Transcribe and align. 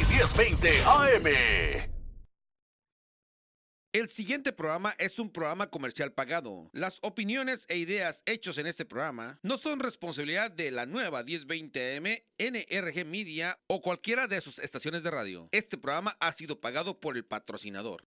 y 0.00 0.04
1020 0.04 0.68
AM. 0.86 1.26
El 3.92 4.08
siguiente 4.08 4.52
programa 4.52 4.94
es 4.98 5.18
un 5.18 5.30
programa 5.30 5.66
comercial 5.66 6.12
pagado. 6.12 6.70
Las 6.72 7.00
opiniones 7.02 7.66
e 7.68 7.76
ideas 7.76 8.22
hechos 8.24 8.56
en 8.58 8.68
este 8.68 8.84
programa 8.84 9.40
no 9.42 9.58
son 9.58 9.80
responsabilidad 9.80 10.50
de 10.52 10.70
la 10.70 10.86
nueva 10.86 11.24
1020 11.24 11.96
AM, 11.96 12.04
NRG 12.38 13.04
Media 13.04 13.58
o 13.66 13.80
cualquiera 13.80 14.28
de 14.28 14.40
sus 14.40 14.60
estaciones 14.60 15.02
de 15.02 15.10
radio. 15.10 15.48
Este 15.50 15.76
programa 15.76 16.16
ha 16.20 16.30
sido 16.30 16.60
pagado 16.60 17.00
por 17.00 17.16
el 17.16 17.24
patrocinador. 17.24 18.06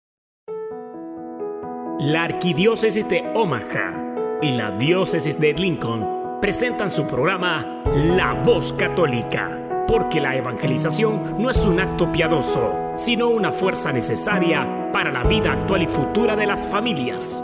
La 2.00 2.24
Arquidiócesis 2.26 3.08
de 3.10 3.22
Omaha 3.36 4.40
y 4.42 4.52
la 4.52 4.72
Diócesis 4.78 5.40
de 5.40 5.54
Lincoln 5.54 6.40
presentan 6.42 6.92
su 6.92 7.08
programa 7.08 7.84
La 8.16 8.34
Voz 8.44 8.72
Católica 8.74 9.61
porque 9.92 10.22
la 10.22 10.38
evangelización 10.38 11.36
no 11.38 11.50
es 11.50 11.58
un 11.66 11.78
acto 11.78 12.10
piadoso, 12.14 12.94
sino 12.96 13.28
una 13.28 13.52
fuerza 13.52 13.92
necesaria 13.92 14.90
para 14.94 15.12
la 15.12 15.22
vida 15.24 15.52
actual 15.52 15.82
y 15.82 15.88
futura 15.88 16.34
de 16.34 16.48
las 16.48 16.66
familias. 16.66 17.44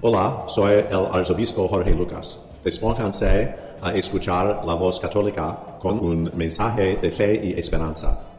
Hola, 0.00 0.46
soy 0.48 0.72
el 0.90 1.06
arzobispo 1.12 1.68
Jorge 1.68 1.92
Lucas. 1.92 2.44
Despónganse 2.64 3.54
a 3.80 3.94
escuchar 3.94 4.62
la 4.66 4.74
voz 4.74 4.98
católica 4.98 5.56
con 5.78 6.00
un 6.00 6.32
mensaje 6.34 6.96
de 6.96 7.10
fe 7.12 7.40
y 7.40 7.56
esperanza. 7.56 8.37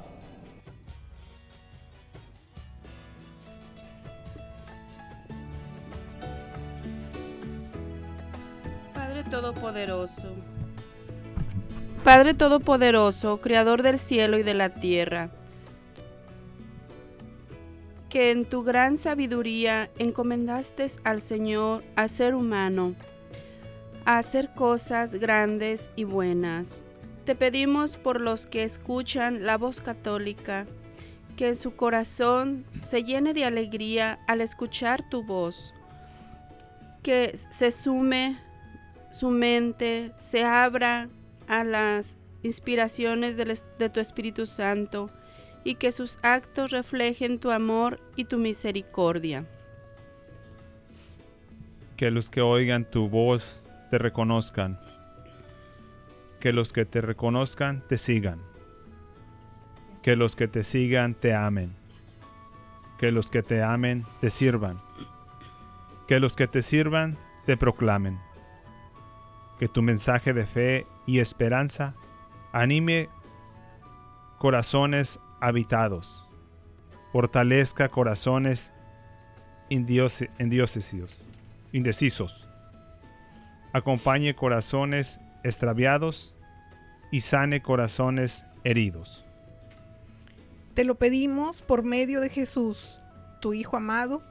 Padre 12.04 12.34
Todopoderoso, 12.34 13.40
Creador 13.40 13.84
del 13.84 14.00
cielo 14.00 14.40
y 14.40 14.44
de 14.44 14.54
la 14.54 14.70
tierra, 14.70 15.30
que 18.10 18.32
en 18.32 18.46
tu 18.46 18.64
gran 18.64 18.98
sabiduría 18.98 19.92
encomendaste 20.00 20.88
al 21.04 21.22
Señor, 21.22 21.84
al 21.96 22.10
ser 22.10 22.34
humano, 22.34 22.96
a 24.06 24.18
hacer 24.18 24.54
cosas 24.56 25.14
grandes 25.16 25.92
y 25.96 26.04
buenas. 26.04 26.84
Te 27.26 27.36
pedimos 27.36 27.96
por 27.96 28.22
los 28.22 28.48
que 28.48 28.64
escuchan 28.64 29.46
la 29.46 29.58
voz 29.58 29.82
católica, 29.82 30.66
que 31.38 31.50
en 31.50 31.56
su 31.56 31.76
corazón 31.76 32.66
se 32.82 33.04
llene 33.04 33.34
de 33.34 33.46
alegría 33.46 34.20
al 34.28 34.42
escuchar 34.42 35.08
tu 35.10 35.24
voz, 35.24 35.76
que 37.04 37.38
se 37.52 37.70
sume 37.70 38.49
su 39.12 39.30
mente 39.30 40.12
se 40.18 40.46
abra 40.46 41.10
a 41.48 41.64
las 41.64 42.18
inspiraciones 42.44 43.38
de 43.38 43.90
tu 43.90 44.00
Espíritu 44.00 44.46
Santo 44.46 45.10
y 45.64 45.76
que 45.76 45.92
sus 45.92 46.20
actos 46.22 46.72
reflejen 46.72 47.40
tu 47.40 47.52
amor 47.52 48.00
y 48.16 48.26
tu 48.26 48.38
misericordia. 48.38 49.46
Que 51.98 52.12
los 52.12 52.30
que 52.30 52.42
oigan 52.42 52.90
tu 52.90 53.10
voz 53.10 53.62
te 53.90 53.98
reconozcan. 53.98 54.80
Que 56.40 56.54
los 56.54 56.72
que 56.72 56.86
te 56.86 57.02
reconozcan 57.02 57.84
te 57.88 57.98
sigan. 57.98 58.40
Que 60.02 60.16
los 60.16 60.38
que 60.38 60.48
te 60.48 60.64
sigan 60.64 61.14
te 61.14 61.34
amen. 61.34 61.76
Que 62.98 63.12
los 63.12 63.30
que 63.30 63.44
te 63.44 63.62
amen 63.62 64.06
te 64.22 64.30
sirvan. 64.30 64.80
Que 66.08 66.22
los 66.22 66.38
que 66.38 66.48
te 66.48 66.62
sirvan 66.62 67.18
te 67.46 67.58
proclamen 67.58 68.29
que 69.60 69.68
tu 69.68 69.82
mensaje 69.82 70.34
de 70.34 70.46
fe 70.46 70.88
y 71.06 71.20
esperanza 71.20 71.94
anime 72.54 73.10
corazones 74.40 75.20
habitados, 75.42 76.26
fortalezca 77.12 77.90
corazones 77.90 78.74
indecisos, 79.70 81.30
indecisos, 81.72 82.48
acompañe 83.74 84.34
corazones 84.34 85.20
extraviados 85.44 86.34
y 87.12 87.22
sane 87.22 87.62
corazones 87.62 88.46
heridos. 88.64 89.26
Te 90.74 90.86
lo 90.86 90.96
pedimos 90.96 91.62
por 91.62 91.84
medio 91.84 92.22
de 92.22 92.30
Jesús, 92.30 93.02
tu 93.42 93.54
Hijo 93.54 93.76
amado, 93.78 94.24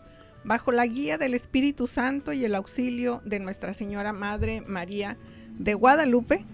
bajo 0.49 0.73
la 0.73 0.87
guía 0.87 1.19
del 1.19 1.35
Espíritu 1.35 1.87
Santo 1.87 2.33
y 2.33 2.45
el 2.45 2.55
auxilio 2.55 3.21
de 3.25 3.39
Nuestra 3.39 3.75
Señora 3.75 4.15
Madre 4.15 4.63
María 4.63 5.19
de 5.51 5.75
Guadalupe. 5.75 6.47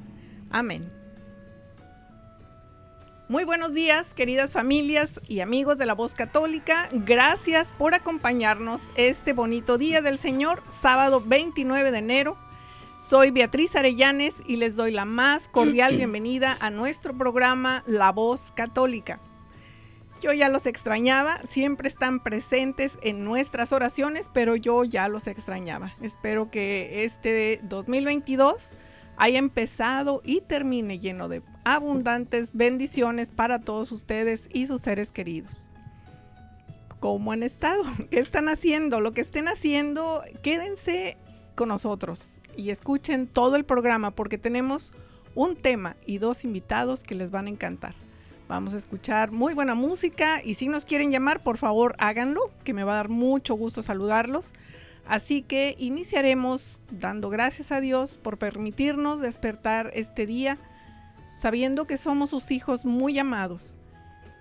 Amén. 0.50 0.90
Muy 3.28 3.44
buenos 3.44 3.72
días, 3.72 4.12
queridas 4.12 4.50
familias 4.50 5.20
y 5.28 5.40
amigos 5.40 5.78
de 5.78 5.86
la 5.86 5.94
Voz 5.94 6.14
Católica. 6.14 6.88
Gracias 6.92 7.72
por 7.72 7.94
acompañarnos 7.94 8.90
este 8.96 9.32
bonito 9.32 9.78
día 9.78 10.02
del 10.02 10.18
Señor, 10.18 10.64
sábado 10.68 11.22
29 11.24 11.92
de 11.92 11.98
enero. 11.98 12.36
Soy 12.98 13.30
Beatriz 13.30 13.76
Arellanes 13.76 14.42
y 14.44 14.56
les 14.56 14.74
doy 14.74 14.90
la 14.90 15.04
más 15.04 15.48
cordial 15.48 15.96
bienvenida 15.96 16.56
a 16.60 16.70
nuestro 16.70 17.16
programa 17.16 17.84
La 17.86 18.10
Voz 18.10 18.50
Católica. 18.56 19.20
Yo 20.24 20.32
ya 20.32 20.48
los 20.48 20.64
extrañaba, 20.64 21.38
siempre 21.44 21.86
están 21.86 22.18
presentes 22.18 22.96
en 23.02 23.24
nuestras 23.24 23.74
oraciones, 23.74 24.30
pero 24.32 24.56
yo 24.56 24.82
ya 24.82 25.06
los 25.06 25.26
extrañaba. 25.26 25.92
Espero 26.00 26.50
que 26.50 27.04
este 27.04 27.60
2022 27.64 28.78
haya 29.18 29.38
empezado 29.38 30.22
y 30.24 30.40
termine 30.40 30.98
lleno 30.98 31.28
de 31.28 31.42
abundantes 31.66 32.52
bendiciones 32.54 33.32
para 33.32 33.60
todos 33.60 33.92
ustedes 33.92 34.48
y 34.50 34.66
sus 34.66 34.80
seres 34.80 35.12
queridos. 35.12 35.68
¿Cómo 37.00 37.32
han 37.32 37.42
estado? 37.42 37.82
¿Qué 38.10 38.18
están 38.18 38.48
haciendo? 38.48 39.02
Lo 39.02 39.12
que 39.12 39.20
estén 39.20 39.46
haciendo, 39.46 40.22
quédense 40.42 41.18
con 41.54 41.68
nosotros 41.68 42.40
y 42.56 42.70
escuchen 42.70 43.26
todo 43.26 43.56
el 43.56 43.66
programa 43.66 44.10
porque 44.10 44.38
tenemos 44.38 44.90
un 45.34 45.54
tema 45.54 45.96
y 46.06 46.16
dos 46.16 46.44
invitados 46.44 47.02
que 47.02 47.14
les 47.14 47.30
van 47.30 47.46
a 47.46 47.50
encantar. 47.50 47.94
Vamos 48.54 48.74
a 48.74 48.76
escuchar 48.76 49.32
muy 49.32 49.52
buena 49.52 49.74
música 49.74 50.40
y 50.40 50.54
si 50.54 50.68
nos 50.68 50.84
quieren 50.84 51.10
llamar, 51.10 51.40
por 51.40 51.58
favor 51.58 51.96
háganlo, 51.98 52.52
que 52.62 52.72
me 52.72 52.84
va 52.84 52.92
a 52.92 52.96
dar 52.98 53.08
mucho 53.08 53.56
gusto 53.56 53.82
saludarlos. 53.82 54.54
Así 55.08 55.42
que 55.42 55.74
iniciaremos 55.76 56.80
dando 56.88 57.30
gracias 57.30 57.72
a 57.72 57.80
Dios 57.80 58.16
por 58.16 58.38
permitirnos 58.38 59.18
despertar 59.18 59.90
este 59.92 60.24
día, 60.24 60.56
sabiendo 61.32 61.88
que 61.88 61.98
somos 61.98 62.30
sus 62.30 62.52
hijos 62.52 62.84
muy 62.84 63.18
amados 63.18 63.76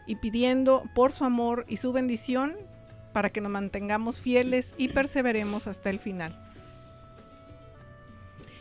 y 0.06 0.18
pidiendo 0.18 0.84
por 0.94 1.12
su 1.12 1.26
amor 1.26 1.66
y 1.68 1.78
su 1.78 1.92
bendición 1.92 2.54
para 3.14 3.32
que 3.32 3.42
nos 3.42 3.52
mantengamos 3.52 4.20
fieles 4.20 4.76
y 4.78 4.90
perseveremos 4.90 5.66
hasta 5.66 5.90
el 5.90 5.98
final. 5.98 6.53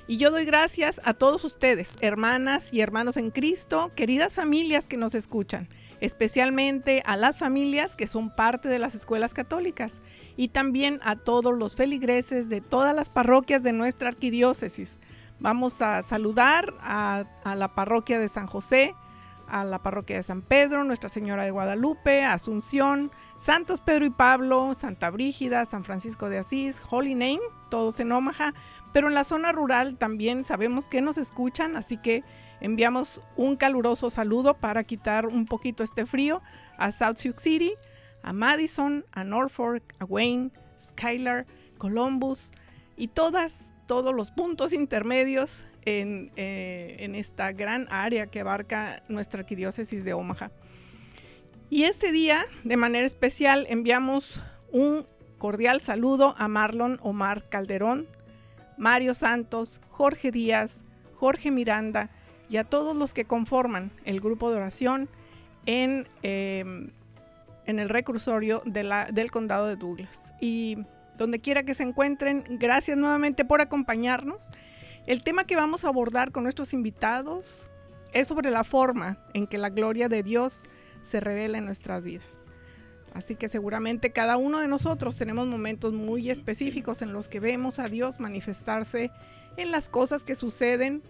Y 0.09 0.17
yo 0.17 0.33
doy 0.33 0.45
gracias 0.45 1.01
a 1.05 1.15
todos 1.15 1.45
ustedes, 1.45 1.97
hermanas 2.01 2.73
y 2.73 2.81
hermanos 2.81 3.17
en 3.17 3.31
Cristo, 3.31 3.93
queridas 3.95 4.35
familias 4.35 4.89
que 4.89 4.97
nos 4.97 5.15
escuchan, 5.15 5.69
especialmente 6.01 7.05
a 7.07 7.17
las 7.17 7.39
familias 7.39 7.95
que 7.95 8.09
son 8.09 8.35
parte 8.35 8.69
de 8.69 8.81
las 8.81 8.97
escuelas 8.97 9.33
católicas 9.33 10.03
y 10.37 10.49
también 10.49 10.99
a 11.05 11.15
todos 11.15 11.57
los 11.57 11.77
feligreses 11.77 12.49
de 12.49 12.61
todas 12.61 12.97
las 12.97 13.11
parroquias 13.11 13.63
de 13.63 13.73
nuestra 13.73 14.09
arquidiócesis. 14.09 14.99
Vamos 15.39 15.81
a 15.81 16.03
saludar 16.03 16.75
a, 16.81 17.25
la 17.45 17.75
parroquia 17.75 18.19
de 18.19 18.29
San 18.29 18.49
José, 18.49 18.97
a 19.49 19.65
la 19.65 19.83
parroquia 19.83 20.17
de 20.17 20.23
San 20.25 20.43
Pedro, 20.43 20.83
Nuestra 20.83 21.09
Señora 21.09 21.45
de 21.45 21.51
Guadalupe, 21.53 22.25
Asunción, 22.25 23.13
Santos 23.37 23.81
Pedro 23.81 24.05
y 24.05 24.11
Pablo, 24.11 24.73
Santa 24.75 25.11
Brígida, 25.11 25.65
San 25.65 25.85
Francisco 25.85 26.29
de 26.29 26.39
Asís, 26.39 26.81
Holy 26.91 27.15
Name, 27.15 27.41
todos 27.71 27.99
en 28.01 28.13
Omaha, 28.13 28.55
pero 28.93 29.09
en 29.09 29.15
la 29.15 29.25
zona 29.25 29.53
rural 29.53 29.97
también 29.97 30.45
sabemos 30.45 30.89
que 30.89 31.01
nos 31.01 31.19
escuchan, 31.19 31.77
así 31.77 31.97
que 31.97 32.23
enviamos 32.61 33.21
un 33.37 33.57
caluroso 33.57 34.11
saludo 34.11 34.55
para 34.55 34.85
quitar 34.85 35.27
un 35.27 35.47
poquito 35.47 35.83
este 35.83 36.07
frío 36.07 36.43
a 36.79 36.93
South 36.93 37.17
Sioux 37.17 37.41
City, 37.41 37.75
a 38.23 38.33
Madison, 38.33 39.05
a 39.13 39.25
Norfolk, 39.25 39.83
a 39.99 40.05
Wayne, 40.05 40.51
Skylar, 40.79 41.47
Columbus 41.79 42.53
y 42.97 43.09
todas, 43.09 43.75
todos 43.87 44.15
los 44.15 44.31
puntos 44.31 44.73
intermedios 44.73 45.65
en, 45.85 46.31
eh, 46.37 46.97
en 47.01 47.15
esta 47.15 47.53
gran 47.53 47.89
área 47.91 48.27
que 48.27 48.41
abarca 48.41 49.03
nuestra 49.09 49.41
arquidiócesis 49.41 50.05
de 50.05 50.13
Omaha. 50.13 50.53
Y 51.71 51.85
este 51.85 52.13
día, 52.13 52.45
de 52.65 52.77
manera 52.77 53.07
especial, 53.07 53.67
enviamos 53.69 54.43
un 54.71 55.07
cordial 55.39 55.81
saludo 55.81 56.35
a 56.39 56.47
Marlon 56.47 56.99
Omar 57.03 57.49
Calderón, 57.49 58.07
Mario 58.77 59.15
Santos, 59.15 59.81
Jorge 59.91 60.31
Díaz, 60.31 60.85
Jorge 61.15 61.51
Miranda 61.51 62.11
y 62.49 62.57
a 62.57 62.65
todos 62.65 62.97
los 62.97 63.15
que 63.15 63.25
conforman 63.25 63.93
el 64.05 64.21
grupo 64.21 64.51
de 64.51 64.57
oración 64.57 65.09
en, 65.67 66.09
em, 66.23 66.91
en 67.67 67.79
el 67.79 67.89
la, 67.89 69.07
del 69.13 69.31
condado 69.31 69.67
de 69.67 69.77
Douglas. 69.77 70.33
Y 70.41 70.79
donde 71.17 71.41
quiera 71.41 71.63
que 71.63 71.75
se 71.75 71.83
encuentren, 71.83 72.45
gracias 72.49 72.97
nuevamente 72.97 73.45
por 73.45 73.61
acompañarnos. 73.61 74.51
El 75.07 75.23
tema 75.23 75.45
que 75.45 75.57
vamos 75.57 75.85
a 75.85 75.89
abordar 75.89 76.33
con 76.33 76.43
nuestros 76.43 76.73
invitados 76.73 77.69
es 78.13 78.29
sobre 78.29 78.51
la 78.51 78.65
forma 78.65 79.19
en 79.35 79.47
que 79.47 79.59
la 79.59 79.71
gloria 79.71 80.09
de 80.09 80.23
Dios 80.23 80.65
se 81.01 81.21
revela 81.21 81.59
en 81.59 81.65
nuestras 81.65 82.03
vidas. 82.03 82.42
Así 83.15 83.35
que 83.35 83.49
seguramente 83.49 84.13
cada 84.13 84.37
uno 84.37 84.61
de 84.61 84.69
nosotros 84.69 85.17
tenemos 85.17 85.47
momentos 85.47 85.93
muy 85.93 86.31
específicos 86.31 87.03
en 87.03 87.13
los 87.13 87.29
que 87.29 87.41
vemos 87.41 87.79
a 87.79 87.89
Dios 87.89 88.21
manifestarse 88.21 89.11
en 89.57 89.71
las 89.71 89.89
cosas 89.89 90.25
que 90.25 90.35
suceden 90.35 91.03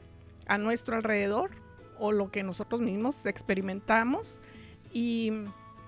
a 0.49 0.59
nuestro 0.59 0.97
alrededor 0.97 1.51
o 1.99 2.11
lo 2.11 2.31
que 2.31 2.43
nosotros 2.43 2.81
mismos 2.81 3.25
experimentamos. 3.27 4.41
Y 4.93 5.33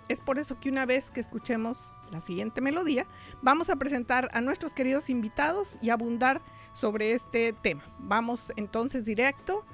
es 0.08 0.20
por 0.20 0.38
eso 0.38 0.60
que 0.60 0.70
una 0.70 0.86
vez 0.86 1.10
que 1.10 1.20
escuchemos 1.20 1.92
la 2.12 2.20
siguiente 2.20 2.60
melodía, 2.60 3.06
vamos 3.42 3.68
a 3.70 3.76
presentar 3.76 4.30
a 4.32 4.40
nuestros 4.40 4.72
queridos 4.72 5.10
invitados 5.10 5.78
y 5.82 5.90
abundar 5.90 6.40
sobre 6.72 7.12
este 7.12 7.52
tema. 7.52 7.82
Vamos 7.98 8.52
entonces 8.56 9.04
directo. 9.04 9.64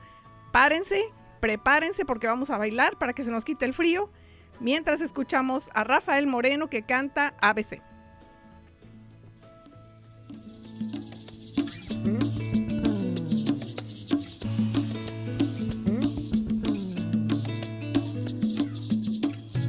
Párense, 0.52 1.04
prepárense 1.40 2.06
porque 2.06 2.26
vamos 2.26 2.48
a 2.48 2.56
bailar 2.56 2.98
para 2.98 3.12
que 3.12 3.24
se 3.24 3.30
nos 3.30 3.44
quite 3.44 3.66
el 3.66 3.74
frío 3.74 4.10
mientras 4.60 5.00
escuchamos 5.00 5.70
a 5.74 5.84
Rafael 5.84 6.26
Moreno 6.26 6.68
que 6.68 6.82
canta 6.82 7.34
ABC. 7.40 7.82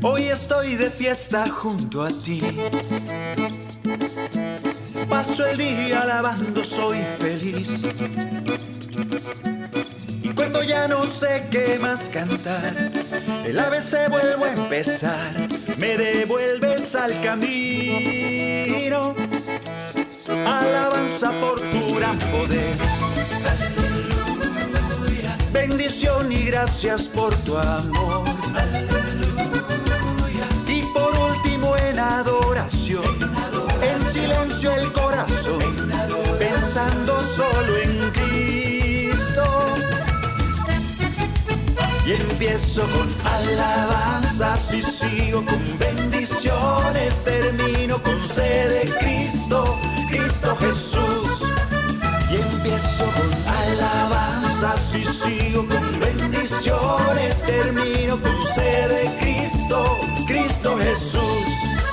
Hoy 0.04 0.24
estoy 0.24 0.76
de 0.76 0.90
fiesta 0.90 1.48
junto 1.48 2.04
a 2.04 2.10
ti. 2.10 2.42
Paso 5.08 5.46
el 5.46 5.58
día 5.58 6.02
alabando, 6.02 6.64
soy 6.64 6.98
feliz. 7.20 7.86
Ya 10.72 10.88
no 10.88 11.06
sé 11.06 11.48
qué 11.52 11.78
más 11.82 12.08
cantar, 12.08 12.92
el 13.46 13.60
ABC 13.60 14.10
vuelvo 14.10 14.46
a 14.46 14.54
empezar. 14.54 15.34
Me 15.76 15.98
devuelves 15.98 16.96
al 16.96 17.20
camino. 17.20 19.14
Alabanza 20.46 21.30
por 21.42 21.60
tu 21.60 21.96
gran 21.96 22.18
poder. 22.20 22.78
Bendición 25.52 26.32
y 26.32 26.46
gracias 26.46 27.10
por 27.10 27.36
tu 27.44 27.58
amor. 27.58 28.30
Y 30.70 30.84
por 30.94 31.14
último 31.32 31.76
en 31.76 32.00
adoración, 32.00 33.04
en 33.82 34.02
silencio 34.02 34.74
el 34.74 34.90
corazón, 34.94 35.92
pensando 36.40 37.22
solo 37.22 37.78
en 37.84 38.12
Cristo. 38.12 38.31
Y 42.04 42.14
empiezo 42.14 42.82
con 42.82 43.08
alabanzas 43.32 44.74
y 44.74 44.82
sigo 44.82 45.46
con 45.46 45.78
bendiciones, 45.78 47.24
termino 47.24 48.02
con 48.02 48.24
sed 48.24 48.70
de 48.70 48.96
Cristo, 48.98 49.78
Cristo 50.10 50.56
Jesús. 50.56 51.48
Y 52.32 52.38
empiezo 52.38 53.06
con 53.06 53.54
alabanzas 53.54 54.96
y 54.96 55.06
sigo 55.06 55.68
con 55.68 56.00
bendiciones, 56.00 57.44
termino 57.46 58.20
con 58.20 58.46
sed 58.48 58.90
de 58.90 59.18
Cristo, 59.20 59.98
Cristo 60.28 60.78
Jesús. 60.78 61.91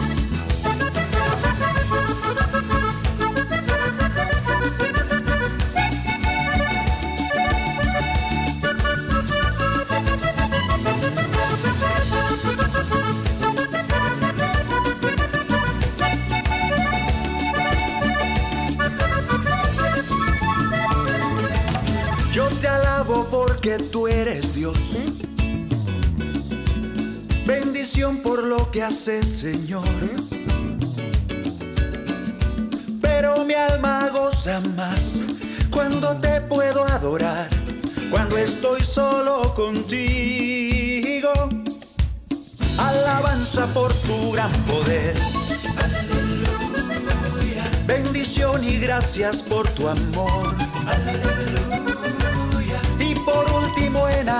Bendición 27.46 28.18
por 28.18 28.44
lo 28.44 28.70
que 28.70 28.82
haces, 28.82 29.26
Señor. 29.26 29.84
Pero 33.00 33.44
mi 33.44 33.54
alma 33.54 34.08
goza 34.12 34.60
más 34.76 35.20
cuando 35.70 36.16
te 36.16 36.40
puedo 36.42 36.84
adorar, 36.84 37.48
cuando 38.10 38.36
estoy 38.36 38.82
solo 38.82 39.54
contigo. 39.54 41.32
Alabanza 42.76 43.66
por 43.74 43.94
tu 43.94 44.32
gran 44.32 44.52
poder. 44.64 45.14
Bendición 47.86 48.64
y 48.64 48.76
gracias 48.78 49.42
por 49.42 49.68
tu 49.70 49.88
amor. 49.88 50.54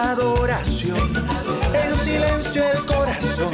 Adoración, 0.02 1.26
en 1.74 1.94
silencio 1.94 2.62
el 2.72 2.84
corazón, 2.86 3.52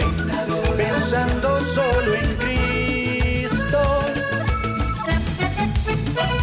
pensando 0.77 1.61
solo 1.61 2.15
en 2.15 2.37
Cristo. 2.37 3.81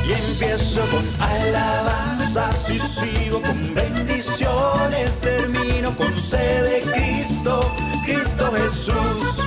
Y 0.07 0.12
empiezo 0.13 0.81
con 0.89 1.06
alabanzas 1.21 2.69
y 2.69 2.80
sigo 2.80 3.42
con 3.42 3.74
bendiciones, 3.74 5.19
termino 5.21 5.95
con 5.95 6.19
sed 6.19 6.63
de 6.63 6.92
Cristo, 6.92 7.71
Cristo 8.06 8.51
Jesús. 8.53 9.44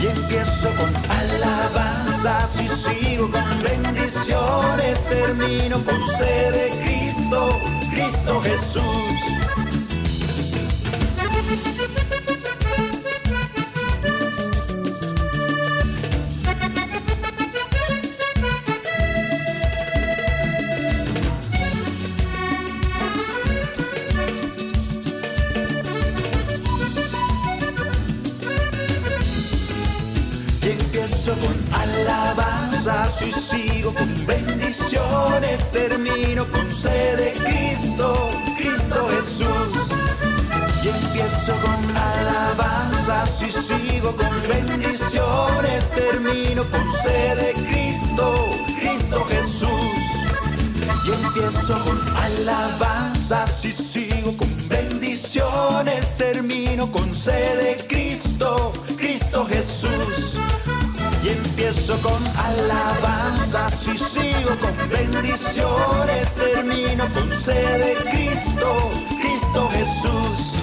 Y 0.00 0.06
empiezo 0.06 0.68
con 0.76 0.94
alabanzas 1.10 2.60
y 2.60 2.68
sigo 2.68 3.30
con 3.30 3.62
bendiciones, 3.62 5.08
termino 5.08 5.84
con 5.84 6.06
sed 6.06 6.52
de 6.52 6.70
Cristo, 6.82 7.58
Cristo 7.92 8.40
Jesús. 8.42 9.47
Termino 45.98 46.64
con 46.70 46.92
sed 46.92 47.36
de 47.36 47.52
Cristo, 47.68 48.48
Cristo 48.80 49.24
Jesús. 49.30 50.04
Y 51.04 51.10
empiezo 51.10 51.78
con 51.84 51.98
alabanzas 52.16 53.64
y 53.64 53.72
sigo 53.72 54.36
con 54.36 54.48
bendiciones, 54.68 56.18
termino 56.18 56.90
con 56.92 57.14
sed 57.14 57.58
de 57.62 57.86
Cristo, 57.88 58.72
Cristo 58.96 59.46
Jesús. 59.46 60.38
Y 61.24 61.28
empiezo 61.30 61.96
con 62.02 62.22
alabanzas 62.36 63.88
y 63.88 63.98
sigo 63.98 64.50
con 64.60 64.74
bendiciones, 64.88 66.34
termino 66.34 67.04
con 67.14 67.34
sed 67.34 67.78
de 67.84 67.94
Cristo, 68.10 68.90
Cristo 69.20 69.68
Jesús. 69.70 70.62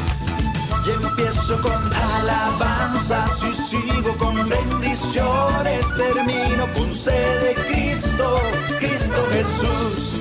Y 0.85 0.91
empiezo 0.91 1.59
con 1.61 1.93
alabanzas 1.93 3.43
y 3.43 3.55
sigo 3.55 4.15
con 4.17 4.35
bendiciones, 4.35 4.54
termino 5.97 6.71
con 6.73 6.93
sed 6.93 7.41
de 7.41 7.55
Cristo, 7.55 8.39
Cristo 8.79 9.27
Jesús. 9.31 10.17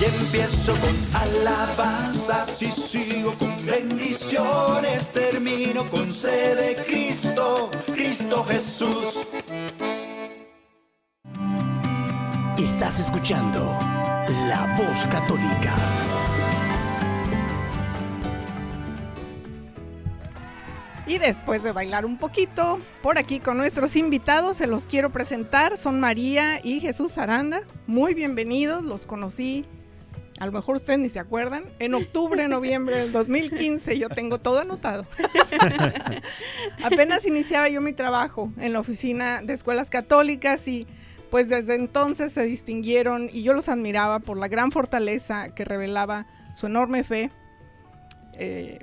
Y 0.00 0.04
empiezo 0.04 0.74
con 0.76 0.96
alabanzas 1.22 2.62
y 2.62 2.72
sigo 2.72 3.34
con 3.34 3.54
bendiciones, 3.64 5.12
termino 5.12 5.88
con 5.88 6.10
sed 6.10 6.56
de 6.56 6.74
Cristo, 6.84 7.70
Cristo 7.94 8.44
Jesús. 8.44 9.26
Estás 12.58 13.00
escuchando 13.00 13.78
La 14.48 14.74
Voz 14.76 15.06
Católica. 15.06 15.74
Y 21.12 21.18
después 21.18 21.62
de 21.62 21.72
bailar 21.72 22.06
un 22.06 22.16
poquito, 22.16 22.80
por 23.02 23.18
aquí 23.18 23.38
con 23.38 23.58
nuestros 23.58 23.96
invitados, 23.96 24.56
se 24.56 24.66
los 24.66 24.86
quiero 24.86 25.10
presentar. 25.10 25.76
Son 25.76 26.00
María 26.00 26.58
y 26.64 26.80
Jesús 26.80 27.18
Aranda. 27.18 27.60
Muy 27.86 28.14
bienvenidos, 28.14 28.82
los 28.82 29.04
conocí. 29.04 29.66
A 30.40 30.46
lo 30.46 30.52
mejor 30.52 30.76
ustedes 30.76 30.98
ni 31.00 31.10
se 31.10 31.18
acuerdan. 31.18 31.64
En 31.80 31.92
octubre, 31.92 32.48
noviembre 32.48 32.96
del 32.96 33.12
2015, 33.12 33.98
yo 33.98 34.08
tengo 34.08 34.38
todo 34.38 34.60
anotado. 34.60 35.04
Apenas 36.82 37.26
iniciaba 37.26 37.68
yo 37.68 37.82
mi 37.82 37.92
trabajo 37.92 38.50
en 38.56 38.72
la 38.72 38.80
oficina 38.80 39.42
de 39.42 39.52
escuelas 39.52 39.90
católicas 39.90 40.66
y 40.66 40.86
pues 41.30 41.50
desde 41.50 41.74
entonces 41.74 42.32
se 42.32 42.44
distinguieron 42.44 43.28
y 43.30 43.42
yo 43.42 43.52
los 43.52 43.68
admiraba 43.68 44.20
por 44.20 44.38
la 44.38 44.48
gran 44.48 44.72
fortaleza 44.72 45.54
que 45.54 45.66
revelaba 45.66 46.24
su 46.54 46.68
enorme 46.68 47.04
fe. 47.04 47.30
Eh, 48.32 48.78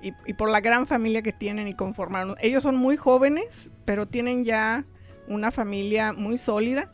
y, 0.00 0.12
por 0.34 0.50
la 0.50 0.60
gran 0.60 0.86
familia 0.86 1.22
que 1.22 1.32
tienen 1.32 1.68
y 1.68 1.72
conformaron. 1.72 2.36
Ellos 2.40 2.62
son 2.62 2.76
muy 2.76 2.96
jóvenes, 2.96 3.70
pero 3.84 4.06
tienen 4.06 4.44
ya 4.44 4.84
una 5.26 5.50
familia 5.50 6.12
muy 6.12 6.38
sólida. 6.38 6.90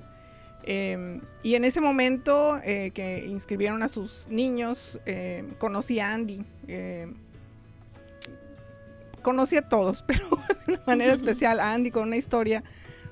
Em, 0.64 1.20
y 1.42 1.56
en 1.56 1.64
ese 1.64 1.80
momento 1.80 2.58
eh, 2.62 2.92
que 2.94 3.26
inscribieron 3.26 3.82
a 3.82 3.88
sus 3.88 4.26
niños, 4.30 5.00
em, 5.04 5.50
conocí 5.54 5.98
a 5.98 6.12
Andy. 6.12 6.44
Em, 6.68 7.14
conocí 9.22 9.56
a 9.56 9.68
todos, 9.68 10.02
pero 10.06 10.24
de 10.66 10.74
una 10.74 10.82
manera 10.86 11.12
especial 11.12 11.58
a 11.60 11.72
Andy 11.72 11.90
con 11.90 12.04
una 12.04 12.16
historia 12.16 12.62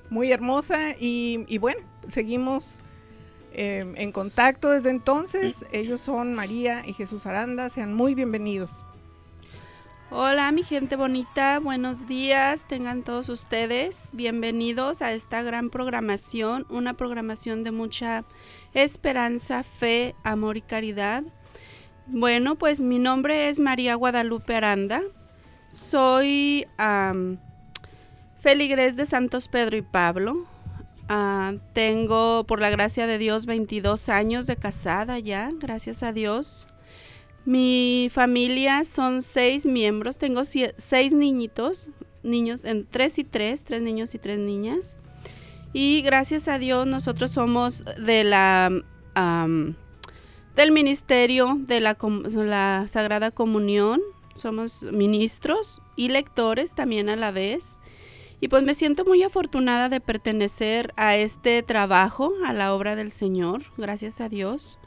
muy 0.09 0.31
hermosa. 0.31 0.91
Y, 0.97 1.45
y 1.47 1.57
bueno, 1.57 1.81
seguimos 2.07 2.79
en 3.53 4.13
contacto 4.13 4.69
desde 4.69 4.89
entonces. 4.89 5.65
Ellos 5.73 5.99
son 5.99 6.33
María 6.33 6.83
y 6.85 6.93
Jesús 6.93 7.25
Aranda. 7.25 7.67
Sean 7.67 7.93
muy 7.93 8.15
bienvenidos. 8.15 8.71
Hola 10.13 10.51
mi 10.51 10.63
gente 10.63 10.97
bonita, 10.97 11.59
buenos 11.59 12.05
días, 12.05 12.65
tengan 12.67 13.01
todos 13.01 13.29
ustedes 13.29 14.09
bienvenidos 14.11 15.01
a 15.01 15.13
esta 15.13 15.41
gran 15.41 15.69
programación, 15.69 16.65
una 16.69 16.95
programación 16.95 17.63
de 17.63 17.71
mucha 17.71 18.25
esperanza, 18.73 19.63
fe, 19.63 20.13
amor 20.25 20.57
y 20.57 20.63
caridad. 20.63 21.23
Bueno, 22.07 22.57
pues 22.57 22.81
mi 22.81 22.99
nombre 22.99 23.47
es 23.47 23.61
María 23.61 23.95
Guadalupe 23.95 24.53
Aranda, 24.53 25.01
soy 25.69 26.67
feligres 28.41 28.97
de 28.97 29.05
Santos 29.05 29.47
Pedro 29.47 29.77
y 29.77 29.81
Pablo, 29.81 30.45
ah, 31.07 31.53
tengo 31.71 32.43
por 32.43 32.59
la 32.59 32.69
gracia 32.69 33.07
de 33.07 33.17
Dios 33.17 33.45
22 33.45 34.09
años 34.09 34.45
de 34.45 34.57
casada 34.57 35.19
ya, 35.19 35.51
gracias 35.57 36.03
a 36.03 36.11
Dios. 36.11 36.67
Mi 37.45 38.09
familia 38.11 38.85
son 38.85 39.21
seis 39.21 39.65
miembros, 39.65 40.17
tengo 40.17 40.43
seis 40.45 41.13
niñitos, 41.13 41.89
niños 42.23 42.65
en 42.65 42.85
tres 42.85 43.17
y 43.17 43.23
tres, 43.23 43.63
tres 43.63 43.81
niños 43.81 44.13
y 44.13 44.19
tres 44.19 44.39
niñas. 44.39 44.95
Y 45.73 46.01
gracias 46.01 46.47
a 46.47 46.59
Dios 46.59 46.85
nosotros 46.85 47.31
somos 47.31 47.83
de 47.97 48.23
la 48.23 48.71
del 50.55 50.71
ministerio 50.71 51.57
de 51.61 51.79
la 51.79 52.85
Sagrada 52.87 53.31
Comunión, 53.31 54.01
somos 54.35 54.83
ministros 54.83 55.81
y 55.95 56.09
lectores 56.09 56.75
también 56.75 57.09
a 57.09 57.15
la 57.15 57.31
vez. 57.31 57.79
Y 58.39 58.47
pues 58.47 58.63
me 58.63 58.73
siento 58.73 59.05
muy 59.05 59.21
afortunada 59.21 59.87
de 59.87 60.01
pertenecer 60.01 60.93
a 60.97 61.15
este 61.15 61.61
trabajo, 61.61 62.33
a 62.43 62.53
la 62.53 62.73
obra 62.73 62.95
del 62.95 63.11
Señor, 63.11 63.63
gracias 63.77 64.19
a 64.19 64.29
Dios. 64.29 64.79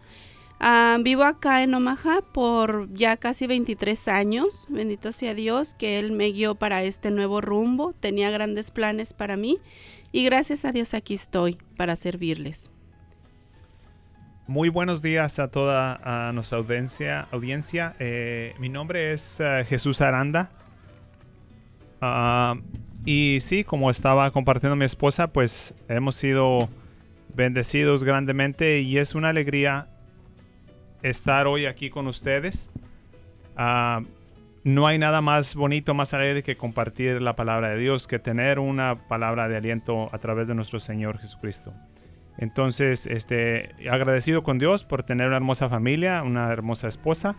Ah, 0.60 0.96
vivo 1.02 1.24
acá 1.24 1.62
en 1.62 1.74
Omaha 1.74 2.20
por 2.32 2.92
ya 2.92 3.16
casi 3.16 3.46
23 3.46 4.08
años. 4.08 4.66
Bendito 4.68 5.12
sea 5.12 5.34
Dios 5.34 5.74
que 5.74 5.98
Él 5.98 6.12
me 6.12 6.26
guió 6.28 6.54
para 6.54 6.82
este 6.82 7.10
nuevo 7.10 7.40
rumbo. 7.40 7.92
Tenía 7.92 8.30
grandes 8.30 8.70
planes 8.70 9.12
para 9.12 9.36
mí 9.36 9.58
y 10.12 10.24
gracias 10.24 10.64
a 10.64 10.72
Dios 10.72 10.94
aquí 10.94 11.14
estoy 11.14 11.58
para 11.76 11.96
servirles. 11.96 12.70
Muy 14.46 14.68
buenos 14.68 15.00
días 15.00 15.38
a 15.38 15.48
toda 15.48 16.32
nuestra 16.32 16.58
audiencia. 16.58 17.96
Eh, 17.98 18.54
mi 18.58 18.68
nombre 18.68 19.12
es 19.12 19.40
eh, 19.40 19.64
Jesús 19.66 20.00
Aranda. 20.02 20.50
Ah, 22.00 22.56
y 23.06 23.38
sí, 23.40 23.64
como 23.64 23.90
estaba 23.90 24.30
compartiendo 24.30 24.76
mi 24.76 24.84
esposa, 24.84 25.28
pues 25.28 25.74
hemos 25.88 26.14
sido 26.14 26.68
bendecidos 27.34 28.04
grandemente 28.04 28.80
y 28.80 28.98
es 28.98 29.14
una 29.14 29.30
alegría 29.30 29.88
estar 31.04 31.46
hoy 31.46 31.66
aquí 31.66 31.90
con 31.90 32.06
ustedes. 32.06 32.70
Ah, 33.56 34.02
no 34.64 34.86
hay 34.86 34.98
nada 34.98 35.20
más 35.20 35.54
bonito, 35.54 35.92
más 35.92 36.14
alegre 36.14 36.42
que 36.42 36.56
compartir 36.56 37.20
la 37.20 37.36
palabra 37.36 37.68
de 37.68 37.78
Dios, 37.78 38.08
que 38.08 38.18
tener 38.18 38.58
una 38.58 39.06
palabra 39.06 39.46
de 39.46 39.58
aliento 39.58 40.08
a 40.12 40.18
través 40.18 40.48
de 40.48 40.54
nuestro 40.54 40.80
Señor 40.80 41.18
Jesucristo. 41.18 41.74
Entonces, 42.38 43.06
este, 43.06 43.74
agradecido 43.88 44.42
con 44.42 44.58
Dios 44.58 44.84
por 44.84 45.02
tener 45.02 45.28
una 45.28 45.36
hermosa 45.36 45.68
familia, 45.68 46.22
una 46.22 46.50
hermosa 46.50 46.88
esposa. 46.88 47.36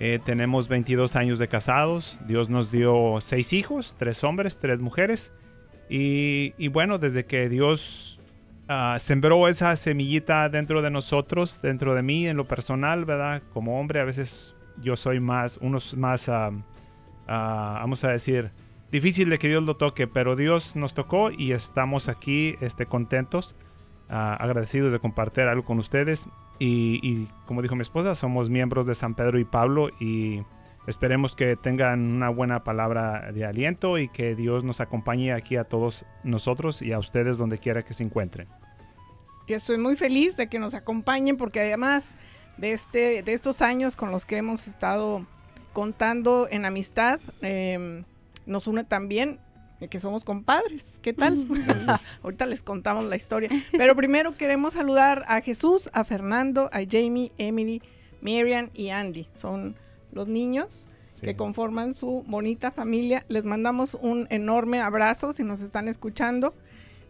Eh, 0.00 0.18
tenemos 0.24 0.68
22 0.68 1.14
años 1.14 1.38
de 1.38 1.46
casados. 1.48 2.18
Dios 2.26 2.48
nos 2.48 2.72
dio 2.72 3.18
seis 3.20 3.52
hijos, 3.52 3.94
tres 3.98 4.24
hombres, 4.24 4.58
tres 4.58 4.80
mujeres. 4.80 5.32
Y, 5.90 6.54
y 6.56 6.68
bueno, 6.68 6.98
desde 6.98 7.26
que 7.26 7.50
Dios 7.50 8.21
Ah, 8.68 8.96
sembró 9.00 9.48
esa 9.48 9.74
semillita 9.76 10.48
dentro 10.48 10.82
de 10.82 10.90
nosotros, 10.90 11.60
dentro 11.62 11.94
de 11.94 12.02
mí, 12.02 12.28
en 12.28 12.36
lo 12.36 12.46
personal, 12.46 13.04
¿verdad? 13.04 13.42
Como 13.52 13.80
hombre, 13.80 14.00
a 14.00 14.04
veces 14.04 14.56
yo 14.80 14.96
soy 14.96 15.20
más, 15.20 15.58
unos 15.60 15.96
más, 15.96 16.28
ah, 16.28 16.52
ah, 17.26 17.78
vamos 17.80 18.04
a 18.04 18.10
decir, 18.10 18.52
difícil 18.90 19.28
de 19.30 19.38
que 19.38 19.48
Dios 19.48 19.62
lo 19.64 19.76
toque, 19.76 20.06
pero 20.06 20.36
Dios 20.36 20.76
nos 20.76 20.94
tocó 20.94 21.30
y 21.30 21.52
estamos 21.52 22.08
aquí 22.08 22.56
este, 22.60 22.86
contentos, 22.86 23.56
agradecidos 24.08 24.92
de 24.92 24.98
compartir 24.98 25.44
algo 25.44 25.64
con 25.64 25.78
ustedes. 25.78 26.28
Y, 26.58 27.00
y, 27.02 27.28
como 27.46 27.62
dijo 27.62 27.74
mi 27.74 27.82
esposa, 27.82 28.14
somos 28.14 28.50
miembros 28.50 28.86
de 28.86 28.94
San 28.94 29.14
Pedro 29.14 29.38
y 29.38 29.44
Pablo 29.44 29.88
y 29.98 30.42
esperemos 30.86 31.36
que 31.36 31.56
tengan 31.56 32.00
una 32.00 32.28
buena 32.28 32.64
palabra 32.64 33.32
de 33.32 33.44
aliento 33.44 33.98
y 33.98 34.08
que 34.08 34.34
Dios 34.34 34.64
nos 34.64 34.80
acompañe 34.80 35.32
aquí 35.32 35.56
a 35.56 35.64
todos 35.64 36.04
nosotros 36.24 36.82
y 36.82 36.92
a 36.92 36.98
ustedes 36.98 37.38
donde 37.38 37.58
quiera 37.58 37.82
que 37.82 37.94
se 37.94 38.04
encuentren 38.04 38.48
estoy 39.54 39.78
muy 39.78 39.96
feliz 39.96 40.36
de 40.36 40.48
que 40.48 40.58
nos 40.58 40.74
acompañen 40.74 41.36
porque 41.36 41.60
además 41.60 42.14
de, 42.56 42.72
este, 42.72 43.22
de 43.22 43.32
estos 43.32 43.62
años 43.62 43.96
con 43.96 44.10
los 44.10 44.24
que 44.24 44.36
hemos 44.36 44.66
estado 44.66 45.26
contando 45.72 46.48
en 46.50 46.64
amistad, 46.64 47.20
em, 47.40 48.04
nos 48.46 48.66
une 48.66 48.84
también 48.84 49.40
que 49.90 49.98
somos 49.98 50.22
compadres. 50.22 50.98
¿Qué 51.02 51.12
tal? 51.12 51.46
Ahorita 52.22 52.46
les 52.46 52.62
contamos 52.62 53.04
la 53.04 53.16
historia. 53.16 53.48
Pero 53.72 53.96
primero 53.96 54.36
queremos 54.36 54.74
saludar 54.74 55.24
a 55.26 55.40
Jesús, 55.40 55.90
a 55.92 56.04
Fernando, 56.04 56.70
a 56.72 56.80
Jamie, 56.88 57.32
Emily, 57.38 57.82
Miriam 58.20 58.70
y 58.74 58.90
Andy. 58.90 59.26
Son 59.34 59.76
los 60.12 60.28
niños 60.28 60.86
que 61.20 61.36
conforman 61.36 61.94
su 61.94 62.24
bonita 62.26 62.70
familia. 62.70 63.24
Les 63.28 63.44
mandamos 63.44 63.94
un 64.00 64.26
enorme 64.30 64.80
abrazo 64.80 65.32
si 65.32 65.44
nos 65.44 65.60
están 65.60 65.88
escuchando. 65.88 66.54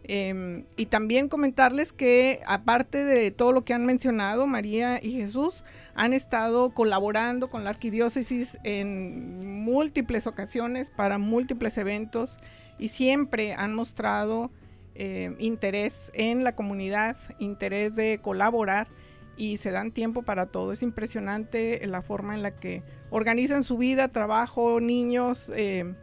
Em, 0.05 0.65
y 0.75 0.87
también 0.87 1.29
comentarles 1.29 1.93
que 1.93 2.41
aparte 2.45 3.05
de 3.05 3.31
todo 3.31 3.53
lo 3.53 3.63
que 3.63 3.73
han 3.73 3.85
mencionado, 3.85 4.47
María 4.47 4.99
y 5.01 5.13
Jesús 5.13 5.63
han 5.95 6.11
estado 6.11 6.71
colaborando 6.71 7.49
con 7.49 7.63
la 7.63 7.69
arquidiócesis 7.69 8.57
en 8.63 9.63
múltiples 9.63 10.27
ocasiones 10.27 10.89
para 10.89 11.19
múltiples 11.19 11.77
eventos 11.77 12.35
y 12.77 12.89
siempre 12.89 13.53
han 13.53 13.73
mostrado 13.73 14.51
eh, 14.95 15.35
interés 15.39 16.11
en 16.13 16.43
la 16.43 16.53
comunidad, 16.53 17.15
interés 17.39 17.95
de 17.95 18.19
colaborar 18.21 18.87
y 19.37 19.57
se 19.57 19.71
dan 19.71 19.91
tiempo 19.91 20.23
para 20.23 20.47
todo. 20.47 20.71
Es 20.71 20.81
impresionante 20.83 21.85
la 21.87 22.01
forma 22.01 22.35
en 22.35 22.43
la 22.43 22.51
que 22.51 22.83
organizan 23.09 23.63
su 23.63 23.77
vida, 23.77 24.07
trabajo, 24.09 24.79
niños. 24.79 25.51
Eh, 25.55 25.93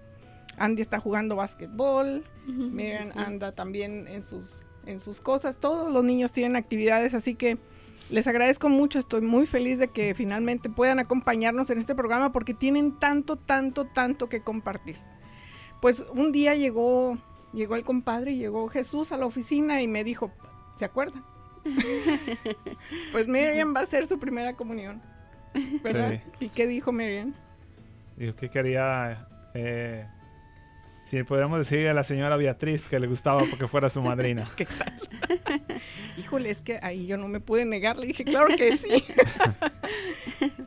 Andy 0.59 0.83
está 0.83 1.01
jugando 1.01 1.37
básquetbol, 1.37 2.23
Miriam 2.47 3.11
anda 3.17 3.53
también 3.53 4.07
en 4.09 4.23
sus, 4.23 4.63
en 4.85 5.01
sus 5.01 5.21
cosas, 5.21 5.59
todos 5.59 5.91
los 5.91 6.05
niños 6.05 6.33
tienen 6.33 6.55
actividades, 6.55 7.15
así 7.15 7.35
que 7.35 7.57
les 8.11 8.27
agradezco 8.27 8.69
mucho, 8.69 8.99
estoy 8.99 9.23
muy 9.23 9.47
feliz 9.47 9.79
de 9.79 9.89
que 9.89 10.15
finalmente 10.15 10.69
puedan 10.69 10.99
acompañarnos 10.99 11.71
en 11.71 11.79
este 11.79 11.95
programa 11.95 12.33
porque 12.33 12.53
tienen 12.53 12.99
tanto, 12.99 13.37
tanto, 13.37 13.87
tanto 13.87 14.29
que 14.29 14.43
compartir. 14.43 14.97
Pues 15.81 16.05
un 16.13 16.33
día 16.33 16.55
llegó, 16.55 17.17
llegó 17.55 17.77
el 17.77 17.85
compadre, 17.85 18.37
llegó 18.37 18.69
Jesús 18.69 19.13
a 19.13 19.17
la 19.17 19.27
oficina 19.27 19.81
y 19.81 19.89
me 19.89 20.05
dijo, 20.05 20.31
¿se 20.79 20.85
acuerdan? 20.85 21.25
pues 23.13 23.29
Miriam 23.29 23.75
va 23.75 23.81
a 23.81 23.85
hacer 23.85 24.07
su 24.07 24.19
primera 24.19 24.55
comunión. 24.55 25.01
¿Verdad? 25.83 26.21
¿Y 26.39 26.49
qué 26.49 26.67
dijo 26.67 26.93
Miriam? 26.93 27.35
Dijo 28.17 28.37
que 28.37 28.49
quería 28.49 29.27
eh, 29.55 30.07
si 31.11 31.25
podríamos 31.25 31.59
decirle 31.59 31.91
a 31.91 31.95
la 31.95 32.05
señora 32.05 32.37
Beatriz 32.37 32.87
que 32.87 33.01
le 33.01 33.09
gustaba 33.09 33.43
porque 33.51 33.67
fuera 33.67 33.89
su 33.89 34.01
madrina. 34.01 34.49
¿Qué 34.57 34.67
tal? 34.67 34.95
Híjole, 36.17 36.51
es 36.51 36.61
que 36.61 36.79
ahí 36.83 37.07
yo 37.07 37.17
no 37.17 37.27
me 37.27 37.41
pude 37.41 37.65
negar. 37.65 37.97
Le 37.97 38.07
dije, 38.07 38.25
claro 38.25 38.49
que 38.57 38.77
sí. 38.77 39.05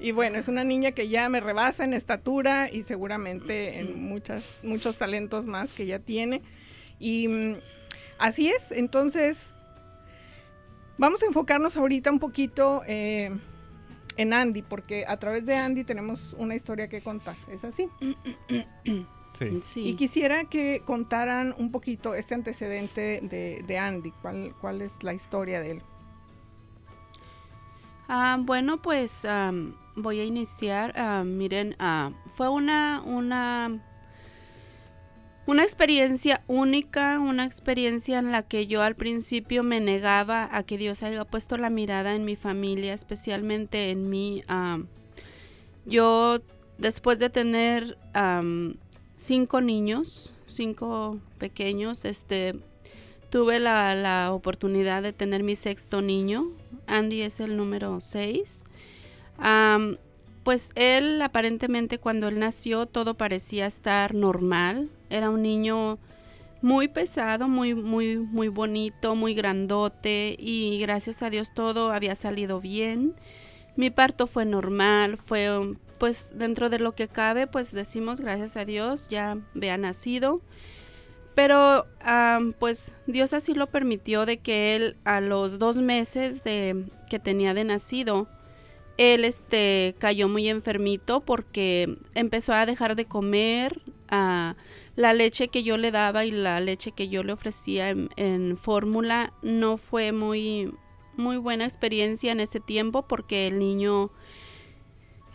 y 0.02 0.12
bueno, 0.12 0.38
es 0.38 0.50
una 0.50 0.66
niña 0.66 0.92
que 0.92 1.08
ya 1.08 1.30
me 1.30 1.40
rebasa 1.40 1.86
en 1.86 1.94
estatura 1.94 2.70
y 2.70 2.84
seguramente 2.84 3.80
en 3.80 4.04
muchas, 4.04 4.58
muchos 4.64 4.98
talentos 4.98 5.46
más 5.46 5.72
que 5.72 5.86
ya 5.86 6.00
tiene. 6.00 6.42
Y 7.00 7.28
mm, 7.30 7.56
así 8.20 8.50
es, 8.50 8.72
entonces 8.72 9.54
vamos 10.98 11.24
a 11.24 11.26
enfocarnos 11.26 11.78
ahorita 11.78 12.12
un 12.12 12.20
poquito 12.20 12.82
eh, 12.88 13.32
en 14.18 14.34
Andy, 14.34 14.62
porque 14.62 15.06
a 15.08 15.18
través 15.18 15.46
de 15.46 15.56
Andy 15.56 15.84
tenemos 15.84 16.34
una 16.38 16.56
historia 16.56 16.88
que 16.88 17.02
contar, 17.02 17.36
¿es 17.52 17.64
así? 17.64 17.90
Sí. 19.34 19.62
Sí. 19.64 19.88
Y 19.88 19.96
quisiera 19.96 20.44
que 20.44 20.84
contaran 20.86 21.56
un 21.58 21.72
poquito 21.72 22.14
este 22.14 22.36
antecedente 22.36 23.20
de, 23.24 23.64
de 23.66 23.78
Andy, 23.80 24.12
¿Cuál, 24.22 24.54
cuál 24.62 24.84
es 24.84 25.02
la 25.02 25.16
historia 25.16 25.60
de 25.60 25.72
él. 25.72 25.82
Ah, 28.08 28.38
bueno, 28.40 28.80
pues 28.80 29.26
voy 29.96 30.20
a 30.20 30.24
iniciar. 30.24 30.94
Ah, 30.96 31.24
miren, 31.26 31.76
ah, 31.80 32.12
fue 32.36 32.48
una, 32.48 33.02
una, 33.02 33.82
una 35.46 35.64
experiencia 35.64 36.42
única, 36.48 37.20
una 37.20 37.46
experiencia 37.46 38.20
en 38.20 38.32
la 38.32 38.44
que 38.44 38.66
yo 38.68 38.82
al 38.82 38.96
principio 38.96 39.64
me 39.64 39.80
negaba 39.82 40.50
a 40.52 40.64
que 40.64 40.78
Dios 40.78 41.04
haya 41.04 41.26
puesto 41.26 41.58
la 41.58 41.70
mirada 41.70 42.16
en 42.16 42.24
mi 42.24 42.36
familia, 42.36 42.94
especialmente 42.94 43.90
en 43.90 44.10
mí. 44.10 44.44
yo, 45.86 46.40
después 46.78 47.20
de 47.20 47.30
tener 47.30 47.98
am, 48.14 48.76
cinco 49.16 49.60
niños, 49.60 50.34
cinco 50.48 51.20
pequeños, 51.40 52.06
este, 52.06 52.54
tuve 53.30 53.60
la, 53.60 53.96
la 53.96 54.32
oportunidad 54.32 55.04
de 55.04 55.12
tener 55.12 55.44
mi 55.44 55.56
sexto 55.56 56.02
niño. 56.02 56.52
Andy 56.88 57.22
es 57.22 57.42
el 57.42 57.58
número 57.58 58.00
6. 58.00 58.64
Pues 60.44 60.72
él 60.76 61.22
aparentemente 61.22 62.00
cuando 62.00 62.28
él 62.28 62.40
nació 62.40 62.86
todo 62.86 63.16
parecía 63.16 63.66
estar 63.66 64.14
normal. 64.14 64.90
Era 65.10 65.30
un 65.30 65.42
niño 65.42 66.00
muy 66.62 66.88
pesado, 66.88 67.48
muy, 67.48 67.76
muy, 67.76 68.18
muy 68.18 68.48
bonito, 68.48 69.16
muy 69.16 69.34
grandote 69.34 70.36
y 70.40 70.80
gracias 70.80 71.24
a 71.24 71.30
Dios 71.30 71.54
todo 71.54 71.92
había 71.92 72.16
salido 72.16 72.62
bien. 72.62 73.16
Mi 73.76 73.90
parto 73.90 74.28
fue 74.28 74.46
normal, 74.46 75.18
fue 75.18 75.76
pues 75.98 76.32
dentro 76.36 76.70
de 76.70 76.80
lo 76.80 76.94
que 76.94 77.08
cabe, 77.08 77.48
pues 77.48 77.72
decimos 77.72 78.22
gracias 78.22 78.58
a 78.58 78.66
Dios 78.66 79.08
ya 79.10 79.38
había 79.56 79.78
nacido. 79.78 80.42
Pero 81.36 81.88
pues 82.60 82.94
Dios 83.08 83.34
así 83.34 83.54
lo 83.54 83.68
permitió 83.68 84.26
de 84.26 84.38
que 84.38 84.76
él 84.76 84.98
a 85.04 85.20
los 85.20 85.58
dos 85.58 85.78
meses 85.78 86.44
de 86.44 86.86
que 87.10 87.20
tenía 87.20 87.54
de 87.54 87.64
nacido, 87.64 88.28
él 88.98 89.26
este 89.26 89.96
cayó 90.00 90.28
muy 90.28 90.50
enfermito 90.50 91.22
porque 91.22 91.98
empezó 92.14 92.54
a 92.54 92.66
dejar 92.66 92.96
de 92.96 93.06
comer 93.06 93.82
la 94.96 95.14
leche 95.14 95.48
que 95.48 95.64
yo 95.64 95.78
le 95.78 95.90
daba 95.90 96.24
y 96.26 96.32
la 96.32 96.60
leche 96.60 96.92
que 96.92 97.10
yo 97.10 97.24
le 97.24 97.34
ofrecía 97.34 97.90
en, 97.90 98.10
en 98.16 98.58
fórmula 98.58 99.34
no 99.42 99.78
fue 99.78 100.12
muy 100.12 100.72
muy 101.16 101.38
buena 101.38 101.66
experiencia 101.66 102.32
en 102.32 102.40
ese 102.40 102.60
tiempo 102.60 103.08
porque 103.08 103.48
el 103.48 103.60
niño 103.60 104.12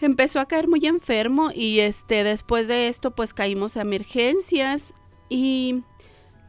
empezó 0.01 0.41
a 0.41 0.47
caer 0.47 0.69
muy 0.69 0.87
enfermo 0.87 1.51
y 1.55 1.81
este 1.81 2.23
después 2.25 2.69
de 2.69 2.89
esto 2.89 3.13
pues 3.13 3.35
caímos 3.35 3.77
a 3.77 3.83
emergencias 3.83 4.95
y 5.29 5.83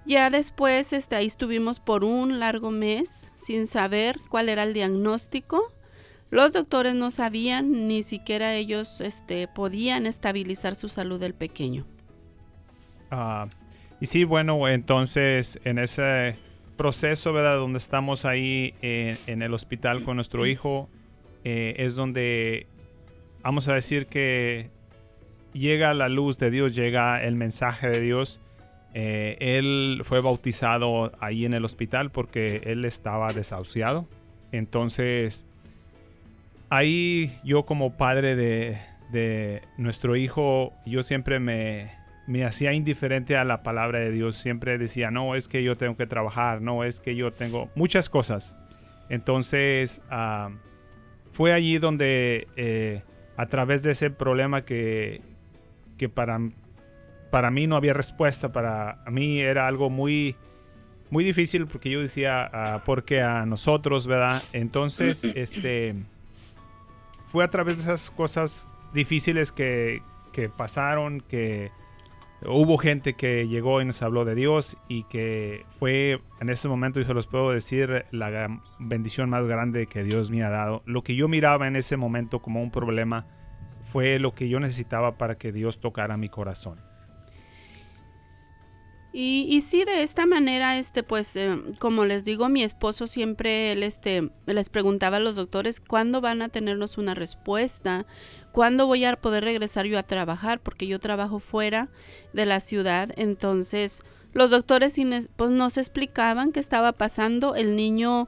ya 0.05 0.29
después 0.29 0.93
este, 0.93 1.15
ahí 1.15 1.27
estuvimos 1.27 1.79
por 1.79 2.03
un 2.03 2.39
largo 2.39 2.71
mes 2.71 3.27
sin 3.35 3.67
saber 3.67 4.19
cuál 4.29 4.49
era 4.49 4.63
el 4.63 4.73
diagnóstico. 4.73 5.71
Los 6.31 6.53
doctores 6.53 6.95
no 6.95 7.11
sabían, 7.11 7.87
ni 7.87 8.03
siquiera 8.03 8.55
ellos 8.55 9.01
este, 9.01 9.47
podían 9.47 10.05
estabilizar 10.05 10.75
su 10.75 10.89
salud 10.89 11.19
del 11.19 11.33
pequeño. 11.33 11.85
Ah, 13.09 13.47
y 13.99 14.05
sí, 14.05 14.23
bueno, 14.23 14.67
entonces 14.67 15.59
en 15.63 15.79
ese 15.79 16.37
proceso, 16.77 17.33
¿verdad? 17.33 17.57
Donde 17.57 17.79
estamos 17.79 18.25
ahí 18.25 18.73
en, 18.81 19.17
en 19.27 19.41
el 19.41 19.53
hospital 19.53 20.03
con 20.03 20.15
nuestro 20.15 20.45
hijo, 20.45 20.87
eh, 21.43 21.75
es 21.77 21.95
donde 21.95 22.67
vamos 23.41 23.67
a 23.67 23.73
decir 23.73 24.07
que 24.07 24.69
llega 25.53 25.93
la 25.93 26.09
luz 26.09 26.37
de 26.37 26.51
Dios, 26.51 26.75
llega 26.75 27.23
el 27.23 27.35
mensaje 27.35 27.89
de 27.89 28.01
Dios. 28.01 28.41
Eh, 28.93 29.37
él 29.39 30.01
fue 30.03 30.21
bautizado 30.21 31.11
ahí 31.19 31.45
en 31.45 31.53
el 31.53 31.63
hospital 31.63 32.11
porque 32.11 32.61
él 32.65 32.85
estaba 32.85 33.33
desahuciado. 33.33 34.07
Entonces, 34.51 35.45
ahí 36.69 37.37
yo 37.43 37.65
como 37.65 37.97
padre 37.97 38.35
de, 38.35 38.77
de 39.11 39.63
nuestro 39.77 40.15
hijo, 40.15 40.73
yo 40.85 41.03
siempre 41.03 41.39
me, 41.39 41.91
me 42.29 42.45
hacía 42.45 42.73
indiferente 42.73 43.35
a 43.37 43.43
la 43.43 43.63
palabra 43.63 43.99
de 43.99 44.11
Dios. 44.11 44.37
Siempre 44.37 44.77
decía, 44.77 45.11
no, 45.11 45.35
es 45.35 45.47
que 45.47 45.63
yo 45.63 45.77
tengo 45.77 45.97
que 45.97 46.05
trabajar, 46.05 46.61
no, 46.61 46.83
es 46.83 46.99
que 46.99 47.15
yo 47.15 47.33
tengo 47.33 47.69
muchas 47.75 48.07
cosas. 48.07 48.55
Entonces, 49.09 50.01
ah, 50.11 50.51
fue 51.31 51.53
allí 51.53 51.79
donde 51.79 52.47
eh, 52.55 53.01
a 53.35 53.47
través 53.47 53.81
de 53.81 53.91
ese 53.91 54.11
problema 54.11 54.63
que, 54.63 55.21
que 55.97 56.07
para, 56.07 56.39
para 57.31 57.49
mí 57.49 57.65
no 57.65 57.75
había 57.75 57.93
respuesta, 57.93 58.51
para 58.51 59.03
mí 59.09 59.39
era 59.39 59.65
algo 59.65 59.89
muy, 59.89 60.35
muy 61.09 61.23
difícil 61.23 61.65
porque 61.65 61.89
yo 61.89 61.99
decía, 61.99 62.47
ah, 62.53 62.83
porque 62.85 63.21
a 63.21 63.47
nosotros, 63.47 64.05
¿verdad? 64.05 64.43
Entonces, 64.53 65.23
este, 65.35 65.95
fue 67.29 67.43
a 67.43 67.49
través 67.49 67.77
de 67.77 67.83
esas 67.83 68.11
cosas 68.11 68.69
difíciles 68.93 69.51
que, 69.51 70.01
pasaron, 70.57 71.21
que 71.21 71.71
hubo 72.45 72.77
gente 72.77 73.13
que 73.13 73.47
llegó 73.47 73.81
y 73.81 73.85
nos 73.85 74.01
habló 74.01 74.25
de 74.25 74.35
Dios 74.35 74.77
y 74.87 75.03
que 75.03 75.65
fue 75.79 76.21
en 76.39 76.49
ese 76.49 76.67
momento, 76.67 76.99
y 76.99 77.05
se 77.05 77.13
los 77.13 77.27
puedo 77.27 77.51
decir, 77.51 78.05
la 78.11 78.61
bendición 78.79 79.29
más 79.29 79.45
grande 79.45 79.87
que 79.87 80.03
Dios 80.03 80.31
me 80.31 80.43
ha 80.43 80.49
dado. 80.49 80.81
Lo 80.85 81.03
que 81.03 81.15
yo 81.15 81.27
miraba 81.27 81.67
en 81.67 81.75
ese 81.75 81.97
momento 81.97 82.39
como 82.39 82.61
un 82.61 82.71
problema 82.71 83.27
fue 83.83 84.19
lo 84.19 84.33
que 84.33 84.49
yo 84.49 84.59
necesitaba 84.59 85.17
para 85.17 85.37
que 85.37 85.51
Dios 85.51 85.79
tocara 85.79 86.17
mi 86.17 86.29
corazón. 86.29 86.88
Y, 89.11 89.47
y 89.49 89.61
sí, 89.61 89.85
de 89.85 90.03
esta 90.03 90.27
manera, 90.27 90.77
este, 90.77 91.01
pues, 91.01 91.35
eh, 91.35 91.57
como 91.79 92.05
les 92.05 92.25
digo, 92.25 92.47
mi 92.47 92.61
esposo 92.63 93.07
siempre, 93.07 93.71
él, 93.71 93.81
este, 93.81 94.29
les 94.45 94.69
preguntaba 94.69 95.17
a 95.17 95.19
los 95.19 95.35
doctores 95.35 95.79
cuándo 95.79 96.21
van 96.21 96.43
a 96.43 96.49
tenernos 96.49 96.99
una 96.99 97.15
respuesta, 97.15 98.05
cuándo 98.51 98.85
voy 98.85 99.05
a 99.05 99.15
poder 99.15 99.43
regresar 99.45 99.87
yo 99.87 99.97
a 99.97 100.03
trabajar, 100.03 100.59
porque 100.61 100.85
yo 100.85 100.99
trabajo 100.99 101.39
fuera 101.39 101.89
de 102.33 102.45
la 102.45 102.59
ciudad. 102.59 103.09
Entonces, 103.17 104.03
los 104.33 104.51
doctores 104.51 104.93
pues, 105.35 105.49
nos 105.49 105.77
explicaban 105.77 106.51
qué 106.51 106.59
estaba 106.59 106.91
pasando. 106.91 107.55
El 107.55 107.75
niño, 107.75 108.27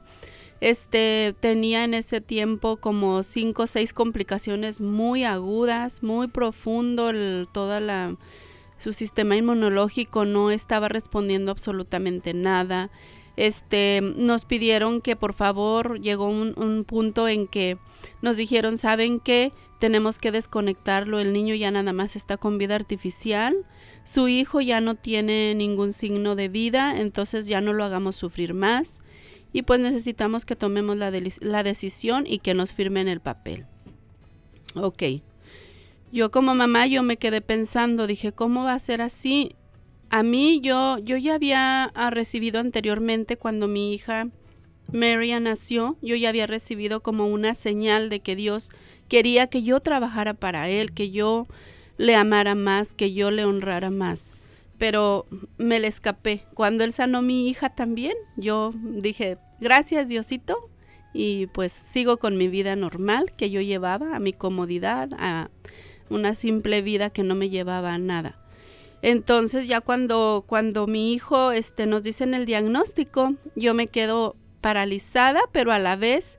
este, 0.60 1.36
tenía 1.38 1.84
en 1.84 1.94
ese 1.94 2.20
tiempo 2.20 2.76
como 2.78 3.22
cinco 3.22 3.64
o 3.64 3.66
seis 3.68 3.92
complicaciones 3.92 4.80
muy 4.80 5.22
agudas, 5.22 6.02
muy 6.02 6.26
profundo, 6.26 7.10
el- 7.10 7.46
toda 7.52 7.78
la 7.78 8.16
su 8.82 8.92
sistema 8.92 9.36
inmunológico 9.36 10.24
no 10.24 10.50
estaba 10.50 10.88
respondiendo 10.88 11.52
absolutamente 11.52 12.34
nada. 12.34 12.90
Este, 13.36 14.00
nos 14.16 14.44
pidieron 14.44 15.00
que 15.00 15.14
por 15.14 15.34
favor, 15.34 16.00
llegó 16.00 16.28
un, 16.28 16.52
un 16.56 16.84
punto 16.84 17.28
en 17.28 17.46
que 17.46 17.78
nos 18.22 18.36
dijeron, 18.36 18.78
¿saben 18.78 19.20
qué? 19.20 19.52
Tenemos 19.78 20.18
que 20.18 20.32
desconectarlo, 20.32 21.20
el 21.20 21.32
niño 21.32 21.54
ya 21.54 21.70
nada 21.70 21.92
más 21.92 22.16
está 22.16 22.36
con 22.36 22.58
vida 22.58 22.74
artificial, 22.74 23.54
su 24.02 24.26
hijo 24.26 24.60
ya 24.60 24.80
no 24.80 24.96
tiene 24.96 25.54
ningún 25.54 25.92
signo 25.92 26.34
de 26.34 26.48
vida, 26.48 27.00
entonces 27.00 27.46
ya 27.46 27.60
no 27.60 27.72
lo 27.72 27.84
hagamos 27.84 28.16
sufrir 28.16 28.52
más 28.52 29.00
y 29.52 29.62
pues 29.62 29.78
necesitamos 29.78 30.44
que 30.44 30.56
tomemos 30.56 30.96
la, 30.96 31.12
la 31.40 31.62
decisión 31.62 32.24
y 32.26 32.40
que 32.40 32.54
nos 32.54 32.72
firmen 32.72 33.06
el 33.06 33.20
papel. 33.20 33.66
Ok. 34.74 35.02
Yo 36.12 36.30
como 36.30 36.54
mamá 36.54 36.86
yo 36.86 37.02
me 37.02 37.16
quedé 37.16 37.40
pensando, 37.40 38.06
dije, 38.06 38.32
¿cómo 38.32 38.64
va 38.64 38.74
a 38.74 38.78
ser 38.78 39.00
así? 39.00 39.56
A 40.10 40.22
mí 40.22 40.60
yo 40.60 40.98
yo 40.98 41.16
ya 41.16 41.34
había 41.34 41.84
ah, 41.84 42.10
recibido 42.10 42.60
anteriormente 42.60 43.38
cuando 43.38 43.66
mi 43.66 43.94
hija 43.94 44.28
Maria 44.92 45.40
nació, 45.40 45.96
yo 46.02 46.14
ya 46.14 46.28
había 46.28 46.46
recibido 46.46 47.02
como 47.02 47.28
una 47.28 47.54
señal 47.54 48.10
de 48.10 48.20
que 48.20 48.36
Dios 48.36 48.68
quería 49.08 49.46
que 49.46 49.62
yo 49.62 49.80
trabajara 49.80 50.34
para 50.34 50.68
él, 50.68 50.92
que 50.92 51.10
yo 51.10 51.46
le 51.96 52.14
amara 52.14 52.54
más, 52.54 52.92
que 52.92 53.14
yo 53.14 53.30
le 53.30 53.46
honrara 53.46 53.88
más. 53.88 54.34
Pero 54.76 55.24
me 55.56 55.80
le 55.80 55.88
escapé. 55.88 56.44
Cuando 56.52 56.84
él 56.84 56.92
sanó 56.92 57.22
mi 57.22 57.48
hija 57.48 57.70
también, 57.70 58.14
yo 58.36 58.72
dije, 58.84 59.38
gracias 59.60 60.08
Diosito, 60.08 60.68
y 61.14 61.46
pues 61.46 61.72
sigo 61.72 62.18
con 62.18 62.36
mi 62.36 62.48
vida 62.48 62.76
normal 62.76 63.32
que 63.34 63.48
yo 63.48 63.62
llevaba, 63.62 64.14
a 64.14 64.18
mi 64.18 64.34
comodidad, 64.34 65.08
a 65.18 65.48
una 66.12 66.34
simple 66.34 66.82
vida 66.82 67.10
que 67.10 67.22
no 67.22 67.34
me 67.34 67.50
llevaba 67.50 67.94
a 67.94 67.98
nada. 67.98 68.38
Entonces 69.02 69.66
ya 69.66 69.80
cuando, 69.80 70.44
cuando 70.46 70.86
mi 70.86 71.12
hijo 71.12 71.50
este, 71.50 71.86
nos 71.86 72.02
dicen 72.04 72.34
el 72.34 72.46
diagnóstico, 72.46 73.34
yo 73.56 73.74
me 73.74 73.88
quedo 73.88 74.36
paralizada, 74.60 75.40
pero 75.50 75.72
a 75.72 75.80
la 75.80 75.96
vez 75.96 76.38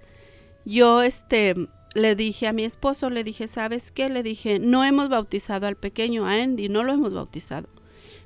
yo 0.66 1.02
este, 1.02 1.56
le 1.94 2.16
dije 2.16 2.48
a 2.48 2.54
mi 2.54 2.64
esposo, 2.64 3.10
le 3.10 3.24
dije, 3.24 3.48
¿sabes 3.48 3.92
qué? 3.92 4.10
Le 4.10 4.24
dije, 4.24 4.60
no 4.60 4.86
hemos 4.86 5.10
bautizado 5.10 5.68
al 5.68 5.76
pequeño, 5.76 6.26
a 6.26 6.42
Andy, 6.42 6.70
no 6.70 6.84
lo 6.84 6.94
hemos 6.94 7.14
bautizado. 7.14 7.68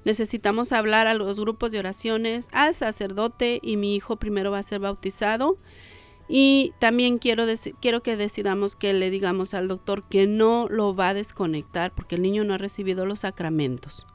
Necesitamos 0.06 0.72
hablar 0.72 1.08
a 1.08 1.16
los 1.16 1.40
grupos 1.40 1.72
de 1.72 1.80
oraciones, 1.80 2.48
al 2.52 2.76
sacerdote 2.76 3.60
y 3.62 3.76
mi 3.76 3.96
hijo 3.96 4.18
primero 4.18 4.52
va 4.52 4.60
a 4.60 4.64
ser 4.64 4.80
bautizado. 4.80 5.58
Y 6.30 6.74
también 6.80 7.20
quiero, 7.20 7.46
quiero 7.82 8.04
que 8.04 8.18
decidamos 8.18 8.76
que 8.76 8.94
le 8.94 9.10
digamos 9.10 9.54
al 9.54 9.68
doctor 9.68 10.04
que 10.10 10.28
no 10.28 10.68
lo 10.70 10.94
va 10.96 11.10
a 11.10 11.14
desconectar 11.14 11.94
porque 11.96 12.16
el 12.16 12.22
niño 12.22 12.44
no 12.44 12.54
ha 12.54 12.58
recibido 12.58 13.06
los 13.06 13.20
sacramentos. 13.20 14.06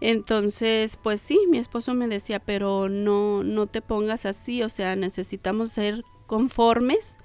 Entonces, 0.00 0.98
pues 1.00 1.20
sí, 1.20 1.38
mi 1.48 1.58
esposo 1.58 1.94
me 1.94 2.08
decía, 2.08 2.40
pero 2.40 2.88
no, 2.88 3.44
no 3.44 3.68
te 3.68 3.82
pongas 3.82 4.26
así, 4.26 4.62
o 4.64 4.68
sea, 4.68 4.96
necesitamos 4.96 5.70
ser 5.70 6.02
conformes, 6.26 7.18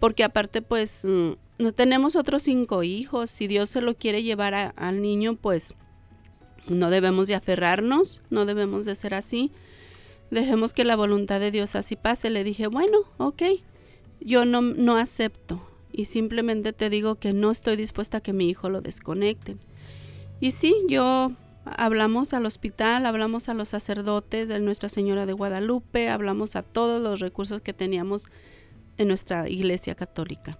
porque 0.00 0.24
aparte, 0.24 0.60
pues, 0.60 1.04
mm, 1.04 1.34
no 1.58 1.72
tenemos 1.72 2.16
otros 2.16 2.42
cinco 2.42 2.82
hijos, 2.82 3.30
si 3.30 3.46
Dios 3.46 3.70
se 3.70 3.80
lo 3.80 3.94
quiere 3.94 4.24
llevar 4.24 4.74
al 4.74 5.02
niño, 5.02 5.36
pues, 5.36 5.74
no 6.66 6.90
debemos 6.90 7.28
de 7.28 7.36
aferrarnos, 7.36 8.22
no 8.28 8.44
debemos 8.44 8.86
de 8.86 8.96
ser 8.96 9.14
así, 9.14 9.52
dejemos 10.30 10.72
que 10.72 10.84
la 10.84 10.96
voluntad 10.96 11.40
de 11.40 11.50
Dios 11.50 11.76
así 11.76 11.96
pase. 11.96 12.30
Le 12.30 12.44
dije, 12.44 12.66
bueno, 12.66 12.98
ok, 13.18 13.42
yo 14.20 14.44
no, 14.44 14.60
no 14.60 14.96
acepto 14.96 15.60
y 15.92 16.04
simplemente 16.04 16.72
te 16.72 16.90
digo 16.90 17.16
que 17.16 17.32
no 17.32 17.50
estoy 17.50 17.76
dispuesta 17.76 18.18
a 18.18 18.20
que 18.20 18.32
mi 18.32 18.48
hijo 18.48 18.68
lo 18.68 18.80
desconecten. 18.80 19.58
Y 20.40 20.50
sí, 20.50 20.74
yo 20.88 21.32
hablamos 21.64 22.34
al 22.34 22.46
hospital, 22.46 23.06
hablamos 23.06 23.48
a 23.48 23.54
los 23.54 23.68
sacerdotes 23.70 24.48
de 24.48 24.60
Nuestra 24.60 24.88
Señora 24.88 25.26
de 25.26 25.32
Guadalupe, 25.32 26.10
hablamos 26.10 26.54
a 26.56 26.62
todos 26.62 27.02
los 27.02 27.20
recursos 27.20 27.62
que 27.62 27.72
teníamos 27.72 28.28
en 28.98 29.08
nuestra 29.08 29.48
iglesia 29.48 29.94
católica. 29.94 30.58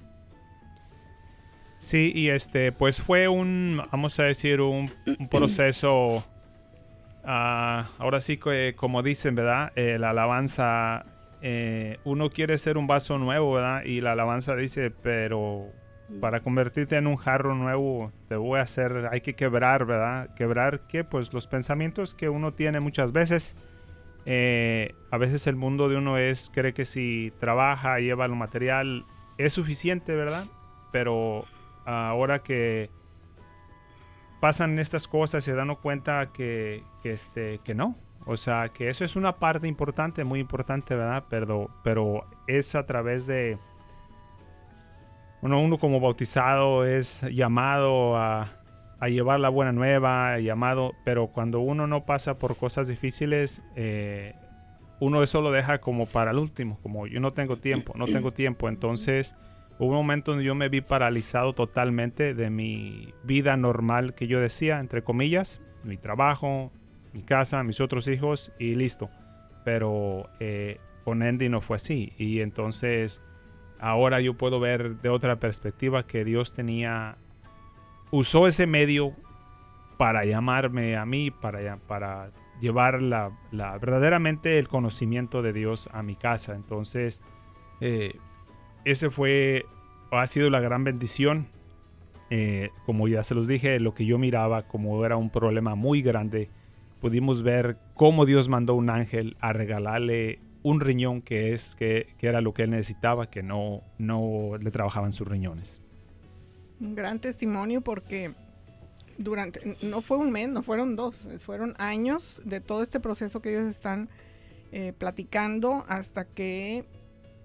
Sí, 1.79 2.12
y 2.14 2.31
este, 2.31 2.72
pues 2.72 3.00
fue 3.00 3.29
un, 3.29 3.83
vamos 3.92 4.18
a 4.18 4.24
decir, 4.24 4.61
un, 4.62 4.90
proceso, 5.31 6.24
ah, 7.27 7.91
ahora 7.99 8.21
sí 8.21 8.39
que 8.39 8.75
como 8.77 9.03
dicen, 9.03 9.35
¿verdad? 9.35 9.73
Eh, 9.77 9.99
la 9.99 10.11
alabanza, 10.11 11.05
eh, 11.43 11.99
uno 12.05 12.31
quiere 12.31 12.57
ser 12.59 12.79
un 12.79 12.87
vaso 12.87 13.19
nuevo, 13.19 13.53
¿verdad? 13.53 13.85
Y 13.85 14.01
la 14.01 14.12
alabanza 14.12 14.57
dice, 14.57 14.91
pero 14.91 15.71
para 16.21 16.41
convertirte 16.41 16.97
en 16.97 17.07
un 17.07 17.17
jarro 17.17 17.55
nuevo, 17.55 18.12
te 18.29 18.37
voy 18.37 18.61
a 18.61 18.62
hacer, 18.62 19.09
hay 19.11 19.21
que 19.21 19.35
quebrar, 19.35 19.85
¿verdad? 19.85 20.35
Quebrar 20.35 20.87
que 20.87 21.05
pues 21.05 21.33
los 21.33 21.47
pensamientos 21.47 22.15
que 22.15 22.29
uno 22.29 22.55
tiene 22.55 22.81
muchas 22.81 23.12
veces. 23.12 23.57
Eh, 24.25 24.95
a 25.11 25.19
veces 25.19 25.47
el 25.47 25.57
mundo 25.57 25.89
de 25.89 25.97
uno 25.97 26.19
es, 26.19 26.51
cree 26.53 26.73
que 26.73 26.85
si 26.85 27.33
trabaja, 27.39 27.99
lleva 27.99 28.29
lo 28.29 28.37
material, 28.37 29.05
es 29.39 29.53
suficiente, 29.53 30.15
¿verdad? 30.15 30.47
Pero 30.93 31.45
ahora 31.85 32.41
que 32.41 32.91
pasan 34.40 34.79
estas 34.79 35.09
cosas, 35.09 35.44
se 35.44 35.55
dan 35.55 35.75
cuenta 35.77 36.31
que, 36.33 36.83
este, 37.05 37.61
que 37.64 37.75
no. 37.75 37.96
O 38.25 38.37
sea, 38.37 38.70
que 38.70 38.88
eso 38.88 39.05
es 39.05 39.14
una 39.14 39.37
parte 39.37 39.68
importante, 39.68 40.25
muy 40.25 40.40
importante, 40.40 40.96
¿verdad? 40.96 41.25
Pero, 41.31 41.70
pero 41.85 42.27
es 42.49 42.75
a 42.75 42.85
través 42.85 43.27
de 43.27 43.59
uno, 45.42 45.79
como 45.79 46.01
bautizado 46.01 46.85
es 46.85 47.22
llamado 47.33 48.16
a, 48.16 48.53
llevar 49.09 49.38
la 49.38 49.49
buena 49.49 49.70
nueva, 49.70 50.40
llamado, 50.40 50.92
pero 51.05 51.29
cuando 51.29 51.61
uno 51.61 51.87
no 51.87 52.05
pasa 52.05 52.38
por 52.38 52.57
cosas 52.57 52.88
difíciles, 52.88 53.62
eh, 53.77 54.35
uno 54.99 55.22
eso 55.22 55.42
lo 55.42 55.53
deja 55.53 55.79
como 55.79 56.07
para 56.07 56.33
el 56.33 56.38
último, 56.38 56.81
como 56.83 57.07
yo 57.07 57.20
no 57.20 57.31
tengo 57.31 57.59
tiempo, 57.59 57.92
no 57.96 58.07
tengo 58.07 58.33
tiempo. 58.33 58.68
Entonces 58.68 59.37
hubo 59.79 59.91
un 59.91 59.97
momento 59.97 60.33
donde 60.33 60.45
yo 60.45 60.55
me 60.55 60.69
vi 60.69 60.81
paralizado 60.81 61.53
totalmente 61.53 62.35
de 62.35 62.51
mi 62.51 63.15
vida 63.25 63.57
normal 63.57 64.15
que 64.15 64.27
yo 64.27 64.41
decía, 64.41 64.81
entre 64.81 65.03
comillas, 65.03 65.61
mi 65.85 65.97
trabajo, 65.97 66.73
mi 67.12 67.23
casa, 67.23 67.62
mis 67.62 67.81
otros 67.81 68.09
hijos 68.09 68.53
y 68.59 68.75
listo. 68.75 69.11
Pero 69.65 70.29
eh, 70.41 70.81
con 71.05 71.23
Andy 71.23 71.49
no 71.49 71.61
fue 71.61 71.77
así. 71.77 72.12
Y 72.19 72.41
entonces 72.41 73.23
ahora 73.79 74.21
yo 74.21 74.35
puedo 74.35 74.61
ver 74.61 75.01
de 75.01 75.09
otra 75.09 75.37
perspectiva 75.37 76.07
que 76.07 76.25
Dios 76.25 76.53
tenía, 76.53 77.17
usó 78.11 78.47
ese 78.47 78.67
medio 78.67 79.15
para 79.97 80.25
llamarme 80.25 80.97
a 80.97 81.07
mí, 81.07 81.31
para, 81.31 82.31
llevar 82.61 83.03
la, 83.03 83.33
verdaderamente 83.53 84.59
el 84.59 84.69
conocimiento 84.69 85.43
de 85.43 85.53
Dios 85.53 85.89
a 85.93 86.03
mi 86.03 86.17
casa. 86.17 86.55
Entonces, 86.55 87.23
eh, 87.81 88.19
ese 88.87 89.11
fue, 89.11 89.66
ha 90.12 90.27
sido 90.29 90.49
la 90.49 90.61
gran 90.61 90.85
bendición. 90.85 91.49
Eh, 92.31 92.70
como 92.87 93.09
ya 93.09 93.22
se 93.22 93.35
los 93.35 93.49
dije, 93.49 93.79
lo 93.81 93.94
que 93.94 94.07
yo 94.07 94.16
miraba 94.16 94.62
como 94.62 95.05
era 95.05 95.16
un 95.16 95.29
problema 95.29 95.75
muy 95.75 96.03
grande, 96.03 96.49
pudimos 97.01 97.42
ver 97.42 97.77
cómo 97.94 98.27
Dios 98.27 98.49
mandó 98.49 98.75
un 98.75 98.88
ángel 98.88 99.37
a 99.40 99.53
regalarle 99.53 100.38
un 100.62 100.81
riñón 100.81 101.20
que 101.20 101.53
es 101.53 101.75
que, 101.75 102.14
era 102.20 102.40
lo 102.40 102.55
que 102.55 102.62
él 102.62 102.70
necesitaba, 102.70 103.29
que 103.29 103.42
no, 103.42 103.83
no 103.99 104.57
le 104.61 104.70
trabajaban 104.70 105.12
sus 105.12 105.27
riñones. 105.27 105.81
Un 106.81 106.94
gran 106.94 107.20
testimonio 107.20 107.81
porque 107.81 108.33
durante, 109.18 109.77
no 109.83 110.01
fue 110.01 110.16
un 110.16 110.31
mes, 110.31 110.49
no 110.49 110.62
fueron 110.62 110.94
dos, 110.94 111.16
fueron 111.44 111.75
años 111.79 112.40
de 112.44 112.61
todo 112.61 112.83
este 112.83 113.01
proceso 113.01 113.42
que 113.42 113.51
ellos 113.51 113.68
están 113.68 114.09
eh, 114.70 114.92
platicando 114.96 115.85
hasta 115.88 116.25
que 116.25 116.85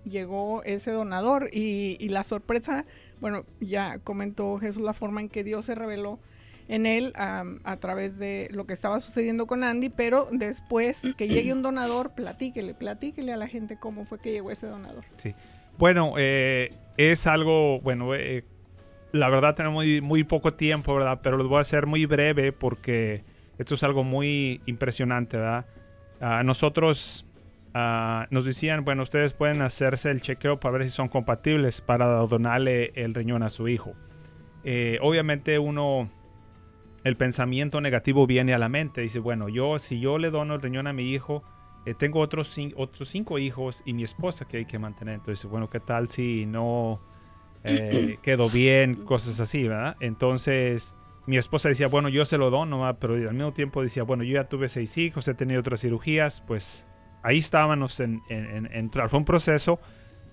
llegó 0.05 0.63
ese 0.63 0.91
donador 0.91 1.49
y, 1.51 1.97
y, 1.99 2.09
la 2.09 2.23
sorpresa, 2.23 2.85
bueno, 3.19 3.45
ya 3.59 3.99
comentó 3.99 4.57
Jesús 4.57 4.83
la 4.83 4.93
forma 4.93 5.21
en 5.21 5.29
que 5.29 5.43
Dios 5.43 5.65
se 5.65 5.75
reveló 5.75 6.19
en 6.71 6.85
él 6.85 7.11
a 7.15 7.77
través 7.81 8.17
de 8.17 8.47
lo 8.51 8.65
que 8.65 8.71
estaba 8.71 9.01
sucediendo 9.01 9.45
con 9.45 9.65
Andy, 9.65 9.89
pero 9.89 10.29
después 10.31 11.01
que 11.17 11.27
llegue 11.27 11.51
un 11.51 11.61
donador, 11.61 12.11
platíquele, 12.11 12.73
platíquele 12.73 13.33
a 13.33 13.37
la 13.37 13.49
gente 13.49 13.77
cómo 13.77 14.05
fue 14.05 14.19
que 14.19 14.31
llegó 14.31 14.51
ese 14.51 14.67
donador. 14.67 15.03
Sí. 15.17 15.35
Bueno, 15.77 16.13
eh, 16.17 16.71
es 16.95 17.27
algo, 17.27 17.81
bueno, 17.81 18.15
eh, 18.15 18.45
la 19.11 19.27
verdad 19.27 19.53
tenemos 19.53 19.83
muy 20.01 20.23
poco 20.23 20.53
tiempo, 20.53 20.95
¿verdad? 20.95 21.19
Pero 21.21 21.35
lo 21.35 21.45
voy 21.49 21.57
a 21.57 21.61
hacer 21.61 21.87
muy 21.87 22.05
breve 22.05 22.53
porque 22.53 23.25
esto 23.57 23.75
es 23.75 23.83
algo 23.83 24.05
muy 24.05 24.61
impresionante, 24.65 25.35
¿verdad? 25.35 25.65
A 26.21 26.41
nosotros 26.43 27.25
nos 27.73 28.45
decían, 28.45 28.83
bueno, 28.83 29.03
ustedes 29.03 29.33
pueden 29.33 29.61
hacerse 29.61 30.11
el 30.11 30.21
chequeo 30.21 30.59
para 30.59 30.77
ver 30.77 30.83
si 30.83 30.95
son 30.95 31.07
compatibles 31.07 31.81
para 31.81 32.07
donarle 32.07 32.91
el 32.95 33.13
riñón 33.13 33.43
a 33.43 33.49
su 33.49 33.67
hijo. 33.67 33.93
Eh, 34.63 34.99
obviamente 35.01 35.57
uno 35.57 36.09
el 37.03 37.17
pensamiento 37.17 37.81
negativo 37.81 38.27
viene 38.27 38.53
a 38.53 38.59
la 38.59 38.69
mente. 38.69 39.01
Dice, 39.01 39.19
bueno, 39.19 39.49
yo 39.49 39.79
si 39.79 39.99
yo 39.99 40.17
le 40.17 40.29
dono 40.29 40.55
el 40.55 40.61
riñón 40.61 40.87
a 40.87 40.93
mi 40.93 41.11
hijo, 41.11 41.43
eh, 41.85 41.93
tengo 41.95 42.19
otros, 42.19 42.55
otros 42.75 43.09
cinco 43.09 43.39
hijos 43.39 43.81
y 43.85 43.93
mi 43.93 44.03
esposa 44.03 44.45
que 44.47 44.57
hay 44.57 44.65
que 44.65 44.77
mantener. 44.77 45.15
Entonces, 45.15 45.49
bueno, 45.49 45.69
¿qué 45.69 45.79
tal 45.79 46.09
si 46.09 46.45
no 46.45 46.99
eh, 47.63 48.17
quedó 48.21 48.49
bien? 48.49 48.95
Cosas 48.95 49.39
así, 49.39 49.67
¿verdad? 49.67 49.95
Entonces, 49.99 50.93
mi 51.25 51.37
esposa 51.37 51.69
decía, 51.69 51.87
bueno, 51.87 52.09
yo 52.09 52.25
se 52.25 52.37
lo 52.37 52.51
dono, 52.51 52.97
pero 52.99 53.15
al 53.15 53.33
mismo 53.33 53.53
tiempo 53.53 53.81
decía, 53.81 54.03
bueno, 54.03 54.23
yo 54.23 54.35
ya 54.35 54.47
tuve 54.47 54.69
seis 54.69 54.97
hijos, 54.97 55.27
he 55.27 55.33
tenido 55.33 55.59
otras 55.59 55.81
cirugías, 55.81 56.41
pues 56.41 56.85
ahí 57.23 57.39
estábamos 57.39 57.99
en, 57.99 58.21
en, 58.29 58.91
Fue 58.91 59.19
un 59.19 59.25
proceso 59.25 59.79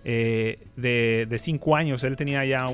eh, 0.05 0.67
de, 0.77 1.39
cinco 1.39 1.77
años. 1.77 2.05
Él 2.05 2.17
tenía 2.17 2.45
ya 2.45 2.67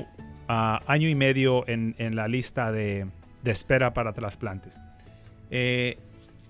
año 0.47 1.09
y 1.09 1.15
medio 1.15 1.65
en 1.67 2.15
la 2.15 2.27
lista 2.27 2.71
de 2.71 3.07
de 3.45 3.51
espera 3.51 3.93
para 3.93 4.11
trasplantes. 4.11 4.81
Eh, 5.51 5.97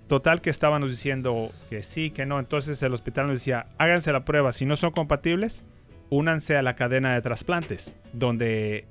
total 0.08 0.42
que 0.42 0.50
estábamos 0.50 0.90
diciendo 0.90 1.52
que 1.70 1.84
sí, 1.84 2.10
que 2.10 2.26
no. 2.26 2.40
Entonces 2.40 2.82
el 2.82 2.94
hospital 2.94 3.28
nos 3.28 3.36
decía, 3.36 3.68
háganse 3.78 4.12
la 4.12 4.26
prueba. 4.26 4.52
Si 4.54 4.66
no 4.66 4.78
son 4.78 4.92
compatibles, 4.92 5.66
únanse 6.10 6.58
a 6.58 6.64
la 6.64 6.76
cadena 6.76 7.14
de 7.14 7.22
trasplantes, 7.22 7.92
donde 8.14 8.86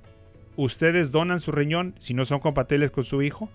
ustedes 0.57 1.11
donan 1.11 1.41
su 1.41 1.51
riñón 1.51 1.95
si 1.99 2.15
no 2.15 2.27
son 2.27 2.39
compatibles 2.39 2.93
con 2.93 3.03
su 3.03 3.23
hijo. 3.23 3.49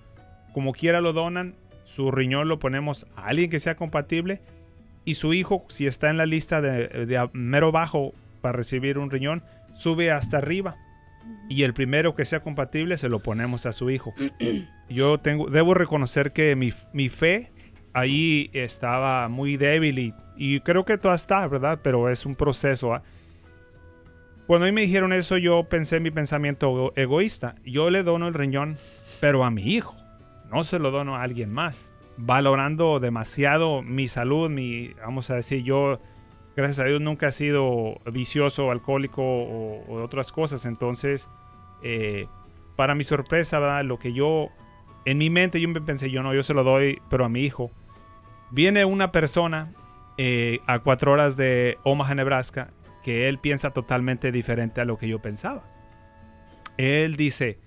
Como 0.52 0.74
quiera 0.74 1.00
lo 1.00 1.14
donan, 1.14 1.56
su 1.86 2.12
riñón 2.12 2.50
lo 2.50 2.60
ponemos 2.60 3.06
a 3.16 3.28
alguien 3.28 3.52
que 3.52 3.60
sea 3.60 3.76
compatible 3.76 4.42
y 5.10 5.16
su 5.16 5.34
hijo, 5.34 5.66
si 5.70 5.88
está 5.88 6.12
en 6.12 6.18
la 6.18 6.28
lista 6.28 6.62
de, 6.62 7.06
de 7.08 7.30
mero 7.34 7.72
bajo 7.72 8.14
para 8.42 8.56
recibir 8.56 9.00
un 9.00 9.10
riñón, 9.10 9.44
sube 9.74 10.12
hasta 10.12 10.38
arriba 10.38 10.78
y 11.50 11.64
el 11.64 11.74
primero 11.74 12.14
que 12.14 12.26
sea 12.26 12.42
compatible 12.42 12.96
se 12.98 13.10
lo 13.10 13.20
ponemos 13.20 13.66
a 13.66 13.74
su 13.74 13.90
hijo. 13.90 14.14
Yo 14.90 15.18
tengo, 15.18 15.50
debo 15.50 15.74
reconocer 15.74 16.32
que 16.32 16.56
mi, 16.56 16.74
mi 16.94 17.10
fe 17.10 17.52
ahí 17.94 18.52
estaba 18.54 19.28
muy 19.30 19.58
débil 19.58 19.98
y, 19.98 20.14
y, 20.38 20.60
creo 20.60 20.86
que 20.86 21.00
todo 21.00 21.16
está, 21.16 21.48
¿verdad? 21.48 21.80
Pero 21.82 22.08
es 22.08 22.28
un 22.28 22.36
proceso. 22.36 22.94
¿ah? 22.94 23.02
Cuando 24.46 24.68
a 24.68 24.70
mí 24.70 24.76
me 24.76 24.82
dijeron 24.82 25.12
eso, 25.12 25.38
yo 25.38 25.64
pensé 25.64 25.98
en 25.98 26.04
mi 26.04 26.12
pensamiento 26.12 26.94
egoísta. 26.96 27.56
Yo 27.66 27.90
le 27.90 28.04
dono 28.04 28.28
el 28.28 28.36
riñón, 28.36 28.78
pero 29.20 29.44
a 29.44 29.50
mi 29.50 29.74
hijo. 29.74 29.98
No 30.52 30.64
se 30.64 30.78
lo 30.78 30.92
dono 30.92 31.16
a 31.16 31.24
alguien 31.24 31.52
más. 31.52 31.94
Valorando 32.22 33.00
demasiado 33.00 33.82
mi 33.82 34.10
salud, 34.10 34.50
mi, 34.50 34.90
vamos 34.96 35.30
a 35.32 35.36
decir, 35.36 35.64
yo 35.64 36.02
gracias 36.56 36.80
a 36.80 36.84
Dios 36.84 37.00
nunca 37.00 37.30
he 37.30 37.32
sido 37.32 38.00
vicioso, 38.12 38.72
alcohólico 38.72 39.22
o, 39.24 40.04
otras 40.04 40.34
cosas. 40.34 40.66
Entonces, 40.66 41.30
eh, 41.82 42.28
para 42.76 42.94
mi 42.94 43.06
sorpresa, 43.06 43.84
lo 43.84 44.00
que 44.00 44.12
yo, 44.12 44.50
en 45.06 45.18
mi 45.18 45.30
mente 45.30 45.62
yo 45.62 45.72
pensé, 45.86 46.12
yo 46.12 46.22
no, 46.22 46.34
yo 46.34 46.44
se 46.44 46.54
lo 46.54 46.66
doy, 46.66 47.02
pero 47.10 47.24
a 47.24 47.30
mi 47.30 47.42
hijo. 47.44 47.72
Viene 48.52 48.84
una 48.84 49.12
persona 49.14 49.74
eh, 50.18 50.60
a 50.68 50.80
cuatro 50.80 51.14
horas 51.14 51.38
de 51.38 51.78
Omaha, 51.84 52.16
Nebraska, 52.16 52.72
que 53.04 53.30
él 53.30 53.40
piensa 53.40 53.72
totalmente 53.72 54.34
diferente 54.34 54.82
a 54.82 54.86
lo 54.86 54.98
que 54.98 55.08
yo 55.08 55.20
pensaba. 55.20 55.64
Él 56.78 57.16
dice, 57.16 57.60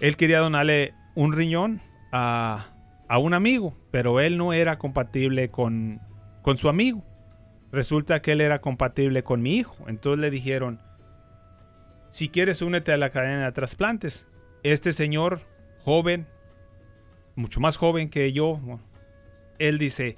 él 0.00 0.18
quería 0.18 0.40
donarle 0.40 0.92
un 1.14 1.32
riñón 1.32 1.80
a, 2.12 2.66
a 3.10 3.18
un 3.18 3.34
amigo, 3.34 3.76
pero 3.90 4.20
él 4.20 4.38
no 4.38 4.52
era 4.52 4.78
compatible 4.78 5.50
con, 5.50 6.00
con 6.42 6.56
su 6.56 6.68
amigo. 6.68 7.04
Resulta 7.72 8.22
que 8.22 8.30
él 8.32 8.40
era 8.40 8.60
compatible 8.60 9.24
con 9.24 9.42
mi 9.42 9.56
hijo. 9.56 9.74
Entonces 9.88 10.20
le 10.20 10.30
dijeron, 10.30 10.80
si 12.10 12.28
quieres 12.28 12.62
únete 12.62 12.92
a 12.92 12.96
la 12.96 13.10
cadena 13.10 13.46
de 13.46 13.52
trasplantes. 13.52 14.28
Este 14.62 14.92
señor 14.92 15.40
joven, 15.80 16.28
mucho 17.34 17.58
más 17.58 17.76
joven 17.76 18.10
que 18.10 18.32
yo, 18.32 18.60
él 19.58 19.78
dice, 19.78 20.16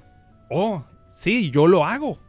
oh, 0.50 0.84
sí, 1.08 1.50
yo 1.50 1.68
lo 1.68 1.86
hago. 1.86 2.20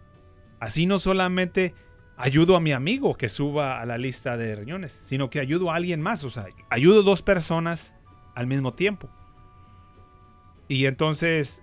Así 0.61 0.85
no 0.85 0.97
solamente 0.97 1.75
ayudo 2.15 2.55
a 2.55 2.61
mi 2.61 2.71
amigo 2.71 3.15
que 3.15 3.27
suba 3.27 3.81
a 3.81 3.85
la 3.85 3.97
lista 3.97 4.37
de 4.37 4.55
riñones, 4.55 4.93
sino 4.93 5.29
que 5.29 5.41
ayudo 5.41 5.71
a 5.71 5.75
alguien 5.75 5.99
más. 5.99 6.23
O 6.23 6.29
sea, 6.29 6.45
ayudo 6.69 7.01
a 7.01 7.03
dos 7.03 7.21
personas 7.21 7.93
al 8.33 8.47
mismo 8.47 8.73
tiempo. 8.75 9.09
Y 10.73 10.87
entonces, 10.87 11.61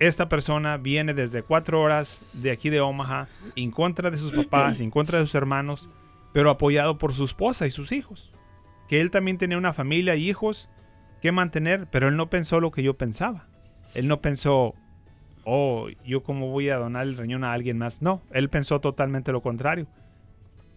esta 0.00 0.28
persona 0.28 0.78
viene 0.78 1.14
desde 1.14 1.44
cuatro 1.44 1.80
horas 1.80 2.24
de 2.32 2.50
aquí 2.50 2.68
de 2.68 2.80
Omaha, 2.80 3.28
en 3.54 3.70
contra 3.70 4.10
de 4.10 4.16
sus 4.16 4.32
papás, 4.32 4.80
en 4.80 4.90
contra 4.90 5.20
de 5.20 5.26
sus 5.26 5.36
hermanos, 5.36 5.88
pero 6.32 6.50
apoyado 6.50 6.98
por 6.98 7.14
su 7.14 7.24
esposa 7.24 7.68
y 7.68 7.70
sus 7.70 7.92
hijos. 7.92 8.32
Que 8.88 9.00
él 9.00 9.12
también 9.12 9.38
tenía 9.38 9.56
una 9.56 9.72
familia 9.72 10.16
y 10.16 10.28
hijos 10.28 10.68
que 11.22 11.30
mantener, 11.30 11.86
pero 11.88 12.08
él 12.08 12.16
no 12.16 12.28
pensó 12.30 12.58
lo 12.58 12.72
que 12.72 12.82
yo 12.82 12.94
pensaba. 12.94 13.46
Él 13.94 14.08
no 14.08 14.20
pensó, 14.20 14.74
oh, 15.44 15.86
yo 16.04 16.24
cómo 16.24 16.48
voy 16.48 16.68
a 16.68 16.78
donar 16.78 17.06
el 17.06 17.16
riñón 17.16 17.44
a 17.44 17.52
alguien 17.52 17.78
más. 17.78 18.02
No, 18.02 18.22
él 18.32 18.48
pensó 18.48 18.80
totalmente 18.80 19.30
lo 19.30 19.40
contrario. 19.40 19.86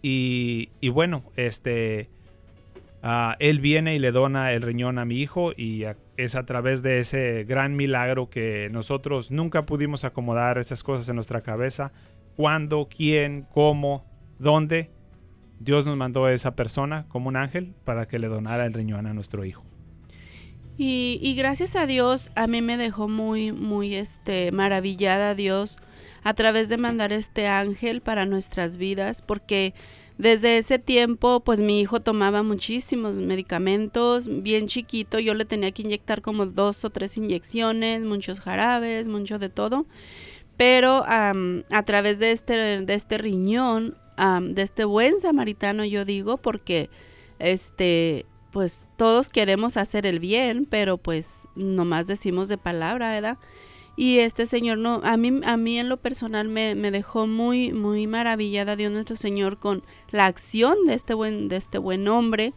Y, 0.02 0.68
bueno, 0.92 1.24
este, 1.34 2.10
uh, 3.02 3.34
él 3.40 3.58
viene 3.58 3.96
y 3.96 3.98
le 3.98 4.12
dona 4.12 4.52
el 4.52 4.62
riñón 4.62 5.00
a 5.00 5.04
mi 5.04 5.18
hijo 5.18 5.52
y 5.56 5.82
a, 5.82 5.96
es 6.16 6.34
a 6.34 6.44
través 6.44 6.82
de 6.82 6.98
ese 6.98 7.44
gran 7.44 7.76
milagro 7.76 8.30
que 8.30 8.68
nosotros 8.70 9.30
nunca 9.30 9.66
pudimos 9.66 10.04
acomodar 10.04 10.58
esas 10.58 10.82
cosas 10.82 11.08
en 11.08 11.16
nuestra 11.16 11.42
cabeza. 11.42 11.92
¿Cuándo? 12.36 12.88
¿Quién? 12.94 13.46
¿Cómo? 13.52 14.04
¿Dónde? 14.38 14.90
Dios 15.60 15.86
nos 15.86 15.96
mandó 15.96 16.24
a 16.24 16.32
esa 16.32 16.54
persona 16.56 17.06
como 17.08 17.28
un 17.28 17.36
ángel 17.36 17.74
para 17.84 18.06
que 18.06 18.18
le 18.18 18.28
donara 18.28 18.66
el 18.66 18.72
riñón 18.72 19.06
a 19.06 19.14
nuestro 19.14 19.44
hijo. 19.44 19.64
Y, 20.76 21.20
y, 21.22 21.34
gracias 21.36 21.76
a 21.76 21.86
Dios, 21.86 22.32
a 22.34 22.48
mí 22.48 22.60
me 22.60 22.76
dejó 22.76 23.08
muy, 23.08 23.52
muy 23.52 23.94
este, 23.94 24.50
maravillada 24.50 25.36
Dios 25.36 25.78
a 26.24 26.34
través 26.34 26.68
de 26.68 26.78
mandar 26.78 27.12
este 27.12 27.46
ángel 27.46 28.00
para 28.00 28.26
nuestras 28.26 28.76
vidas, 28.76 29.22
porque 29.22 29.72
desde 30.16 30.58
ese 30.58 30.78
tiempo, 30.78 31.40
pues 31.40 31.60
mi 31.60 31.80
hijo 31.80 32.00
tomaba 32.00 32.42
muchísimos 32.42 33.16
medicamentos, 33.16 34.28
bien 34.42 34.66
chiquito, 34.66 35.18
yo 35.18 35.34
le 35.34 35.44
tenía 35.44 35.72
que 35.72 35.82
inyectar 35.82 36.22
como 36.22 36.46
dos 36.46 36.84
o 36.84 36.90
tres 36.90 37.16
inyecciones, 37.16 38.02
muchos 38.02 38.40
jarabes, 38.40 39.08
mucho 39.08 39.38
de 39.38 39.48
todo. 39.48 39.86
Pero 40.56 41.02
um, 41.02 41.62
a 41.70 41.82
través 41.84 42.20
de 42.20 42.30
este, 42.30 42.54
de 42.82 42.94
este 42.94 43.18
riñón, 43.18 43.96
um, 44.16 44.54
de 44.54 44.62
este 44.62 44.84
buen 44.84 45.20
samaritano, 45.20 45.84
yo 45.84 46.04
digo, 46.04 46.36
porque 46.36 46.90
este 47.40 48.26
pues 48.54 48.86
todos 48.96 49.30
queremos 49.30 49.76
hacer 49.76 50.06
el 50.06 50.20
bien, 50.20 50.64
pero 50.64 50.96
pues 50.96 51.40
nomás 51.56 52.06
decimos 52.06 52.48
de 52.48 52.56
palabra, 52.56 53.10
¿verdad? 53.10 53.36
Y 53.96 54.18
este 54.18 54.46
Señor 54.46 54.78
no, 54.78 55.00
a 55.04 55.16
mí, 55.16 55.40
a 55.44 55.56
mí 55.56 55.78
en 55.78 55.88
lo 55.88 55.98
personal 55.98 56.48
me, 56.48 56.74
me, 56.74 56.90
dejó 56.90 57.26
muy, 57.26 57.72
muy 57.72 58.06
maravillada 58.06 58.74
Dios 58.76 58.90
nuestro 58.90 59.14
Señor 59.14 59.58
con 59.58 59.84
la 60.10 60.26
acción 60.26 60.86
de 60.86 60.94
este 60.94 61.14
buen, 61.14 61.48
de 61.48 61.56
este 61.56 61.78
buen 61.78 62.08
hombre, 62.08 62.54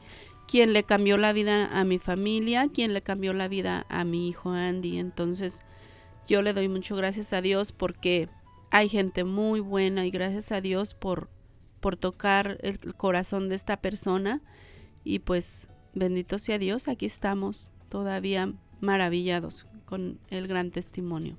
quien 0.47 0.73
le 0.73 0.83
cambió 0.83 1.17
la 1.17 1.33
vida 1.33 1.67
a 1.67 1.83
mi 1.83 1.99
familia, 1.99 2.69
quien 2.73 2.93
le 2.93 3.01
cambió 3.01 3.33
la 3.33 3.47
vida 3.47 3.85
a 3.89 4.03
mi 4.03 4.27
hijo 4.29 4.51
Andy. 4.51 4.97
Entonces, 4.97 5.61
yo 6.27 6.41
le 6.41 6.53
doy 6.53 6.69
mucho 6.69 6.95
gracias 6.95 7.33
a 7.33 7.41
Dios 7.41 7.71
porque 7.71 8.29
hay 8.71 8.89
gente 8.89 9.23
muy 9.23 9.59
buena 9.59 10.05
y 10.05 10.11
gracias 10.11 10.51
a 10.51 10.61
Dios 10.61 10.95
por, 10.95 11.29
por 11.79 11.97
tocar 11.97 12.57
el 12.61 12.95
corazón 12.95 13.47
de 13.49 13.55
esta 13.55 13.77
persona. 13.77 14.41
Y 15.03 15.19
pues 15.19 15.67
Bendito 15.97 16.37
sea 16.37 16.59
Dios, 16.59 16.87
aquí 16.87 17.07
estamos 17.07 17.71
todavía 17.89 18.53
maravillados 18.81 19.65
con 19.87 20.19
el 20.29 20.47
gran 20.47 20.69
testimonio. 20.71 21.37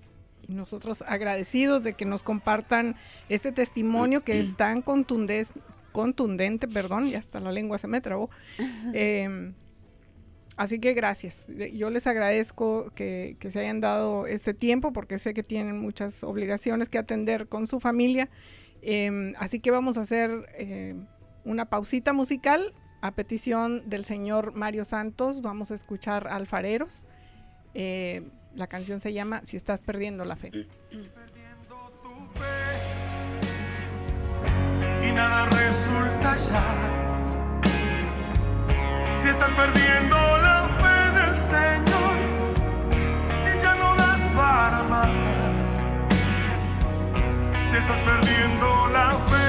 Y 0.49 0.55
nosotros 0.55 1.05
agradecidos 1.07 1.83
de 1.83 1.93
que 1.93 2.07
nos 2.07 2.23
compartan 2.23 2.97
este 3.29 3.53
testimonio 3.53 4.25
que 4.25 4.41
es 4.41 4.57
tan 4.57 4.81
contundente, 4.81 5.53
contundente, 5.93 6.67
perdón, 6.67 7.07
y 7.07 7.15
hasta 7.15 7.39
la 7.39 7.53
lengua 7.53 7.79
se 7.79 7.87
me 7.87 8.01
trabó. 8.01 8.31
Eh, 8.95 9.53
así 10.57 10.81
que 10.81 10.95
gracias. 10.95 11.53
Yo 11.75 11.91
les 11.91 12.07
agradezco 12.07 12.91
que, 12.95 13.37
que, 13.39 13.51
se 13.51 13.61
hayan 13.61 13.81
dado 13.81 14.27
este 14.27 14.55
tiempo 14.55 14.93
porque 14.93 15.19
sé 15.19 15.35
que 15.35 15.43
tienen 15.43 15.79
muchas 15.79 16.25
obligaciones 16.25 16.89
que 16.89 16.99
atender 16.99 17.49
con 17.49 17.67
su 17.67 17.79
familia. 17.79 18.29
Eh, 18.81 19.35
así 19.39 19.61
que 19.61 19.71
vamos 19.71 19.99
a 19.99 20.03
hacer 20.03 20.47
eh, 20.57 20.95
una 21.45 21.67
pausita 21.67 22.13
musical 22.13 22.73
a 23.01 23.13
petición 23.13 23.89
del 23.89 24.05
señor 24.05 24.55
Mario 24.55 24.85
Santos, 24.85 25.41
vamos 25.41 25.71
a 25.71 25.75
escuchar 25.75 26.29
Alfareros. 26.29 27.07
Eh, 27.75 28.23
la 28.59 28.67
canción 28.67 28.99
se 28.99 29.13
llama 29.13 29.41
Si 29.45 29.57
estás 29.57 29.81
perdiendo 29.81 30.25
la 30.25 30.35
fe. 30.35 30.51
Perdiendo 30.51 31.93
tu 32.03 32.11
fe 32.39 32.79
y 35.09 35.13
nada 35.13 35.47
resulta 35.47 36.35
ya. 36.35 36.65
Si 39.13 39.29
estás 39.29 39.51
perdiendo 39.51 40.17
la 40.39 40.69
fe 40.81 41.11
del 41.21 41.39
Señor 41.39 42.19
y 43.47 43.63
ya 43.63 43.75
no 43.77 43.95
das 43.95 44.21
para 44.37 44.83
más. 44.83 45.11
Si 47.71 47.77
estás 47.77 47.99
perdiendo 48.01 48.89
la 48.93 49.11
fe 49.31 49.49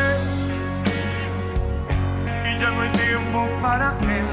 ya 2.59 2.69
no 2.71 2.81
hay 2.81 2.91
tiempo 2.91 3.47
para 3.61 3.95
él. 4.01 4.27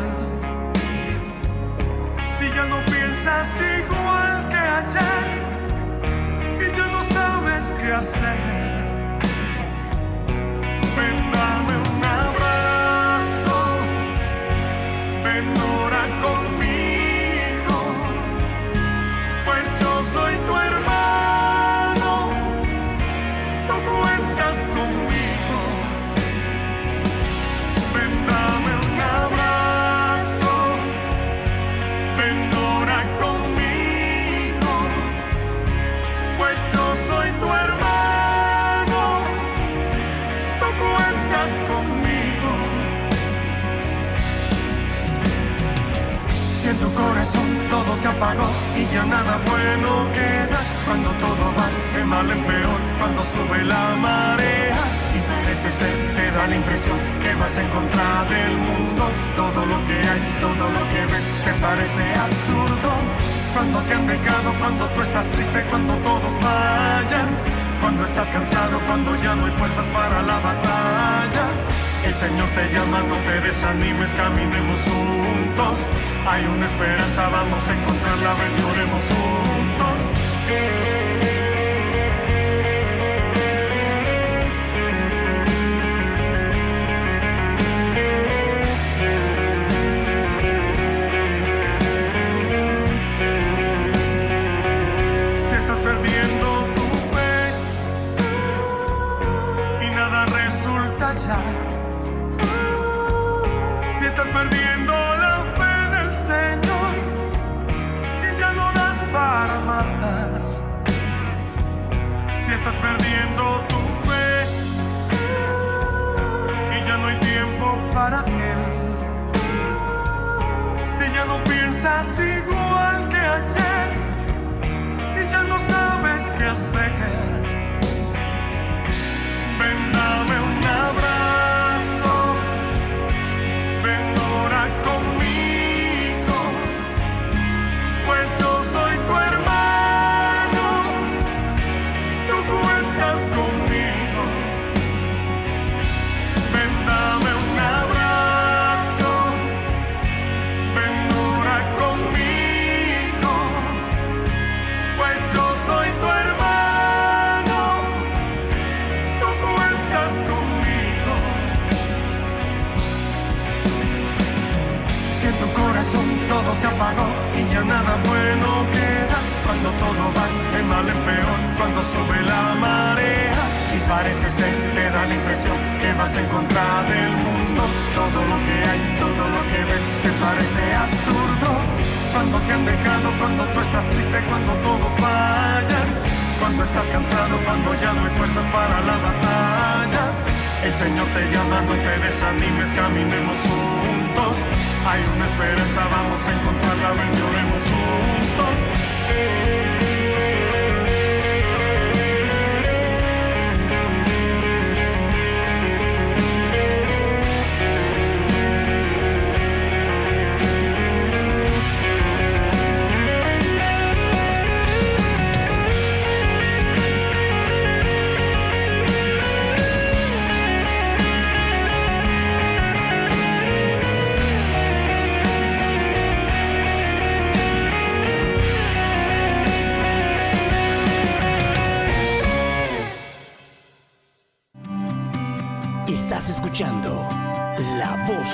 Si 2.24 2.46
ya 2.50 2.66
no 2.66 2.84
piensas 2.84 3.48
igual 3.78 4.35
y 4.78 6.76
ya 6.76 6.86
no 6.88 7.02
sabes 7.04 7.72
qué 7.80 7.92
hacer, 7.94 8.75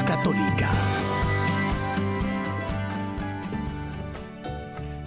Católica. 0.07 0.71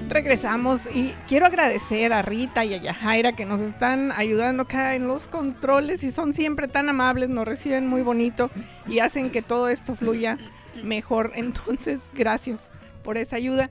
Regresamos 0.08 0.81
y 0.93 1.13
quiero 1.27 1.45
agradecer 1.45 2.13
a 2.13 2.21
Rita 2.21 2.63
y 2.63 2.73
a 2.73 2.77
Yajaira 2.77 3.34
que 3.34 3.45
nos 3.45 3.62
están 3.62 4.12
ayudando 4.12 4.63
acá 4.63 4.95
en 4.95 5.08
los 5.08 5.27
controles 5.27 6.03
y 6.03 6.12
son 6.12 6.34
siempre 6.34 6.67
tan 6.67 6.89
amables, 6.89 7.29
nos 7.29 7.45
reciben 7.45 7.88
muy 7.88 8.01
bonito 8.01 8.51
y 8.88 8.99
hacen 8.99 9.31
que 9.31 9.41
todo 9.41 9.67
esto 9.67 9.95
fluya 9.95 10.38
mejor. 10.84 11.31
Entonces, 11.36 12.03
gracias 12.13 12.69
por 13.03 13.17
esa 13.17 13.36
ayuda. 13.36 13.69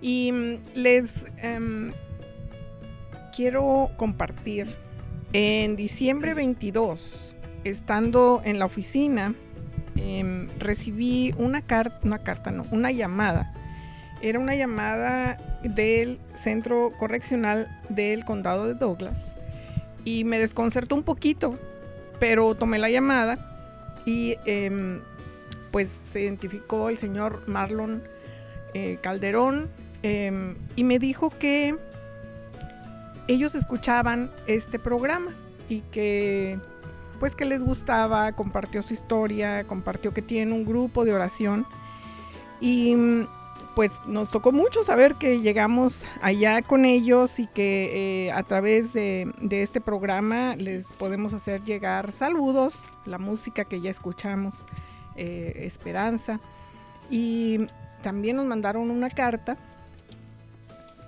Y 0.00 0.32
mm, 0.32 0.58
les 0.74 1.10
em, 1.38 1.92
quiero 3.34 3.90
compartir 3.96 4.74
en 5.32 5.76
diciembre 5.76 6.34
22, 6.34 7.36
estando 7.64 8.42
en 8.44 8.58
la 8.58 8.66
oficina, 8.66 9.34
em, 9.98 10.48
recibí 10.58 11.34
una 11.36 11.62
carta, 11.62 11.98
una 12.04 12.18
carta 12.18 12.50
no, 12.50 12.64
una 12.70 12.90
llamada. 12.92 13.52
Era 14.20 14.38
una 14.38 14.54
llamada 14.54 15.36
del 15.62 16.18
centro 16.34 16.92
correccional 16.98 17.68
del 17.88 18.24
condado 18.24 18.66
de 18.66 18.74
Douglas 18.74 19.34
y 20.04 20.24
me 20.24 20.38
desconcertó 20.38 20.94
un 20.94 21.02
poquito, 21.02 21.58
pero 22.18 22.54
tomé 22.54 22.78
la 22.78 22.90
llamada 22.90 23.38
y 24.06 24.36
em, 24.46 25.00
pues 25.70 25.88
se 25.88 26.22
identificó 26.22 26.88
el 26.88 26.98
señor 26.98 27.42
Marlon 27.46 28.02
eh, 28.74 28.98
Calderón 29.02 29.68
em, 30.02 30.56
y 30.76 30.84
me 30.84 30.98
dijo 30.98 31.30
que 31.30 31.76
ellos 33.28 33.54
escuchaban 33.54 34.30
este 34.46 34.78
programa 34.78 35.32
y 35.68 35.80
que 35.92 36.58
pues 37.18 37.34
que 37.34 37.44
les 37.44 37.62
gustaba, 37.62 38.32
compartió 38.32 38.82
su 38.82 38.94
historia, 38.94 39.64
compartió 39.64 40.12
que 40.12 40.22
tienen 40.22 40.52
un 40.52 40.64
grupo 40.64 41.04
de 41.04 41.12
oración 41.12 41.66
y 42.60 42.96
pues 43.74 44.00
nos 44.06 44.30
tocó 44.30 44.50
mucho 44.50 44.82
saber 44.82 45.14
que 45.14 45.40
llegamos 45.40 46.04
allá 46.20 46.62
con 46.62 46.84
ellos 46.84 47.38
y 47.38 47.46
que 47.46 48.26
eh, 48.26 48.32
a 48.32 48.42
través 48.42 48.92
de, 48.92 49.32
de 49.40 49.62
este 49.62 49.80
programa 49.80 50.56
les 50.56 50.92
podemos 50.94 51.32
hacer 51.32 51.62
llegar 51.62 52.10
saludos, 52.10 52.88
la 53.06 53.18
música 53.18 53.64
que 53.64 53.80
ya 53.80 53.90
escuchamos, 53.90 54.66
eh, 55.16 55.52
esperanza 55.64 56.40
y 57.10 57.66
también 58.02 58.36
nos 58.36 58.46
mandaron 58.46 58.90
una 58.90 59.10
carta 59.10 59.56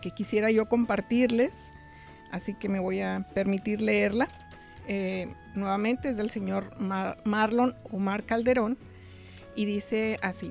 que 0.01 0.11
quisiera 0.11 0.51
yo 0.51 0.67
compartirles, 0.67 1.53
así 2.31 2.55
que 2.55 2.69
me 2.69 2.81
voy 2.81 3.01
a 3.01 3.27
permitir 3.35 3.81
leerla. 3.81 4.29
Eh, 4.93 5.33
nuevamente 5.55 6.09
es 6.09 6.17
del 6.17 6.31
señor 6.31 6.77
Mar- 6.81 7.17
Marlon 7.23 7.77
Omar 7.93 8.25
Calderón 8.25 8.77
y 9.55 9.65
dice 9.65 10.19
así. 10.21 10.51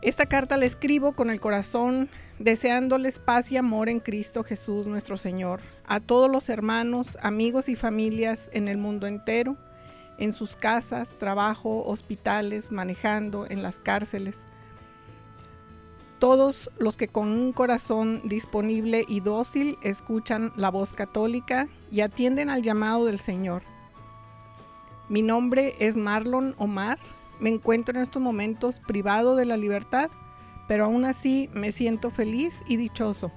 Esta 0.00 0.24
carta 0.24 0.56
la 0.56 0.64
escribo 0.64 1.12
con 1.12 1.28
el 1.28 1.38
corazón, 1.38 2.08
deseándoles 2.38 3.18
paz 3.18 3.52
y 3.52 3.58
amor 3.58 3.90
en 3.90 4.00
Cristo 4.00 4.44
Jesús 4.44 4.86
nuestro 4.86 5.18
Señor, 5.18 5.60
a 5.84 6.00
todos 6.00 6.30
los 6.30 6.48
hermanos, 6.48 7.18
amigos 7.20 7.68
y 7.68 7.76
familias 7.76 8.48
en 8.54 8.66
el 8.66 8.78
mundo 8.78 9.06
entero, 9.06 9.58
en 10.16 10.32
sus 10.32 10.56
casas, 10.56 11.18
trabajo, 11.18 11.84
hospitales, 11.84 12.72
manejando, 12.72 13.44
en 13.46 13.62
las 13.62 13.78
cárceles. 13.78 14.46
Todos 16.18 16.70
los 16.78 16.96
que 16.96 17.08
con 17.08 17.28
un 17.28 17.52
corazón 17.52 18.22
disponible 18.24 19.04
y 19.06 19.20
dócil 19.20 19.76
escuchan 19.82 20.50
la 20.56 20.70
voz 20.70 20.94
católica 20.94 21.68
y 21.92 22.00
atienden 22.00 22.48
al 22.50 22.62
llamado 22.62 23.04
del 23.04 23.20
Señor. 23.20 23.62
Mi 25.08 25.20
nombre 25.20 25.74
es 25.78 25.96
Marlon 25.96 26.54
Omar. 26.56 26.98
Me 27.38 27.50
encuentro 27.50 27.96
en 27.96 28.02
estos 28.02 28.22
momentos 28.22 28.80
privado 28.80 29.36
de 29.36 29.44
la 29.44 29.58
libertad, 29.58 30.10
pero 30.66 30.86
aún 30.86 31.04
así 31.04 31.50
me 31.52 31.70
siento 31.70 32.10
feliz 32.10 32.62
y 32.66 32.76
dichoso 32.76 33.30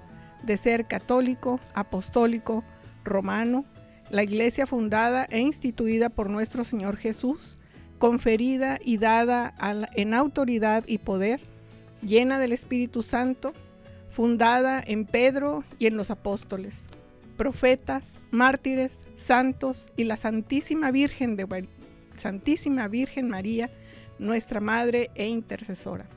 de 0.44 0.58
ser 0.58 0.88
católico, 0.88 1.60
apostólico, 1.74 2.64
romano, 3.04 3.66
la 4.10 4.24
iglesia 4.24 4.66
fundada 4.66 5.26
e 5.26 5.40
instituida 5.40 6.10
por 6.10 6.30
nuestro 6.30 6.64
Señor 6.64 6.98
Jesús, 6.98 7.60
conferida 7.98 8.78
y 8.84 8.98
dada 8.98 9.54
en 9.96 10.14
autoridad 10.14 10.84
y 10.88 11.00
poder, 11.00 11.42
llena 12.02 12.40
del 12.40 12.54
Espíritu 12.54 13.04
Santo, 13.04 13.54
fundada 14.12 14.82
en 14.86 15.06
Pedro 15.06 15.64
y 15.80 15.88
en 15.88 15.98
los 15.98 16.12
apóstoles, 16.12 16.86
profetas, 17.36 18.20
mártires, 18.32 19.06
santos 19.16 19.92
y 19.96 20.06
la 20.06 20.18
Santísima 20.18 20.92
Virgen 20.92 21.36
de 21.36 21.68
Santísima 22.16 22.88
Virgen 22.88 23.30
María, 23.30 23.70
nuestra 24.20 24.60
Madre 24.60 25.10
e 25.16 25.28
intercesora. 25.28 26.08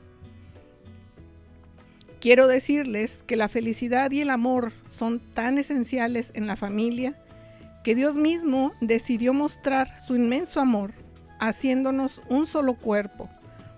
Quiero 2.19 2.47
decirles 2.47 3.23
que 3.23 3.37
la 3.37 3.47
felicidad 3.47 4.11
y 4.11 4.21
el 4.21 4.29
amor 4.29 4.73
son 4.89 5.19
tan 5.19 5.57
esenciales 5.57 6.31
en 6.33 6.47
la 6.47 6.57
familia 6.57 7.15
que 7.83 7.95
Dios 7.95 8.17
mismo 8.17 8.73
decidió 8.81 9.33
mostrar 9.33 9.97
su 9.97 10.15
inmenso 10.15 10.59
amor 10.59 10.93
haciéndonos 11.39 12.21
un 12.27 12.45
solo 12.45 12.75
cuerpo, 12.75 13.29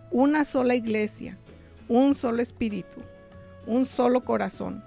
una 0.09 0.43
sola 0.43 0.73
iglesia, 0.73 1.37
un 1.87 2.15
solo 2.15 2.41
espíritu, 2.41 3.01
un 3.67 3.85
solo 3.85 4.25
corazón. 4.25 4.83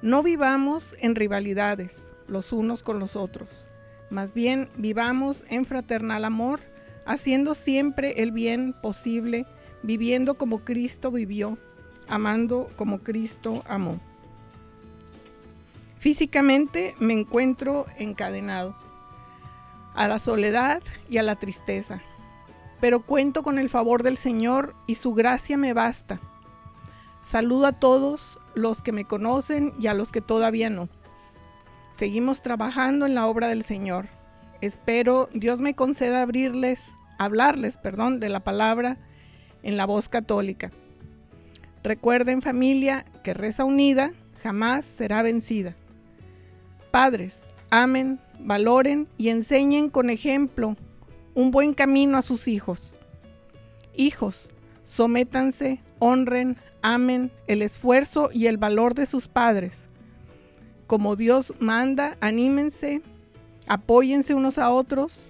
No 0.00 0.22
vivamos 0.22 0.94
en 1.00 1.16
rivalidades 1.16 2.10
los 2.28 2.52
unos 2.52 2.82
con 2.82 3.00
los 3.00 3.16
otros, 3.16 3.48
más 4.10 4.32
bien 4.32 4.68
vivamos 4.76 5.44
en 5.48 5.64
fraternal 5.64 6.24
amor, 6.24 6.60
haciendo 7.04 7.54
siempre 7.54 8.22
el 8.22 8.32
bien 8.32 8.74
posible, 8.80 9.46
viviendo 9.82 10.34
como 10.34 10.60
Cristo 10.60 11.10
vivió, 11.10 11.58
amando 12.06 12.70
como 12.76 13.00
Cristo 13.00 13.64
amó. 13.66 14.00
Físicamente 15.98 16.94
me 17.00 17.14
encuentro 17.14 17.86
encadenado 17.98 18.76
a 19.94 20.06
la 20.06 20.20
soledad 20.20 20.80
y 21.10 21.18
a 21.18 21.24
la 21.24 21.36
tristeza, 21.36 22.00
pero 22.80 23.00
cuento 23.00 23.42
con 23.42 23.58
el 23.58 23.68
favor 23.68 24.04
del 24.04 24.16
Señor 24.16 24.76
y 24.86 24.94
su 24.94 25.12
gracia 25.12 25.56
me 25.56 25.72
basta. 25.72 26.20
Saludo 27.28 27.66
a 27.66 27.72
todos 27.72 28.38
los 28.54 28.80
que 28.80 28.90
me 28.90 29.04
conocen 29.04 29.74
y 29.78 29.88
a 29.88 29.92
los 29.92 30.10
que 30.10 30.22
todavía 30.22 30.70
no. 30.70 30.88
Seguimos 31.90 32.40
trabajando 32.40 33.04
en 33.04 33.14
la 33.14 33.26
obra 33.26 33.48
del 33.48 33.64
Señor. 33.64 34.06
Espero 34.62 35.28
Dios 35.34 35.60
me 35.60 35.74
conceda 35.74 36.22
abrirles, 36.22 36.94
hablarles, 37.18 37.76
perdón, 37.76 38.18
de 38.18 38.30
la 38.30 38.40
palabra 38.40 38.96
en 39.62 39.76
la 39.76 39.84
voz 39.84 40.08
católica. 40.08 40.70
Recuerden 41.82 42.40
familia 42.40 43.04
que 43.22 43.34
reza 43.34 43.66
unida 43.66 44.14
jamás 44.42 44.86
será 44.86 45.20
vencida. 45.20 45.76
Padres, 46.90 47.46
amen, 47.68 48.20
valoren 48.40 49.06
y 49.18 49.28
enseñen 49.28 49.90
con 49.90 50.08
ejemplo 50.08 50.76
un 51.34 51.50
buen 51.50 51.74
camino 51.74 52.16
a 52.16 52.22
sus 52.22 52.48
hijos. 52.48 52.96
Hijos, 53.94 54.50
sométanse, 54.88 55.82
honren, 55.98 56.56
amen 56.80 57.30
el 57.46 57.60
esfuerzo 57.60 58.30
y 58.32 58.46
el 58.46 58.56
valor 58.56 58.94
de 58.94 59.04
sus 59.04 59.28
padres. 59.28 59.90
Como 60.86 61.14
Dios 61.14 61.52
manda, 61.60 62.16
anímense, 62.20 63.02
apóyense 63.66 64.32
unos 64.32 64.56
a 64.56 64.70
otros, 64.70 65.28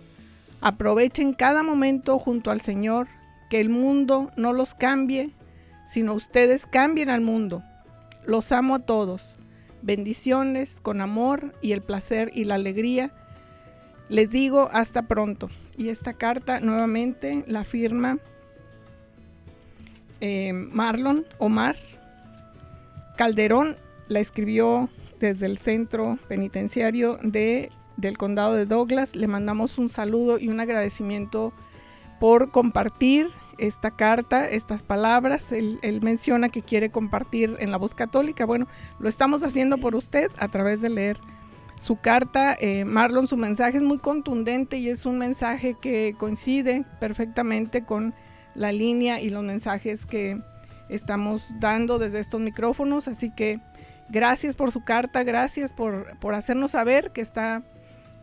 aprovechen 0.61 1.33
cada 1.33 1.65
momento 1.65 2.21
junto 2.21 2.53
al 2.53 2.61
Señor, 2.61 3.09
que 3.51 3.61
el 3.61 3.69
mundo 3.69 4.31
no 4.37 4.53
los 4.53 4.75
cambie, 4.75 5.33
sino 5.89 6.15
ustedes 6.15 6.65
cambien 6.65 7.11
al 7.11 7.21
mundo. 7.21 7.65
Los 8.25 8.53
amo 8.53 8.77
a 8.77 8.79
todos. 8.79 9.37
Bendiciones 9.83 10.81
con 10.81 11.01
amor 11.01 11.53
y 11.61 11.73
el 11.73 11.83
placer 11.83 12.31
y 12.33 12.45
la 12.45 12.55
alegría. 12.55 13.11
Les 14.09 14.31
digo 14.31 14.69
hasta 14.73 15.03
pronto. 15.03 15.51
Y 15.77 15.89
esta 15.89 16.13
carta 16.13 16.61
nuevamente 16.61 17.45
la 17.49 17.65
firma 17.65 18.19
eh, 20.21 20.53
Marlon 20.53 21.27
Omar 21.39 21.77
Calderón. 23.17 23.77
La 24.09 24.21
escribió 24.21 24.89
desde 25.21 25.47
el 25.47 25.59
centro 25.59 26.19
penitenciario 26.29 27.19
de, 27.23 27.71
del 27.97 28.17
condado 28.17 28.55
de 28.55 28.65
Douglas. 28.65 29.17
Le 29.17 29.27
mandamos 29.27 29.79
un 29.79 29.89
saludo 29.89 30.39
y 30.39 30.49
un 30.49 30.61
agradecimiento 30.61 31.53
por 32.21 32.51
compartir 32.51 33.29
esta 33.59 33.91
carta, 33.91 34.49
estas 34.49 34.83
palabras. 34.83 35.53
Él, 35.53 36.01
menciona 36.03 36.49
que 36.49 36.63
quiere 36.63 36.91
compartir 36.91 37.57
en 37.59 37.71
la 37.71 37.77
voz 37.77 37.95
católica. 37.95 38.47
Bueno, 38.47 38.67
lo 38.99 39.09
estamos 39.09 39.43
haciendo 39.43 39.79
por 39.79 39.95
usted 39.95 40.31
a 40.39 40.49
través 40.49 40.81
de 40.81 40.89
leer 40.89 41.19
su 41.79 41.97
carta. 41.97 42.57
Eh, 42.59 42.85
Marlon, 42.85 43.27
su 43.27 43.37
mensaje 43.37 43.79
es 43.79 43.83
muy 43.83 43.99
contundente 43.99 44.79
y 44.79 44.89
es 44.89 45.07
un 45.07 45.19
mensaje 45.19 45.77
que 45.81 46.15
coincide 46.17 46.85
perfectamente 47.01 47.85
con 47.85 48.15
la 48.59 48.73
línea 48.73 49.21
y 49.21 49.31
los 49.31 49.43
mensajes 49.43 50.05
que 50.05 50.41
estamos 50.89 51.49
dando 51.61 51.99
desde 51.99 52.19
estos 52.19 52.41
micrófonos. 52.41 53.09
Así 53.09 53.31
que 53.31 53.61
gracias 54.11 54.57
por 54.57 54.73
su 54.73 54.85
carta, 54.85 55.23
gracias 55.23 55.73
por, 55.73 56.19
por 56.19 56.35
hacernos 56.35 56.73
saber 56.73 57.13
que 57.13 57.21
está 57.21 57.63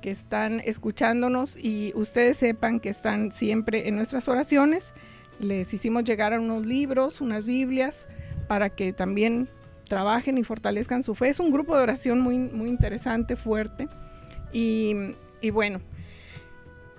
que 0.01 0.11
están 0.11 0.61
escuchándonos 0.63 1.57
y 1.57 1.91
ustedes 1.95 2.37
sepan 2.37 2.79
que 2.79 2.89
están 2.89 3.31
siempre 3.31 3.87
en 3.87 3.95
nuestras 3.95 4.27
oraciones 4.27 4.93
les 5.39 5.73
hicimos 5.73 6.03
llegar 6.03 6.33
a 6.33 6.39
unos 6.39 6.65
libros, 6.65 7.21
unas 7.21 7.43
Biblias, 7.45 8.07
para 8.47 8.69
que 8.69 8.93
también 8.93 9.49
trabajen 9.87 10.37
y 10.37 10.43
fortalezcan 10.43 11.03
su 11.03 11.15
fe. 11.15 11.29
Es 11.29 11.39
un 11.39 11.51
grupo 11.51 11.75
de 11.75 11.83
oración 11.83 12.19
muy, 12.19 12.37
muy 12.37 12.69
interesante, 12.69 13.35
fuerte. 13.35 13.87
Y, 14.51 14.93
bueno, 15.51 15.81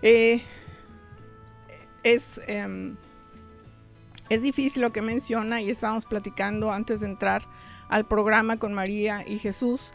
eh, 0.03 0.43
es, 2.03 2.41
em, 2.47 2.97
es 4.29 4.43
difícil 4.43 4.83
lo 4.83 4.93
que 4.93 5.03
menciona 5.03 5.61
y 5.61 5.71
estábamos 5.71 6.05
platicando 6.05 6.73
antes 6.73 7.01
de 7.01 7.07
entrar 7.07 7.47
al 7.89 8.07
programa 8.07 8.59
con 8.59 8.75
María 8.75 9.25
y 9.27 9.39
Jesús, 9.39 9.93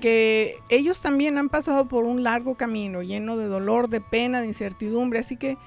que 0.00 0.58
ellos 0.68 1.00
también 1.02 1.38
han 1.38 1.48
pasado 1.48 1.88
por 1.88 2.04
un 2.04 2.22
largo 2.22 2.54
camino 2.54 3.02
lleno 3.02 3.36
de 3.36 3.46
dolor, 3.46 3.88
de 3.88 4.00
pena, 4.00 4.40
de 4.40 4.46
incertidumbre, 4.46 5.18
así 5.18 5.36
que 5.36 5.58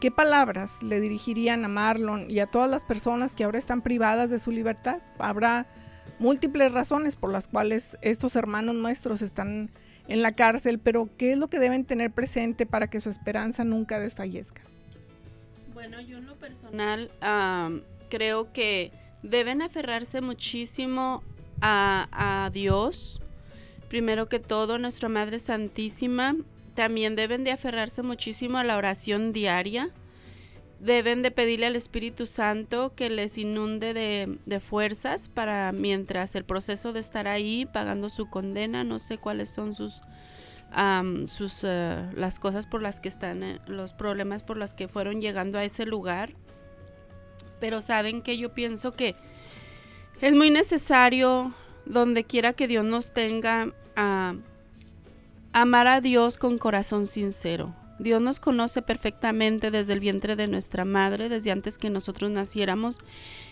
¿Qué 0.00 0.10
palabras 0.10 0.82
le 0.82 0.98
dirigirían 0.98 1.62
a 1.62 1.68
Marlon 1.68 2.30
y 2.30 2.38
a 2.38 2.46
todas 2.46 2.70
las 2.70 2.86
personas 2.86 3.34
que 3.34 3.44
ahora 3.44 3.58
están 3.58 3.82
privadas 3.82 4.30
de 4.30 4.38
su 4.38 4.50
libertad? 4.50 5.02
Habrá 5.18 5.66
múltiples 6.18 6.72
razones 6.72 7.16
por 7.16 7.30
las 7.30 7.48
cuales 7.48 7.98
estos 8.00 8.34
hermanos 8.34 8.74
nuestros 8.76 9.20
están 9.20 9.70
en 10.08 10.22
la 10.22 10.32
cárcel, 10.32 10.78
pero 10.78 11.10
¿qué 11.18 11.32
es 11.32 11.38
lo 11.38 11.48
que 11.48 11.58
deben 11.58 11.84
tener 11.84 12.12
presente 12.12 12.64
para 12.64 12.88
que 12.88 13.00
su 13.00 13.10
esperanza 13.10 13.62
nunca 13.62 14.00
desfallezca? 14.00 14.62
Bueno, 15.80 16.02
yo 16.02 16.18
en 16.18 16.26
lo 16.26 16.36
personal 16.36 17.10
creo 18.10 18.52
que 18.52 18.92
deben 19.22 19.62
aferrarse 19.62 20.20
muchísimo 20.20 21.24
a, 21.62 22.50
Dios, 22.52 23.18
primero 23.88 24.28
que 24.28 24.40
todo, 24.40 24.76
nuestra 24.76 25.08
Madre 25.08 25.38
Santísima, 25.38 26.36
también 26.74 27.16
deben 27.16 27.44
de 27.44 27.52
aferrarse 27.52 28.02
muchísimo 28.02 28.58
a 28.58 28.64
la 28.64 28.76
oración 28.76 29.32
diaria. 29.32 29.88
Deben 30.80 31.22
de 31.22 31.30
pedirle 31.30 31.64
al 31.64 31.76
Espíritu 31.76 32.26
Santo 32.26 32.92
que 32.94 33.08
les 33.08 33.38
inunde 33.38 33.94
de, 33.94 34.60
fuerzas 34.60 35.28
para 35.28 35.72
mientras 35.72 36.34
el 36.34 36.44
proceso 36.44 36.92
de 36.92 37.00
estar 37.00 37.26
ahí 37.26 37.64
pagando 37.64 38.10
su 38.10 38.28
condena, 38.28 38.84
no 38.84 38.98
sé 38.98 39.16
cuáles 39.16 39.48
son 39.48 39.72
sus, 39.72 40.02
sus 41.26 41.64
eh, 41.64 42.08
las 42.14 42.38
cosas 42.38 42.66
por 42.66 42.82
las 42.82 43.00
que 43.00 43.08
están, 43.08 43.42
eh, 43.42 43.60
los 43.66 43.92
problemas 43.92 44.42
por 44.42 44.56
los 44.56 44.74
que 44.74 44.88
fueron 44.88 45.20
llegando 45.20 45.58
a 45.58 45.64
ese 45.64 45.86
lugar. 45.86 46.34
Pero 47.58 47.82
saben 47.82 48.22
que 48.22 48.38
yo 48.38 48.54
pienso 48.54 48.92
que 48.92 49.16
es 50.20 50.32
muy 50.32 50.50
necesario 50.50 51.54
donde 51.86 52.24
quiera 52.24 52.52
que 52.52 52.68
Dios 52.68 52.84
nos 52.84 53.12
tenga 53.12 53.72
Amar 55.52 55.88
a 55.88 56.00
Dios 56.00 56.38
con 56.38 56.58
corazón 56.58 57.08
sincero. 57.08 57.74
Dios 57.98 58.22
nos 58.22 58.38
conoce 58.38 58.82
perfectamente 58.82 59.72
desde 59.72 59.94
el 59.94 60.00
vientre 60.00 60.36
de 60.36 60.46
nuestra 60.46 60.84
madre, 60.84 61.28
desde 61.28 61.50
antes 61.50 61.76
que 61.76 61.90
nosotros 61.90 62.30
naciéramos. 62.30 62.98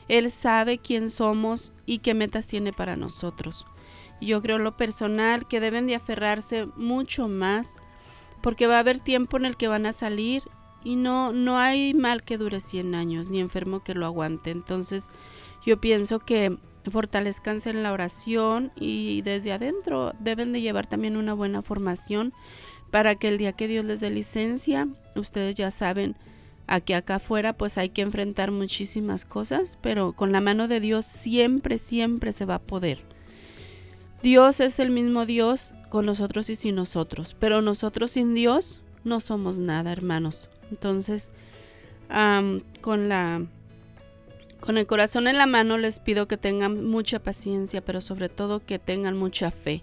Él 0.06 0.30
sabe 0.30 0.78
quién 0.78 1.10
somos 1.10 1.72
y 1.86 1.98
qué 1.98 2.14
metas 2.14 2.46
tiene 2.46 2.72
para 2.72 2.94
nosotros. 2.94 3.66
Yo 4.20 4.42
creo 4.42 4.58
lo 4.58 4.76
personal 4.76 5.46
que 5.46 5.60
deben 5.60 5.86
de 5.86 5.94
aferrarse 5.94 6.66
mucho 6.76 7.28
más 7.28 7.78
porque 8.42 8.66
va 8.66 8.76
a 8.76 8.80
haber 8.80 9.00
tiempo 9.00 9.36
en 9.36 9.44
el 9.44 9.56
que 9.56 9.68
van 9.68 9.86
a 9.86 9.92
salir 9.92 10.42
y 10.84 10.96
no, 10.96 11.32
no 11.32 11.58
hay 11.58 11.94
mal 11.94 12.22
que 12.22 12.38
dure 12.38 12.60
100 12.60 12.94
años 12.94 13.28
ni 13.28 13.40
enfermo 13.40 13.82
que 13.82 13.94
lo 13.94 14.06
aguante. 14.06 14.50
Entonces 14.50 15.10
yo 15.64 15.80
pienso 15.80 16.18
que 16.18 16.56
fortalezcanse 16.90 17.70
en 17.70 17.82
la 17.82 17.92
oración 17.92 18.72
y 18.76 19.22
desde 19.22 19.52
adentro 19.52 20.12
deben 20.20 20.52
de 20.52 20.60
llevar 20.60 20.86
también 20.86 21.16
una 21.16 21.34
buena 21.34 21.62
formación 21.62 22.32
para 22.90 23.16
que 23.16 23.28
el 23.28 23.38
día 23.38 23.52
que 23.52 23.68
Dios 23.68 23.84
les 23.84 24.00
dé 24.00 24.10
licencia, 24.10 24.88
ustedes 25.14 25.54
ya 25.54 25.70
saben, 25.70 26.16
aquí 26.66 26.94
acá 26.94 27.16
afuera 27.16 27.52
pues 27.52 27.76
hay 27.76 27.90
que 27.90 28.02
enfrentar 28.02 28.50
muchísimas 28.50 29.24
cosas, 29.24 29.78
pero 29.82 30.12
con 30.12 30.32
la 30.32 30.40
mano 30.40 30.68
de 30.68 30.80
Dios 30.80 31.04
siempre, 31.04 31.76
siempre 31.78 32.32
se 32.32 32.46
va 32.46 32.56
a 32.56 32.62
poder. 32.62 33.04
Dios 34.22 34.60
es 34.60 34.78
el 34.78 34.90
mismo 34.90 35.26
Dios 35.26 35.74
con 35.88 36.06
nosotros 36.06 36.50
y 36.50 36.56
sin 36.56 36.74
nosotros, 36.74 37.36
pero 37.38 37.62
nosotros 37.62 38.12
sin 38.12 38.34
Dios 38.34 38.80
no 39.04 39.20
somos 39.20 39.58
nada, 39.58 39.92
hermanos. 39.92 40.50
Entonces, 40.70 41.30
con 42.80 43.08
la 43.08 43.42
con 44.60 44.76
el 44.76 44.86
corazón 44.86 45.28
en 45.28 45.38
la 45.38 45.46
mano 45.46 45.78
les 45.78 46.00
pido 46.00 46.26
que 46.26 46.36
tengan 46.36 46.84
mucha 46.84 47.20
paciencia, 47.20 47.80
pero 47.80 48.00
sobre 48.00 48.28
todo 48.28 48.64
que 48.64 48.80
tengan 48.80 49.16
mucha 49.16 49.52
fe 49.52 49.82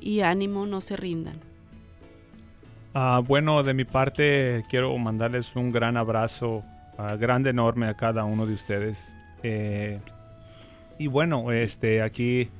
y 0.00 0.20
ánimo, 0.20 0.66
no 0.66 0.82
se 0.82 0.96
rindan. 0.96 1.36
Ah, 2.92 3.22
bueno, 3.26 3.62
de 3.62 3.72
mi 3.72 3.84
parte 3.84 4.62
quiero 4.68 4.96
mandarles 4.98 5.56
un 5.56 5.72
gran 5.72 5.96
abrazo, 5.96 6.62
uh, 6.98 7.16
grande, 7.18 7.50
enorme 7.50 7.88
a 7.88 7.94
cada 7.94 8.24
uno 8.24 8.46
de 8.46 8.52
ustedes. 8.52 9.16
Eh, 9.42 9.98
y 10.98 11.06
bueno, 11.06 11.50
este, 11.50 12.02
aquí 12.02 12.50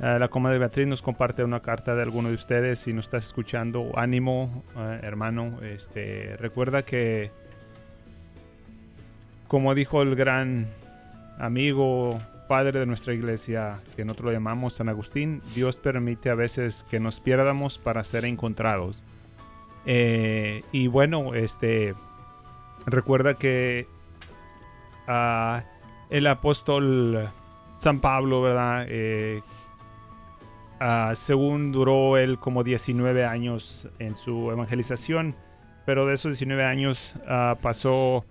uh, 0.00 0.18
la 0.18 0.28
comadre 0.28 0.58
Beatriz 0.58 0.86
nos 0.86 1.02
comparte 1.02 1.44
una 1.44 1.60
carta 1.60 1.94
de 1.94 2.02
alguno 2.02 2.28
de 2.28 2.34
ustedes. 2.34 2.80
Si 2.80 2.92
nos 2.92 3.06
estás 3.06 3.26
escuchando, 3.26 3.92
ánimo, 3.96 4.64
hermano. 5.02 5.58
Este, 5.62 6.36
recuerda 6.38 6.82
que 6.82 7.30
como 9.48 9.74
dijo 9.74 10.02
el 10.02 10.14
gran 10.14 10.68
amigo, 11.38 12.20
padre 12.48 12.78
de 12.78 12.86
nuestra 12.86 13.14
iglesia, 13.14 13.80
que 13.96 14.04
nosotros 14.04 14.26
lo 14.26 14.32
llamamos 14.32 14.74
San 14.74 14.90
Agustín, 14.90 15.42
Dios 15.54 15.78
permite 15.78 16.30
a 16.30 16.34
veces 16.34 16.84
que 16.90 17.00
nos 17.00 17.20
pierdamos 17.20 17.78
para 17.78 18.04
ser 18.04 18.26
encontrados. 18.26 19.02
Eh, 19.86 20.62
y 20.70 20.86
bueno, 20.86 21.34
este 21.34 21.94
recuerda 22.84 23.34
que 23.34 23.86
ah, 25.06 25.64
el 26.10 26.26
apóstol 26.26 27.30
San 27.76 28.00
Pablo, 28.00 28.42
¿verdad? 28.42 28.84
Eh, 28.88 29.42
ah, 30.80 31.12
según 31.14 31.72
duró 31.72 32.16
él 32.16 32.38
como 32.38 32.64
19 32.64 33.24
años 33.24 33.88
en 33.98 34.16
su 34.16 34.50
evangelización, 34.50 35.34
pero 35.84 36.06
de 36.06 36.14
esos 36.14 36.32
19 36.32 36.64
años 36.64 37.14
ah, 37.26 37.56
pasó 37.60 38.24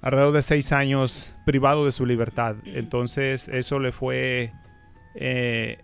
alrededor 0.00 0.34
de 0.34 0.42
seis 0.42 0.72
años 0.72 1.34
privado 1.46 1.86
de 1.86 1.92
su 1.92 2.04
libertad. 2.04 2.56
Entonces 2.66 3.48
eso 3.48 3.78
le 3.78 3.90
fue, 3.90 4.52
eh, 5.14 5.78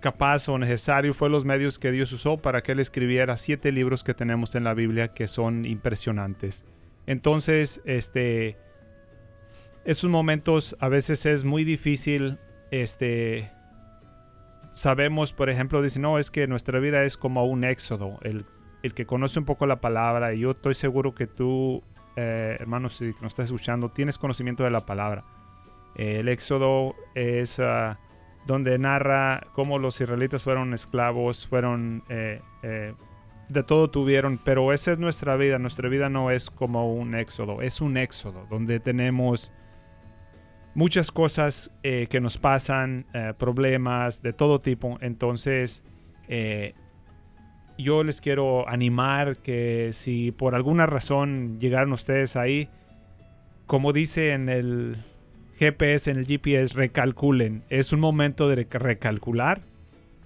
capaz 0.00 0.48
o 0.48 0.58
necesario 0.58 1.12
fue 1.12 1.28
los 1.28 1.44
medios 1.44 1.78
que 1.78 1.90
Dios 1.90 2.12
usó 2.12 2.38
para 2.38 2.62
que 2.62 2.72
él 2.72 2.80
escribiera 2.80 3.36
siete 3.36 3.72
libros 3.72 4.04
que 4.04 4.14
tenemos 4.14 4.54
en 4.54 4.64
la 4.64 4.74
Biblia 4.74 5.08
que 5.08 5.28
son 5.28 5.64
impresionantes. 5.66 6.64
Entonces, 7.06 7.80
este, 7.84 8.56
esos 9.84 10.10
momentos 10.10 10.76
a 10.80 10.88
veces 10.88 11.24
es 11.24 11.44
muy 11.44 11.64
difícil, 11.64 12.38
este, 12.70 13.50
sabemos, 14.78 15.32
por 15.32 15.50
ejemplo, 15.50 15.82
dicen, 15.82 16.02
no, 16.02 16.18
es 16.18 16.30
que 16.30 16.46
nuestra 16.46 16.78
vida 16.78 17.04
es 17.04 17.16
como 17.16 17.44
un 17.44 17.64
éxodo, 17.64 18.18
el, 18.22 18.46
que 18.94 19.06
conoce 19.06 19.38
un 19.38 19.44
poco 19.44 19.66
la 19.66 19.80
palabra, 19.80 20.34
y 20.34 20.40
yo 20.40 20.52
estoy 20.52 20.74
seguro 20.74 21.14
que 21.14 21.26
tú, 21.26 21.82
eh, 22.16 22.56
hermanos, 22.58 22.96
si 22.96 23.06
nos 23.20 23.32
estás 23.32 23.46
escuchando, 23.46 23.90
tienes 23.90 24.18
conocimiento 24.18 24.64
de 24.64 24.70
la 24.70 24.86
palabra. 24.86 25.24
el 25.96 26.28
éxodo 26.28 26.94
es... 27.14 27.58
ah, 27.60 27.98
donde 28.48 28.78
narra 28.78 29.46
cómo 29.52 29.78
los 29.78 30.00
israelitas 30.00 30.42
fueron 30.42 30.72
esclavos, 30.72 31.46
fueron 31.46 32.02
eh, 32.08 32.40
eh, 32.62 32.94
de 33.50 33.62
todo 33.62 33.90
tuvieron, 33.90 34.40
pero 34.42 34.72
esa 34.72 34.90
es 34.92 34.98
nuestra 34.98 35.36
vida. 35.36 35.58
Nuestra 35.58 35.88
vida 35.90 36.08
no 36.08 36.30
es 36.30 36.50
como 36.50 36.92
un 36.92 37.14
éxodo, 37.14 37.60
es 37.60 37.82
un 37.82 37.98
éxodo 37.98 38.46
donde 38.48 38.80
tenemos 38.80 39.52
muchas 40.74 41.10
cosas 41.10 41.70
eh, 41.82 42.06
que 42.08 42.20
nos 42.20 42.38
pasan, 42.38 43.06
eh, 43.14 43.34
problemas 43.38 44.22
de 44.22 44.32
todo 44.32 44.60
tipo. 44.60 44.98
Entonces, 45.00 45.82
eh, 46.28 46.74
yo 47.78 48.04
les 48.04 48.20
quiero 48.20 48.68
animar 48.68 49.36
que 49.36 49.90
si 49.92 50.32
por 50.32 50.54
alguna 50.54 50.86
razón 50.86 51.58
llegaron 51.60 51.92
ustedes 51.92 52.36
ahí, 52.36 52.68
como 53.66 53.92
dice 53.92 54.32
en 54.32 54.48
el 54.48 55.04
GPS, 55.58 56.10
en 56.10 56.18
el 56.18 56.26
GPS, 56.26 56.74
recalculen. 56.74 57.62
Es 57.68 57.92
un 57.92 58.00
momento 58.00 58.48
de 58.48 58.66
recalcular 58.70 59.60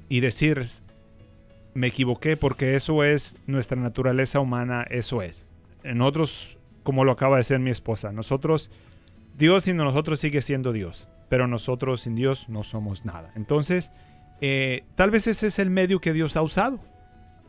y 0.09 0.20
decir, 0.20 0.62
me 1.74 1.88
equivoqué 1.88 2.36
porque 2.36 2.74
eso 2.74 3.05
es 3.05 3.38
nuestra 3.47 3.80
naturaleza 3.80 4.40
humana, 4.40 4.86
eso 4.90 5.22
es. 5.22 5.51
En 5.84 6.03
otros, 6.03 6.59
como 6.82 7.05
lo 7.05 7.12
acaba 7.12 7.36
de 7.36 7.40
decir 7.40 7.59
mi 7.59 7.70
esposa, 7.70 8.12
nosotros, 8.12 8.70
Dios 9.37 9.64
sin 9.64 9.76
nosotros 9.76 10.20
sigue 10.20 10.41
siendo 10.41 10.72
Dios, 10.72 11.09
pero 11.28 11.47
nosotros 11.47 12.03
sin 12.03 12.14
Dios 12.14 12.49
no 12.49 12.62
somos 12.62 13.05
nada. 13.05 13.33
Entonces, 13.35 13.93
eh, 14.41 14.85
tal 14.97 15.11
vez 15.11 15.26
ese 15.26 15.47
es 15.47 15.59
el 15.59 15.70
medio 15.70 16.01
que 16.01 16.12
Dios 16.12 16.37
ha 16.37 16.43
usado. 16.43 16.80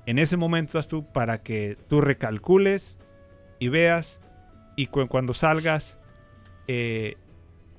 En 0.05 0.19
ese 0.19 0.37
momento 0.37 0.77
estás 0.77 0.87
tú 0.87 1.05
para 1.05 1.41
que 1.41 1.77
tú 1.89 2.01
recalcules 2.01 2.97
y 3.59 3.69
veas 3.69 4.21
y 4.75 4.87
cu 4.87 5.07
cuando 5.07 5.33
salgas, 5.33 5.97
eh, 6.67 7.15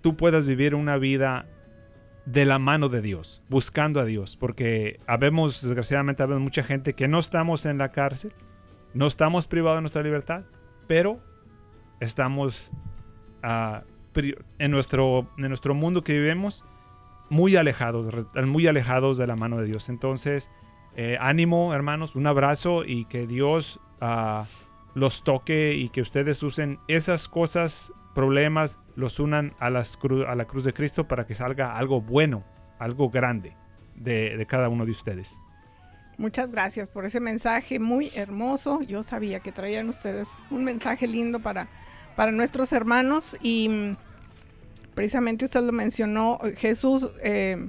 tú 0.01 0.17
puedas 0.17 0.47
vivir 0.47 0.75
una 0.75 0.97
vida 0.97 1.47
de 2.27 2.45
la 2.45 2.59
mano 2.59 2.89
de 2.89 3.03
Dios, 3.03 3.43
buscando 3.49 4.01
a 4.01 4.05
Dios, 4.05 4.37
porque 4.37 5.01
habemos, 5.07 5.63
desgraciadamente, 5.63 6.23
habemos 6.23 6.43
mucha 6.43 6.63
gente 6.63 6.95
que 6.95 7.09
no 7.09 7.19
estamos 7.19 7.67
en 7.67 7.79
la 7.79 7.91
cárcel, 7.91 8.33
no 8.95 9.07
estamos 9.07 9.47
privados 9.47 9.79
de 9.79 9.83
nuestra 9.83 10.03
libertad, 10.03 10.45
pero 10.87 11.21
estamos 12.01 12.73
uh, 13.43 13.85
en, 14.59 14.71
nuestro, 14.71 15.29
en 15.39 15.49
nuestro 15.49 15.75
mundo 15.75 16.03
que 16.03 16.19
vivimos 16.19 16.65
muy 17.31 17.57
alejados, 17.57 18.15
muy 18.45 18.67
alejados 18.67 19.19
de 19.19 19.27
la 19.27 19.37
mano 19.37 19.59
de 19.59 19.67
Dios. 19.67 19.89
Entonces, 19.89 20.51
eh, 20.97 21.17
ánimo, 21.21 21.75
hermanos, 21.75 22.15
un 22.15 22.27
abrazo 22.27 22.85
y 22.85 23.07
que 23.07 23.27
Dios 23.27 23.81
uh, 24.01 24.45
los 24.95 25.25
toque 25.25 25.75
y 25.75 25.89
que 25.89 26.01
ustedes 26.01 26.43
usen 26.43 26.79
esas 26.89 27.29
cosas, 27.29 27.93
problemas, 28.15 28.79
los 28.95 29.19
unan 29.19 29.55
a, 29.59 29.71
las 29.71 29.99
a 30.27 30.35
la 30.35 30.45
cruz 30.45 30.65
de 30.65 30.73
Cristo 30.73 31.09
para 31.09 31.27
que 31.27 31.35
salga 31.35 31.77
algo 31.77 32.01
bueno, 32.01 32.45
algo 32.79 33.11
grande 33.11 33.57
de, 33.97 34.37
de 34.37 34.47
cada 34.47 34.69
uno 34.69 34.85
de 34.85 34.93
ustedes. 34.93 35.41
Muchas 36.17 36.53
gracias 36.53 36.89
por 36.91 37.05
ese 37.05 37.19
mensaje 37.19 37.81
muy 37.81 38.13
hermoso. 38.15 38.81
Yo 38.83 39.03
sabía 39.03 39.41
que 39.41 39.51
traían 39.51 39.89
ustedes 39.89 40.29
un 40.51 40.63
mensaje 40.63 41.09
lindo 41.09 41.41
para, 41.41 41.67
para 42.17 42.33
nuestros 42.33 42.73
hermanos 42.73 43.37
y 43.43 43.69
mm, 43.69 43.97
precisamente 44.95 45.45
usted 45.45 45.63
lo 45.63 45.73
mencionó, 45.73 46.39
Jesús, 46.57 47.11
eh, 47.23 47.69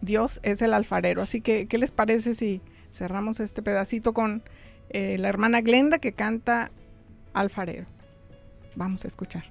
Dios 0.00 0.40
es 0.42 0.62
el 0.62 0.72
alfarero. 0.72 1.22
Así 1.22 1.40
que, 1.40 1.66
¿qué 1.66 1.78
les 1.78 1.90
parece 1.90 2.34
si 2.34 2.60
cerramos 2.92 3.40
este 3.40 3.62
pedacito 3.62 4.12
con 4.12 4.42
eh, 4.88 5.16
la 5.18 5.28
hermana 5.28 5.60
Glenda 5.60 5.98
que 5.98 6.12
canta 6.12 6.70
Alfarero? 7.32 7.86
Vamos 8.74 9.04
a 9.04 9.08
escuchar. 9.08 9.44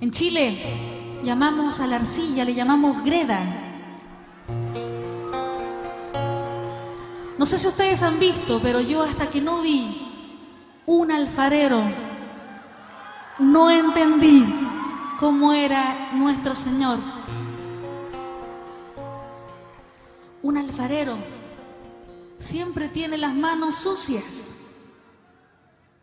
En 0.00 0.10
Chile 0.10 0.56
llamamos 1.22 1.80
a 1.80 1.86
la 1.86 1.96
arcilla, 1.96 2.44
le 2.44 2.54
llamamos 2.54 3.04
greda. 3.04 3.69
No 7.40 7.46
sé 7.46 7.58
si 7.58 7.68
ustedes 7.68 8.02
han 8.02 8.18
visto, 8.18 8.60
pero 8.60 8.82
yo 8.82 9.02
hasta 9.02 9.30
que 9.30 9.40
no 9.40 9.62
vi 9.62 9.96
un 10.84 11.10
alfarero, 11.10 11.82
no 13.38 13.70
entendí 13.70 14.44
cómo 15.18 15.54
era 15.54 16.10
nuestro 16.12 16.54
Señor. 16.54 16.98
Un 20.42 20.58
alfarero 20.58 21.16
siempre 22.36 22.88
tiene 22.88 23.16
las 23.16 23.34
manos 23.34 23.76
sucias, 23.76 24.58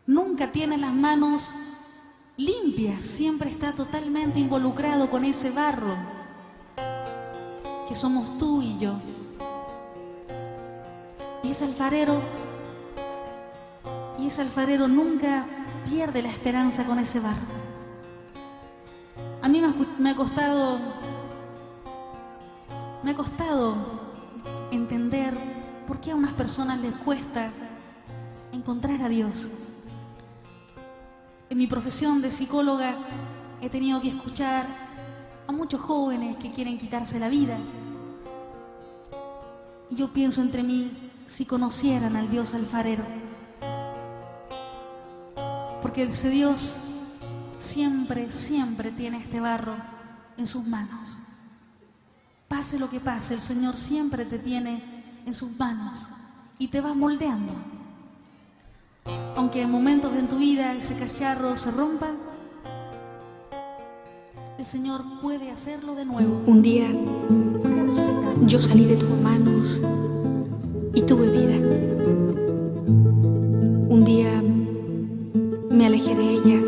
nunca 0.08 0.50
tiene 0.50 0.76
las 0.76 0.92
manos 0.92 1.52
limpias, 2.36 3.06
siempre 3.06 3.48
está 3.48 3.70
totalmente 3.74 4.40
involucrado 4.40 5.08
con 5.08 5.24
ese 5.24 5.52
barro 5.52 5.94
que 7.88 7.94
somos 7.94 8.36
tú 8.38 8.60
y 8.60 8.76
yo. 8.80 8.98
Y 11.48 11.52
ese 11.52 11.64
alfarero, 11.64 12.20
y 14.18 14.26
ese 14.26 14.42
alfarero 14.42 14.86
nunca 14.86 15.46
pierde 15.88 16.20
la 16.20 16.28
esperanza 16.28 16.84
con 16.84 16.98
ese 16.98 17.20
barro. 17.20 17.46
A 19.40 19.48
mí 19.48 19.62
me 19.98 20.10
ha, 20.10 20.14
costado, 20.14 20.78
me 23.02 23.12
ha 23.12 23.14
costado 23.14 23.76
entender 24.72 25.34
por 25.86 26.02
qué 26.02 26.10
a 26.10 26.16
unas 26.16 26.34
personas 26.34 26.80
les 26.82 26.92
cuesta 26.96 27.50
encontrar 28.52 29.00
a 29.00 29.08
Dios. 29.08 29.48
En 31.48 31.56
mi 31.56 31.66
profesión 31.66 32.20
de 32.20 32.30
psicóloga 32.30 32.94
he 33.62 33.70
tenido 33.70 34.02
que 34.02 34.08
escuchar 34.08 34.66
a 35.46 35.52
muchos 35.52 35.80
jóvenes 35.80 36.36
que 36.36 36.52
quieren 36.52 36.76
quitarse 36.76 37.18
la 37.18 37.30
vida. 37.30 37.56
Y 39.88 39.96
yo 39.96 40.12
pienso 40.12 40.42
entre 40.42 40.62
mí, 40.62 41.07
si 41.28 41.44
conocieran 41.44 42.16
al 42.16 42.30
Dios 42.30 42.54
alfarero. 42.54 43.04
Porque 45.82 46.02
ese 46.04 46.30
Dios 46.30 46.78
siempre, 47.58 48.32
siempre 48.32 48.90
tiene 48.90 49.18
este 49.18 49.38
barro 49.38 49.76
en 50.36 50.46
sus 50.46 50.66
manos. 50.66 51.18
Pase 52.48 52.78
lo 52.78 52.88
que 52.88 52.98
pase, 52.98 53.34
el 53.34 53.42
Señor 53.42 53.76
siempre 53.76 54.24
te 54.24 54.38
tiene 54.38 55.04
en 55.26 55.34
sus 55.34 55.56
manos 55.58 56.08
y 56.58 56.68
te 56.68 56.80
va 56.80 56.94
moldeando. 56.94 57.52
Aunque 59.36 59.62
en 59.62 59.70
momentos 59.70 60.16
en 60.16 60.28
tu 60.28 60.38
vida 60.38 60.72
ese 60.74 60.96
cacharro 60.96 61.56
se 61.58 61.70
rompa, 61.70 62.08
el 64.58 64.64
Señor 64.64 65.02
puede 65.20 65.50
hacerlo 65.50 65.94
de 65.94 66.06
nuevo. 66.06 66.42
Un 66.46 66.62
día 66.62 66.88
yo 68.46 68.62
salí 68.62 68.86
de 68.86 68.96
tus 68.96 69.10
manos 69.10 69.80
y 70.98 71.02
tuve 71.02 71.30
vida. 71.30 71.56
Un 73.88 74.02
día 74.04 74.42
me 75.70 75.86
alejé 75.86 76.16
de 76.16 76.28
ellas 76.28 76.66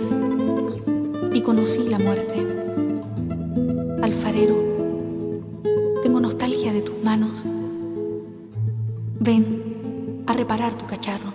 y 1.34 1.40
conocí 1.40 1.88
la 1.88 1.98
muerte. 1.98 2.46
Alfarero, 4.00 4.54
tengo 6.04 6.20
nostalgia 6.20 6.72
de 6.72 6.82
tus 6.82 7.02
manos. 7.02 7.44
Ven 9.18 10.22
a 10.28 10.32
reparar 10.32 10.78
tu 10.78 10.86
cacharro. 10.86 11.32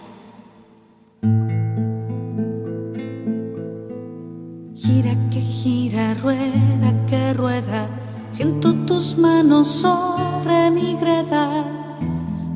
Gira 4.73 5.29
que 5.31 5.41
gira, 5.41 6.13
rueda 6.13 7.05
que 7.07 7.33
rueda, 7.33 7.89
siento 8.31 8.73
tus 8.85 9.17
manos 9.17 9.83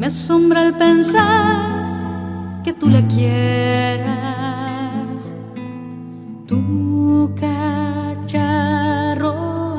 asombra 0.10 0.64
el 0.64 0.74
pensar 0.74 2.64
que 2.64 2.74
tú 2.74 2.90
la 2.90 3.02
quieras. 3.08 4.10
Tu 6.48 7.32
cacharro 7.40 9.34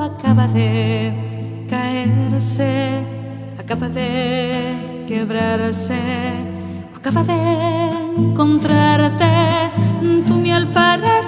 acaba 0.05 0.47
de 0.47 1.67
caerse, 1.69 3.03
acaba 3.59 3.89
de 3.89 5.05
quebrarse, 5.09 5.99
acaba 6.97 7.25
de 7.25 7.91
encontrarte, 8.17 9.33
tú 10.29 10.35
mi 10.37 10.53
alfarero, 10.53 11.20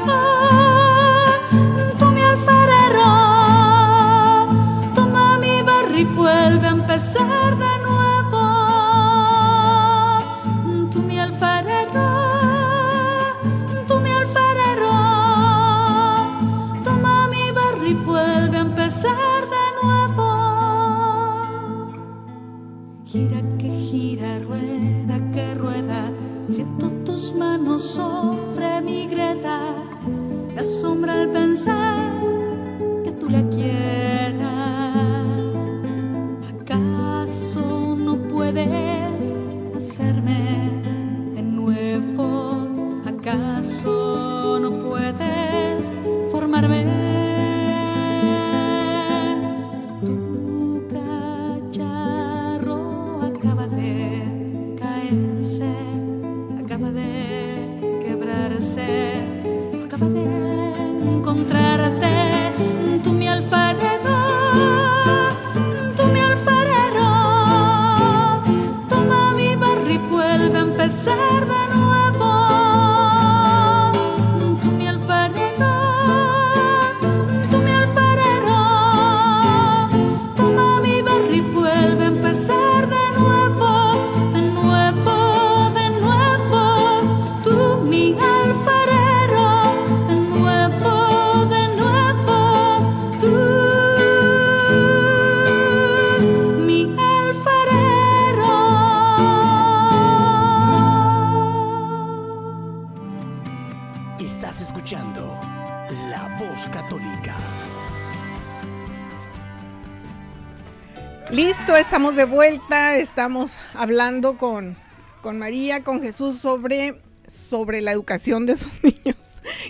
de 112.16 112.24
vuelta, 112.26 112.96
estamos 112.96 113.56
hablando 113.72 114.36
con, 114.36 114.76
con 115.22 115.38
María, 115.38 115.82
con 115.82 116.02
Jesús 116.02 116.38
sobre, 116.38 117.00
sobre 117.26 117.80
la 117.80 117.92
educación 117.92 118.44
de 118.44 118.58
sus 118.58 118.72
niños, 118.82 119.16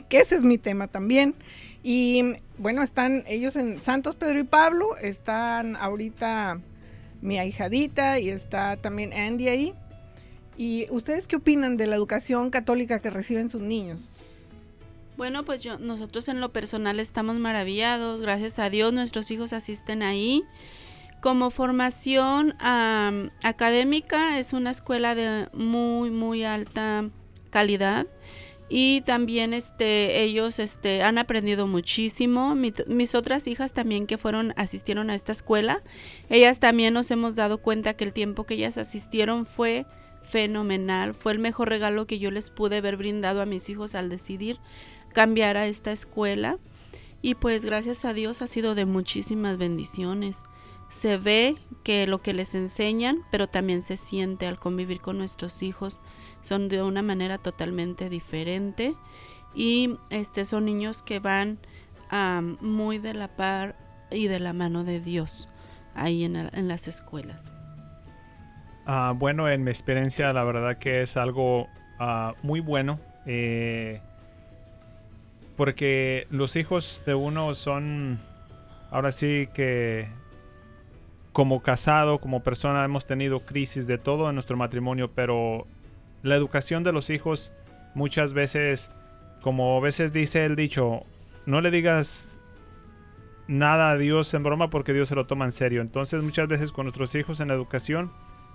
que 0.09 0.19
ese 0.19 0.37
es 0.37 0.43
mi 0.43 0.59
tema 0.59 0.89
también. 0.89 1.37
Y 1.85 2.35
bueno, 2.59 2.83
están 2.83 3.23
ellos 3.29 3.55
en 3.55 3.81
Santos 3.81 4.17
Pedro 4.17 4.41
y 4.41 4.45
Pablo, 4.45 4.97
están 4.97 5.77
ahorita 5.77 6.61
mi 7.21 7.39
ahijadita 7.39 8.19
y 8.19 8.31
está 8.31 8.77
también 8.77 9.13
Andy 9.13 9.49
ahí. 9.49 9.75
¿Y 10.57 10.87
ustedes 10.91 11.29
qué 11.29 11.37
opinan 11.37 11.77
de 11.77 11.87
la 11.87 11.95
educación 11.95 12.51
católica 12.51 12.99
que 13.01 13.11
reciben 13.11 13.51
sus 13.51 13.63
niños? 13.63 14.01
Bueno, 15.17 15.45
pues 15.45 15.63
yo, 15.63 15.79
nosotros 15.79 16.27
en 16.29 16.41
lo 16.41 16.51
personal 16.51 16.99
estamos 16.99 17.37
maravillados, 17.37 18.21
gracias 18.21 18.59
a 18.59 18.69
Dios 18.69 18.93
nuestros 18.93 19.31
hijos 19.31 19.53
asisten 19.53 20.03
ahí. 20.03 20.43
Como 21.23 21.51
formación 21.53 22.55
académica 23.43 24.41
es 24.41 24.53
una 24.53 24.73
escuela 24.73 25.15
de 25.15 25.49
muy 25.53 26.11
muy 26.11 26.43
alta 26.43 27.09
calidad 27.51 28.09
y 28.69 29.03
también 29.03 29.55
este 29.55 30.25
ellos 30.25 30.59
este 30.59 31.05
han 31.05 31.19
aprendido 31.19 31.69
muchísimo. 31.69 32.57
Mi- 32.57 32.75
mis 32.89 33.15
otras 33.15 33.47
hijas 33.47 33.73
también 33.73 34.09
que 34.09 34.19
fueron 34.19 34.53
asistieron 34.57 35.11
a 35.11 35.15
esta 35.15 35.31
escuela, 35.31 35.81
ellas 36.29 36.59
también 36.59 36.93
nos 36.93 37.09
hemos 37.13 37.37
dado 37.37 37.59
cuenta 37.59 37.95
que 37.95 38.03
el 38.03 38.13
tiempo 38.13 38.43
que 38.43 38.55
ellas 38.55 38.77
asistieron 38.77 39.47
fue 39.47 39.87
fenomenal, 40.25 41.15
fue 41.15 41.31
el 41.31 41.39
mejor 41.39 41.69
regalo 41.69 42.09
que 42.09 42.19
yo 42.19 42.33
les 42.33 42.51
pude 42.51 42.79
haber 42.79 42.97
brindado 42.97 43.41
a 43.43 43.47
mis 43.47 43.69
hijos 43.71 43.95
al 43.95 44.09
decidir 44.09 44.59
cambiar 45.13 45.57
a 45.57 45.67
esta 45.69 45.93
escuela 45.93 46.59
y 47.21 47.37
pues 47.37 47.65
gracias 47.65 48.05
a 48.05 48.13
Dios 48.13 48.43
ha 48.43 48.49
sido 48.49 48.75
de 48.75 48.87
muchísimas 48.87 49.57
bendiciones. 49.57 50.43
Se 50.93 51.17
ve 51.17 51.57
que 51.83 52.07
lo 52.07 52.21
que 52.23 52.35
les 52.35 52.55
enseñan, 52.55 53.23
pero 53.31 53.49
también 53.49 53.83
se 53.83 53.97
siente 53.97 54.47
al 54.47 54.61
convivir 54.61 55.01
con 55.01 55.17
nuestros 55.17 55.63
hijos, 55.63 56.01
son 56.43 56.69
de 56.69 56.83
una 56.83 57.03
manera 57.03 57.39
totalmente 57.39 58.09
diferente 58.09 58.95
y 59.55 59.97
este 60.11 60.45
son 60.45 60.67
niños 60.67 61.03
que 61.03 61.19
van 61.19 61.59
muy 62.61 62.99
de 62.99 63.15
la 63.15 63.29
par 63.29 63.75
y 64.11 64.29
de 64.29 64.39
la 64.39 64.53
mano 64.53 64.85
de 64.85 65.01
Dios 65.01 65.49
ahí 65.95 66.25
en, 66.25 66.37
en 66.37 66.69
las 66.69 66.87
escuelas. 66.87 67.51
Ah, 68.85 69.15
bueno, 69.17 69.49
en 69.49 69.65
mi 69.65 69.71
experiencia, 69.71 70.33
la 70.33 70.45
verdad 70.45 70.77
que 70.77 71.01
es 71.01 71.17
algo 71.17 71.69
ah, 71.99 72.35
muy 72.43 72.61
bueno. 72.61 73.01
eh, 73.27 74.01
porque 75.57 76.27
los 76.31 76.55
hijos 76.57 77.03
de 77.07 77.15
uno 77.15 77.55
son, 77.55 78.21
ahora 78.91 79.11
sí 79.11 79.49
que 79.55 80.09
como 81.33 81.63
casado, 81.63 82.19
como 82.19 82.43
persona, 82.43 82.85
hemos 82.85 83.07
tenido 83.07 83.41
crisis 83.41 83.87
de 83.87 83.99
todo 83.99 84.29
en 84.29 84.35
nuestro 84.35 84.57
matrimonio, 84.57 85.11
pero 85.15 85.67
la 86.23 86.37
educación 86.37 86.85
de 86.85 86.93
los 86.93 87.11
hijos 87.11 87.53
muchas 87.95 88.33
veces, 88.35 88.91
como 89.41 89.77
a 89.77 89.81
veces 89.81 90.13
dice 90.13 90.45
el 90.45 90.57
dicho, 90.57 91.05
no 91.47 91.61
le 91.61 91.71
digas 91.71 92.41
nada 93.49 93.91
a 93.91 93.97
Dios 93.97 94.33
en 94.35 94.43
broma 94.43 94.71
porque 94.71 94.93
Dios 94.93 95.09
se 95.09 95.15
lo 95.15 95.27
toma 95.27 95.45
en 95.45 95.53
serio. 95.53 95.81
Entonces 95.81 96.23
muchas 96.23 96.49
veces 96.49 96.73
con 96.73 96.85
nuestros 96.85 97.15
hijos 97.15 97.41
en 97.41 97.49
la 97.49 97.55
educación, 97.55 98.13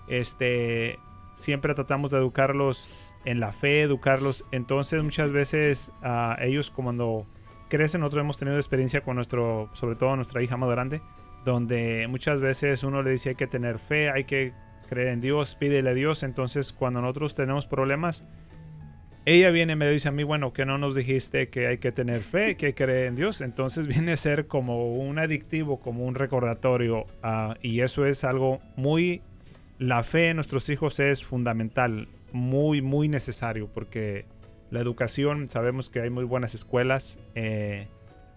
este, 0.07 0.99
siempre 1.36 1.73
tratamos 1.73 2.11
de 2.11 2.17
educarlos 2.17 2.89
en 3.25 3.39
la 3.39 3.51
fe, 3.51 3.82
educarlos. 3.82 4.45
Entonces 4.51 5.03
muchas 5.03 5.32
veces 5.32 5.91
a 6.01 6.38
ellos 6.41 6.71
cuando 6.71 7.25
crecen, 7.69 8.01
nosotros 8.01 8.21
hemos 8.21 8.38
tenido 8.38 8.57
experiencia 8.57 9.01
con 9.01 9.15
nuestro, 9.15 9.69
sobre 9.73 9.95
todo 9.95 10.15
nuestra 10.15 10.41
hija 10.41 10.57
más 10.57 10.69
grande, 10.69 11.01
donde 11.52 12.08
muchas 12.10 12.41
veces 12.41 12.84
uno 12.84 13.02
le 13.02 13.12
dice 13.12 13.30
hay 13.30 13.36
que 13.36 13.48
tener 13.48 13.80
fe, 13.80 14.10
hay 14.10 14.26
que 14.26 14.54
creer 14.89 15.08
en 15.08 15.22
Dios, 15.22 15.56
pídele 15.56 15.89
a 15.89 15.93
Dios. 15.93 16.24
Entonces 16.24 16.74
cuando 16.74 17.02
nosotros 17.02 17.36
tenemos 17.36 17.66
problemas, 17.66 18.26
ella 19.26 19.50
viene 19.50 19.74
y 19.74 19.76
me 19.78 19.89
dice 19.89 20.10
a 20.10 20.12
mí, 20.12 20.24
bueno, 20.24 20.52
que 20.52 20.66
no 20.66 20.78
nos 20.78 20.95
dijiste 20.95 21.48
que 21.48 21.68
hay 21.68 21.78
que 21.78 21.91
tener 21.91 22.20
fe, 22.20 22.56
que 22.56 22.74
creer 22.74 23.08
en 23.08 23.16
Dios. 23.16 23.39
Entonces 23.41 23.88
viene 23.88 24.12
a 24.12 24.18
ser 24.18 24.48
como 24.48 24.93
un 24.95 25.20
adictivo, 25.20 25.80
como 25.80 26.06
un 26.06 26.16
recordatorio. 26.16 27.06
ah, 27.24 27.56
y 27.62 27.82
eso 27.82 28.06
es 28.06 28.24
algo 28.24 28.60
muy... 28.76 29.22
La 29.80 30.04
fe 30.04 30.30
en 30.30 30.38
nuestros 30.38 30.70
hijos 30.70 31.00
es 31.00 31.24
fundamental, 31.24 32.08
muy, 32.32 32.82
muy 32.82 33.08
necesario, 33.08 33.70
porque 33.72 34.26
la 34.72 34.80
educación, 34.80 35.52
sabemos 35.52 35.91
que 35.91 36.02
hay 36.02 36.10
muy 36.10 36.24
buenas 36.24 36.56
escuelas 36.56 37.20
eh, 37.36 37.88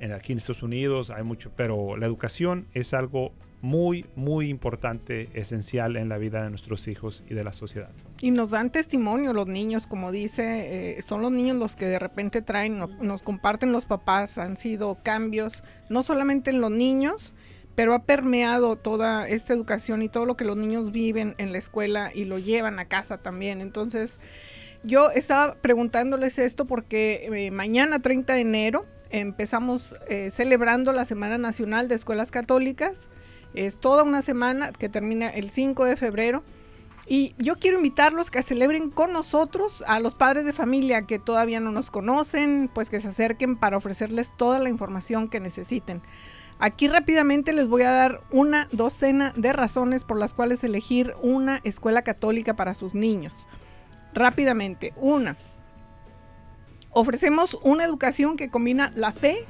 en 0.00 0.12
aquí 0.12 0.32
en 0.32 0.38
Estados 0.38 0.62
Unidos, 0.62 1.10
hay 1.10 1.22
mucho, 1.22 1.50
pero 1.56 1.96
la 1.96 2.06
educación 2.06 2.66
es 2.74 2.94
algo 2.94 3.32
muy, 3.62 4.06
muy 4.16 4.48
importante, 4.48 5.28
esencial 5.34 5.96
en 5.98 6.08
la 6.08 6.16
vida 6.16 6.42
de 6.42 6.48
nuestros 6.48 6.88
hijos 6.88 7.22
y 7.28 7.34
de 7.34 7.44
la 7.44 7.52
sociedad. 7.52 7.90
Y 8.22 8.30
nos 8.30 8.50
dan 8.52 8.70
testimonio 8.72 9.34
los 9.34 9.46
niños, 9.46 9.86
como 9.86 10.12
dice, 10.12 10.98
eh, 10.98 11.02
son 11.02 11.20
los 11.20 11.30
niños 11.30 11.56
los 11.58 11.76
que 11.76 11.84
de 11.86 11.98
repente 11.98 12.40
traen, 12.40 12.78
no- 12.78 12.86
nos 13.02 13.20
comparten 13.22 13.70
los 13.72 13.84
papás, 13.84 14.38
han 14.38 14.56
sido 14.56 14.98
cambios, 15.02 15.62
no 15.90 16.02
solamente 16.02 16.48
en 16.50 16.62
los 16.62 16.70
niños, 16.70 17.34
pero 17.74 17.92
ha 17.94 18.04
permeado 18.04 18.76
toda 18.76 19.28
esta 19.28 19.52
educación 19.52 20.02
y 20.02 20.08
todo 20.08 20.24
lo 20.24 20.36
que 20.36 20.44
los 20.44 20.56
niños 20.56 20.90
viven 20.90 21.34
en 21.36 21.52
la 21.52 21.58
escuela 21.58 22.10
y 22.14 22.24
lo 22.24 22.38
llevan 22.38 22.78
a 22.78 22.86
casa 22.86 23.18
también. 23.18 23.60
Entonces, 23.60 24.18
yo 24.82 25.10
estaba 25.10 25.54
preguntándoles 25.56 26.38
esto 26.38 26.66
porque 26.66 27.28
eh, 27.30 27.50
mañana 27.50 28.00
30 28.00 28.32
de 28.34 28.40
enero 28.40 28.86
empezamos 29.10 29.94
eh, 30.08 30.30
celebrando 30.30 30.92
la 30.92 31.04
Semana 31.04 31.38
Nacional 31.38 31.88
de 31.88 31.94
Escuelas 31.94 32.30
Católicas. 32.30 33.08
Es 33.54 33.78
toda 33.78 34.02
una 34.02 34.22
semana 34.22 34.72
que 34.72 34.88
termina 34.88 35.28
el 35.28 35.50
5 35.50 35.84
de 35.84 35.96
febrero. 35.96 36.42
Y 37.06 37.34
yo 37.38 37.56
quiero 37.56 37.78
invitarlos 37.78 38.30
que 38.30 38.42
celebren 38.42 38.90
con 38.90 39.12
nosotros 39.12 39.82
a 39.88 39.98
los 39.98 40.14
padres 40.14 40.44
de 40.44 40.52
familia 40.52 41.02
que 41.02 41.18
todavía 41.18 41.58
no 41.58 41.72
nos 41.72 41.90
conocen, 41.90 42.70
pues 42.72 42.88
que 42.88 43.00
se 43.00 43.08
acerquen 43.08 43.56
para 43.56 43.76
ofrecerles 43.76 44.32
toda 44.36 44.60
la 44.60 44.68
información 44.68 45.28
que 45.28 45.40
necesiten. 45.40 46.02
Aquí 46.60 46.88
rápidamente 46.88 47.52
les 47.52 47.68
voy 47.68 47.82
a 47.82 47.90
dar 47.90 48.20
una 48.30 48.68
docena 48.70 49.32
de 49.34 49.52
razones 49.52 50.04
por 50.04 50.18
las 50.18 50.34
cuales 50.34 50.62
elegir 50.62 51.14
una 51.22 51.60
escuela 51.64 52.02
católica 52.02 52.54
para 52.54 52.74
sus 52.74 52.94
niños. 52.94 53.32
Rápidamente, 54.12 54.92
una, 54.96 55.36
ofrecemos 56.92 57.58
una 57.62 57.84
educación 57.84 58.36
que 58.36 58.50
combina 58.50 58.92
la 58.94 59.12
fe 59.12 59.44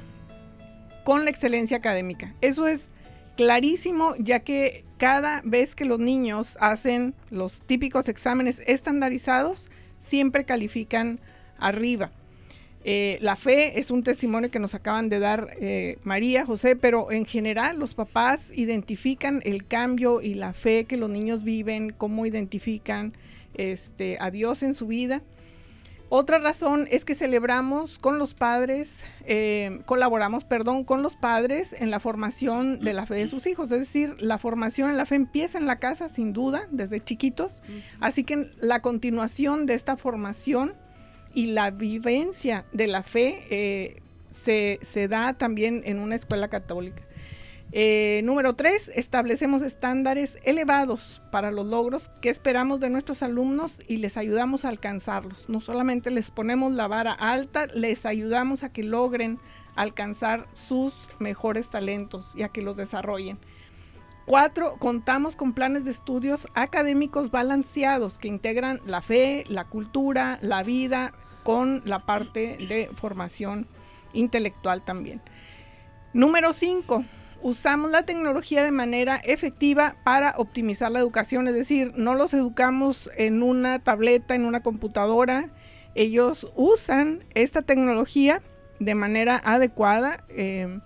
con 1.03 1.25
la 1.25 1.31
excelencia 1.31 1.77
académica. 1.77 2.33
Eso 2.41 2.67
es 2.67 2.89
clarísimo 3.35 4.13
ya 4.19 4.41
que 4.41 4.85
cada 4.97 5.41
vez 5.43 5.73
que 5.73 5.85
los 5.85 5.99
niños 5.99 6.57
hacen 6.59 7.15
los 7.29 7.61
típicos 7.61 8.07
exámenes 8.07 8.61
estandarizados, 8.67 9.67
siempre 9.97 10.45
califican 10.45 11.19
arriba. 11.57 12.11
Eh, 12.83 13.19
la 13.21 13.35
fe 13.35 13.79
es 13.79 13.91
un 13.91 14.03
testimonio 14.03 14.49
que 14.49 14.57
nos 14.57 14.73
acaban 14.73 15.09
de 15.09 15.19
dar 15.19 15.49
eh, 15.59 15.99
María, 16.03 16.45
José, 16.45 16.75
pero 16.75 17.11
en 17.11 17.25
general 17.25 17.77
los 17.77 17.93
papás 17.93 18.49
identifican 18.55 19.41
el 19.45 19.67
cambio 19.67 20.21
y 20.21 20.33
la 20.33 20.53
fe 20.53 20.85
que 20.85 20.97
los 20.97 21.09
niños 21.09 21.43
viven, 21.43 21.93
cómo 21.95 22.25
identifican 22.25 23.13
este, 23.53 24.17
a 24.19 24.31
Dios 24.31 24.63
en 24.63 24.73
su 24.73 24.87
vida. 24.87 25.21
Otra 26.13 26.39
razón 26.39 26.89
es 26.91 27.05
que 27.05 27.15
celebramos 27.15 27.97
con 27.97 28.19
los 28.19 28.33
padres, 28.33 29.05
eh, 29.23 29.79
colaboramos, 29.85 30.43
perdón, 30.43 30.83
con 30.83 31.03
los 31.03 31.15
padres 31.15 31.71
en 31.71 31.89
la 31.89 32.01
formación 32.01 32.81
de 32.81 32.91
la 32.91 33.05
fe 33.05 33.15
de 33.15 33.27
sus 33.27 33.47
hijos. 33.47 33.71
Es 33.71 33.79
decir, 33.79 34.21
la 34.21 34.37
formación 34.37 34.89
en 34.89 34.97
la 34.97 35.05
fe 35.05 35.15
empieza 35.15 35.57
en 35.57 35.67
la 35.67 35.79
casa, 35.79 36.09
sin 36.09 36.33
duda, 36.33 36.67
desde 36.69 37.01
chiquitos. 37.01 37.63
Así 38.01 38.25
que 38.25 38.51
la 38.59 38.81
continuación 38.81 39.65
de 39.65 39.73
esta 39.73 39.95
formación 39.95 40.73
y 41.33 41.53
la 41.53 41.71
vivencia 41.71 42.65
de 42.73 42.87
la 42.87 43.03
fe 43.03 43.47
eh, 43.49 44.01
se, 44.31 45.07
da 45.07 45.35
también 45.35 45.81
en 45.85 45.99
una 45.99 46.15
escuela 46.15 46.49
católica. 46.49 47.03
Eh, 47.73 48.21
número 48.25 48.53
tres, 48.55 48.91
establecemos 48.95 49.61
estándares 49.61 50.37
elevados 50.43 51.21
para 51.31 51.51
los 51.51 51.65
logros 51.65 52.09
que 52.21 52.29
esperamos 52.29 52.81
de 52.81 52.89
nuestros 52.89 53.23
alumnos 53.23 53.81
y 53.87 53.97
les 53.97 54.17
ayudamos 54.17 54.65
a 54.65 54.69
alcanzarlos. 54.69 55.47
No 55.47 55.61
solamente 55.61 56.11
les 56.11 56.31
ponemos 56.31 56.73
la 56.73 56.87
vara 56.87 57.13
alta, 57.13 57.67
les 57.67 58.05
ayudamos 58.05 58.63
a 58.63 58.73
que 58.73 58.83
logren 58.83 59.39
alcanzar 59.75 60.47
sus 60.51 60.93
mejores 61.19 61.69
talentos 61.69 62.35
y 62.35 62.43
a 62.43 62.49
que 62.49 62.61
los 62.61 62.75
desarrollen. 62.75 63.39
Cuatro, 64.25 64.75
contamos 64.77 65.35
con 65.35 65.53
planes 65.53 65.85
de 65.85 65.91
estudios 65.91 66.47
académicos 66.53 67.31
balanceados 67.31 68.19
que 68.19 68.27
integran 68.27 68.81
la 68.85 69.01
fe, 69.01 69.45
la 69.47 69.65
cultura, 69.65 70.39
la 70.41 70.61
vida, 70.63 71.13
con 71.43 71.81
la 71.85 72.05
parte 72.05 72.57
de 72.67 72.89
formación 72.95 73.67
intelectual 74.13 74.83
también. 74.83 75.21
Número 76.13 76.53
cinco, 76.53 77.03
usamos 77.43 77.91
la 77.91 78.03
tecnología 78.03 78.63
de 78.63 78.71
manera 78.71 79.17
efectiva 79.17 79.95
para 80.03 80.35
optimizar 80.37 80.91
la 80.91 80.99
educación, 80.99 81.47
es 81.47 81.55
decir, 81.55 81.91
no 81.95 82.15
los 82.15 82.33
educamos 82.33 83.09
en 83.17 83.43
una 83.43 83.79
tableta, 83.79 84.35
en 84.35 84.45
una 84.45 84.61
computadora, 84.61 85.49
ellos 85.95 86.47
usan 86.55 87.23
esta 87.33 87.61
tecnología 87.61 88.41
de 88.79 88.95
manera 88.95 89.41
adecuada 89.43 90.23
eh, 90.29 90.79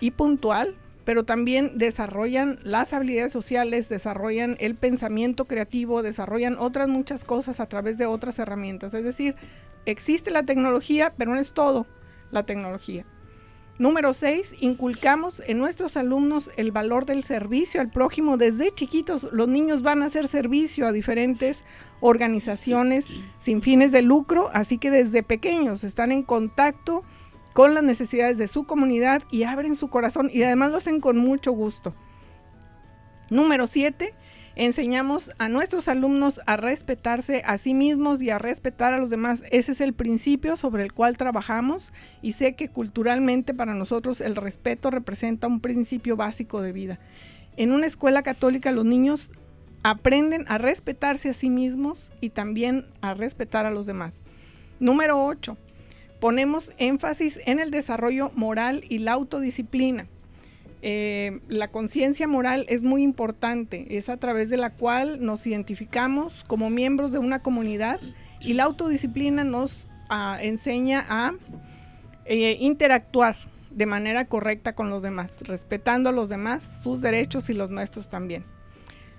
y 0.00 0.10
puntual 0.10 0.76
pero 1.08 1.24
también 1.24 1.78
desarrollan 1.78 2.58
las 2.64 2.92
habilidades 2.92 3.32
sociales, 3.32 3.88
desarrollan 3.88 4.58
el 4.60 4.74
pensamiento 4.74 5.46
creativo, 5.46 6.02
desarrollan 6.02 6.58
otras 6.58 6.86
muchas 6.86 7.24
cosas 7.24 7.60
a 7.60 7.66
través 7.66 7.96
de 7.96 8.04
otras 8.04 8.38
herramientas. 8.38 8.92
Es 8.92 9.04
decir, 9.04 9.34
existe 9.86 10.30
la 10.30 10.42
tecnología, 10.42 11.14
pero 11.16 11.32
no 11.32 11.40
es 11.40 11.52
todo 11.52 11.86
la 12.30 12.42
tecnología. 12.42 13.06
Número 13.78 14.12
6, 14.12 14.56
inculcamos 14.58 15.40
en 15.46 15.58
nuestros 15.58 15.96
alumnos 15.96 16.50
el 16.56 16.72
valor 16.72 17.06
del 17.06 17.22
servicio 17.22 17.80
al 17.80 17.90
prójimo. 17.90 18.36
Desde 18.36 18.74
chiquitos 18.74 19.28
los 19.30 19.46
niños 19.46 19.82
van 19.82 20.02
a 20.02 20.06
hacer 20.06 20.26
servicio 20.26 20.88
a 20.88 20.92
diferentes 20.92 21.62
organizaciones 22.00 23.06
sin 23.38 23.62
fines 23.62 23.92
de 23.92 24.02
lucro, 24.02 24.50
así 24.52 24.78
que 24.78 24.90
desde 24.90 25.22
pequeños 25.22 25.84
están 25.84 26.10
en 26.10 26.24
contacto 26.24 27.04
con 27.52 27.72
las 27.72 27.84
necesidades 27.84 28.36
de 28.36 28.48
su 28.48 28.64
comunidad 28.64 29.22
y 29.30 29.44
abren 29.44 29.76
su 29.76 29.88
corazón 29.88 30.28
y 30.32 30.42
además 30.42 30.72
lo 30.72 30.78
hacen 30.78 31.00
con 31.00 31.16
mucho 31.16 31.52
gusto. 31.52 31.94
Número 33.30 33.68
7. 33.68 34.12
Enseñamos 34.58 35.30
a 35.38 35.48
nuestros 35.48 35.86
alumnos 35.86 36.40
a 36.44 36.56
respetarse 36.56 37.42
a 37.46 37.58
sí 37.58 37.74
mismos 37.74 38.20
y 38.22 38.30
a 38.30 38.38
respetar 38.38 38.92
a 38.92 38.98
los 38.98 39.08
demás. 39.08 39.44
Ese 39.52 39.70
es 39.70 39.80
el 39.80 39.92
principio 39.92 40.56
sobre 40.56 40.82
el 40.82 40.92
cual 40.92 41.16
trabajamos 41.16 41.92
y 42.22 42.32
sé 42.32 42.56
que 42.56 42.68
culturalmente 42.68 43.54
para 43.54 43.74
nosotros 43.74 44.20
el 44.20 44.34
respeto 44.34 44.90
representa 44.90 45.46
un 45.46 45.60
principio 45.60 46.16
básico 46.16 46.60
de 46.60 46.72
vida. 46.72 46.98
En 47.56 47.70
una 47.70 47.86
escuela 47.86 48.24
católica 48.24 48.72
los 48.72 48.84
niños 48.84 49.30
aprenden 49.84 50.44
a 50.48 50.58
respetarse 50.58 51.28
a 51.28 51.34
sí 51.34 51.50
mismos 51.50 52.10
y 52.20 52.30
también 52.30 52.84
a 53.00 53.14
respetar 53.14 53.64
a 53.64 53.70
los 53.70 53.86
demás. 53.86 54.24
Número 54.80 55.24
8 55.24 55.56
ponemos 56.18 56.72
énfasis 56.78 57.38
en 57.46 57.60
el 57.60 57.70
desarrollo 57.70 58.32
moral 58.34 58.82
y 58.88 58.98
la 58.98 59.12
autodisciplina. 59.12 60.08
Eh, 60.80 61.40
la 61.48 61.68
conciencia 61.68 62.28
moral 62.28 62.64
es 62.68 62.82
muy 62.82 63.02
importante, 63.02 63.96
es 63.96 64.08
a 64.08 64.16
través 64.16 64.48
de 64.48 64.56
la 64.56 64.70
cual 64.70 65.24
nos 65.24 65.46
identificamos 65.46 66.44
como 66.46 66.70
miembros 66.70 67.10
de 67.10 67.18
una 67.18 67.40
comunidad 67.40 68.00
y 68.40 68.52
la 68.52 68.64
autodisciplina 68.64 69.42
nos 69.42 69.88
ah, 70.08 70.38
enseña 70.40 71.04
a 71.08 71.32
eh, 72.26 72.56
interactuar 72.60 73.36
de 73.70 73.86
manera 73.86 74.26
correcta 74.26 74.74
con 74.74 74.90
los 74.90 75.02
demás, 75.02 75.42
respetando 75.42 76.10
a 76.10 76.12
los 76.12 76.28
demás, 76.28 76.80
sus 76.82 77.00
derechos 77.00 77.50
y 77.50 77.54
los 77.54 77.70
nuestros 77.70 78.08
también. 78.08 78.44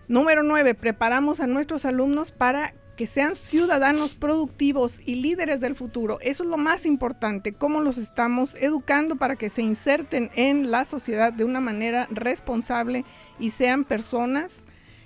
Número 0.07 0.41
9. 0.43 0.73
Preparamos 0.75 1.39
a 1.39 1.47
nuestros 1.47 1.85
alumnos 1.85 2.31
para 2.31 2.73
que 2.99 3.07
sean 3.07 3.33
ciudadanos 3.33 4.13
productivos 4.13 4.99
y 5.05 5.15
líderes 5.15 5.61
del 5.61 5.73
futuro. 5.73 6.19
Eso 6.19 6.43
es 6.43 6.49
lo 6.49 6.57
más 6.57 6.85
importante, 6.85 7.53
cómo 7.53 7.79
los 7.79 7.97
estamos 7.97 8.55
educando 8.55 9.15
para 9.15 9.37
que 9.37 9.49
se 9.49 9.61
inserten 9.61 10.29
en 10.35 10.69
la 10.69 10.83
sociedad 10.83 11.31
de 11.31 11.45
una 11.45 11.61
manera 11.61 12.09
responsable 12.11 13.05
y 13.39 13.51
sean 13.51 13.85
personas 13.85 14.65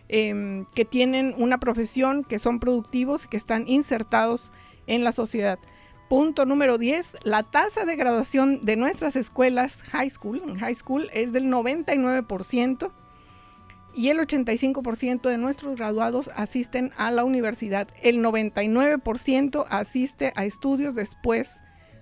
em, 0.09 0.65
que 0.73 0.85
tienen 0.85 1.35
una 1.37 1.59
profesión, 1.59 2.23
que 2.23 2.39
son 2.39 2.59
productivos 2.59 3.25
y 3.25 3.27
que 3.27 3.37
están 3.37 3.67
insertados 3.67 4.51
en 4.87 5.03
la 5.03 5.11
sociedad. 5.11 5.59
Punto 6.09 6.47
número 6.47 6.79
10, 6.79 7.17
la 7.25 7.43
tasa 7.43 7.85
de 7.85 7.95
graduación 7.95 8.65
de 8.65 8.75
nuestras 8.75 9.15
escuelas 9.15 9.83
high 9.91 10.09
school, 10.09 10.57
high 10.57 10.73
school 10.73 11.11
es 11.13 11.31
del 11.31 11.43
99% 11.45 12.91
y 13.95 14.09
el 14.09 14.19
85% 14.19 15.29
de 15.29 15.37
nuestros 15.37 15.75
graduados 15.75 16.29
asisten 16.35 16.91
a 16.97 17.11
la 17.11 17.23
universidad. 17.23 17.87
El 18.01 18.23
99% 18.23 19.65
asiste 19.69 20.33
a 20.35 20.45
estudios 20.45 20.95
después 20.95 21.61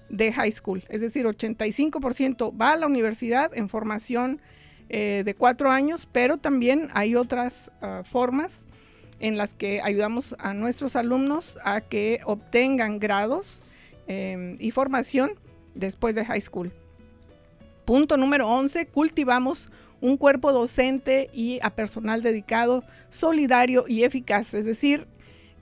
de 0.09 0.31
high 0.33 0.51
school. 0.51 0.83
Es 0.89 1.01
decir, 1.01 1.25
85% 1.25 2.59
va 2.59 2.73
a 2.73 2.75
la 2.77 2.87
universidad 2.87 3.51
en 3.53 3.69
formación 3.69 4.41
eh, 4.89 5.23
de 5.25 5.35
cuatro 5.35 5.71
años, 5.71 6.07
pero 6.11 6.37
también 6.37 6.89
hay 6.93 7.15
otras 7.15 7.71
ah, 7.81 8.03
formas 8.09 8.67
en 9.19 9.37
las 9.37 9.53
que 9.53 9.81
ayudamos 9.81 10.35
a 10.39 10.53
nuestros 10.53 10.95
alumnos 10.95 11.57
a 11.63 11.81
que 11.81 12.21
obtengan 12.25 12.99
grados 12.99 13.61
em, 14.07 14.57
y 14.59 14.71
formación 14.71 15.33
después 15.75 16.15
de 16.15 16.25
high 16.25 16.41
school. 16.41 16.71
Punto 17.85 18.17
número 18.17 18.49
11, 18.49 18.87
cultivamos 18.87 19.69
un 20.01 20.17
cuerpo 20.17 20.51
docente 20.51 21.29
y 21.31 21.59
a 21.61 21.69
personal 21.69 22.21
dedicado, 22.23 22.83
solidario 23.09 23.85
y 23.87 24.03
eficaz. 24.03 24.53
Es 24.53 24.65
decir, 24.65 25.05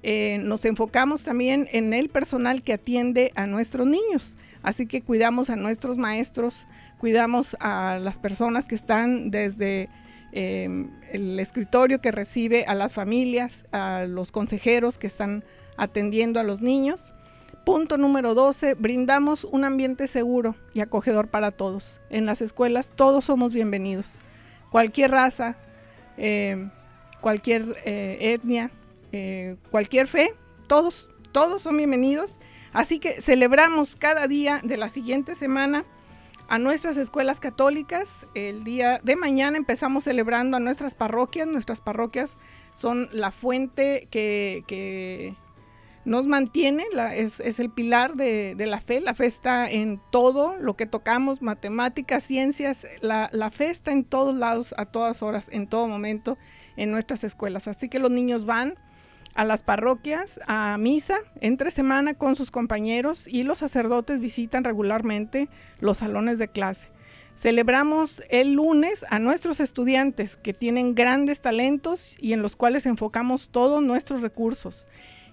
eh, 0.01 0.39
nos 0.41 0.63
enfocamos 0.65 1.23
también 1.23 1.67
en 1.71 1.93
el 1.93 2.09
personal 2.09 2.63
que 2.63 2.73
atiende 2.73 3.31
a 3.35 3.45
nuestros 3.45 3.85
niños. 3.85 4.37
Así 4.63 4.87
que 4.87 5.01
cuidamos 5.01 5.49
a 5.49 5.55
nuestros 5.55 5.97
maestros, 5.97 6.67
cuidamos 6.97 7.55
a 7.59 7.99
las 8.01 8.17
personas 8.17 8.67
que 8.67 8.75
están 8.75 9.29
desde 9.29 9.89
em, 10.31 10.91
el 11.11 11.39
escritorio 11.39 12.01
que 12.01 12.11
recibe 12.11 12.65
a 12.65 12.75
las 12.75 12.93
familias, 12.93 13.65
a 13.71 14.05
los 14.07 14.31
consejeros 14.31 14.97
que 14.97 15.07
están 15.07 15.43
atendiendo 15.75 16.39
a 16.39 16.43
los 16.43 16.61
niños. 16.61 17.13
Punto 17.65 17.97
número 17.97 18.35
12, 18.35 18.75
brindamos 18.75 19.43
un 19.43 19.63
ambiente 19.63 20.07
seguro 20.07 20.55
y 20.73 20.79
acogedor 20.79 21.27
para 21.27 21.51
todos. 21.51 21.99
En 22.09 22.25
las 22.25 22.41
escuelas 22.41 22.91
todos 22.95 23.25
somos 23.25 23.53
bienvenidos 23.53 24.07
cualquier 24.71 25.11
raza, 25.11 25.55
eh, 26.17 26.69
cualquier 27.21 27.77
eh, 27.85 28.33
etnia, 28.33 28.71
eh, 29.11 29.55
cualquier 29.71 30.07
fe, 30.07 30.33
todos, 30.67 31.09
todos 31.31 31.61
son 31.61 31.77
bienvenidos. 31.77 32.37
Así 32.71 32.99
que 32.99 33.21
celebramos 33.21 33.95
cada 33.95 34.27
día 34.27 34.61
de 34.63 34.77
la 34.77 34.89
siguiente 34.89 35.35
semana 35.35 35.85
a 36.47 36.59
nuestras 36.59 36.97
escuelas 36.97 37.39
católicas. 37.39 38.27
El 38.35 38.63
día 38.63 38.99
de 39.03 39.15
mañana 39.15 39.57
empezamos 39.57 40.03
celebrando 40.03 40.57
a 40.57 40.59
nuestras 40.59 40.93
parroquias. 40.93 41.47
Nuestras 41.47 41.81
parroquias 41.81 42.37
son 42.73 43.09
la 43.11 43.31
fuente 43.31 44.07
que, 44.11 45.35
nos 46.05 46.27
mantiene, 46.27 46.85
es, 47.13 47.39
el 47.59 47.69
pilar 47.69 48.15
de, 48.15 48.55
de 48.55 48.65
la 48.65 48.81
fe. 48.81 49.01
La 49.01 49.13
fe 49.13 49.25
está 49.25 49.69
en 49.69 50.01
todo 50.11 50.55
lo 50.57 50.75
que 50.75 50.85
tocamos, 50.85 51.41
matemáticas, 51.41 52.23
ciencias. 52.23 52.87
La, 53.01 53.29
la 53.31 53.51
fe 53.51 53.69
está 53.69 53.91
en 53.91 54.03
todos 54.03 54.35
lados, 54.35 54.73
a 54.77 54.85
todas 54.85 55.21
horas, 55.21 55.49
en 55.51 55.67
todo 55.67 55.87
momento, 55.87 56.37
en 56.77 56.91
nuestras 56.91 57.23
escuelas. 57.23 57.67
Así 57.67 57.89
que 57.89 57.99
los 57.99 58.11
niños 58.11 58.45
van 58.45 58.75
a 59.35 59.45
las 59.45 59.63
parroquias 59.63 60.39
a 60.47 60.77
misa 60.77 61.19
entre 61.39 61.71
semana 61.71 62.13
con 62.13 62.35
sus 62.35 62.51
compañeros 62.51 63.27
y 63.27 63.43
los 63.43 63.59
sacerdotes 63.59 64.19
visitan 64.19 64.63
regularmente 64.63 65.49
los 65.79 65.99
salones 65.99 66.39
de 66.39 66.47
clase. 66.47 66.89
Celebramos 67.35 68.21
el 68.29 68.53
lunes 68.53 69.05
a 69.09 69.17
nuestros 69.17 69.61
estudiantes 69.61 70.35
que 70.35 70.53
tienen 70.53 70.93
grandes 70.93 71.39
talentos 71.39 72.17
y 72.19 72.33
en 72.33 72.41
los 72.41 72.57
cuales 72.57 72.85
enfocamos 72.85 73.47
todos 73.49 73.81
nuestros 73.81 74.19
recursos. 74.21 74.87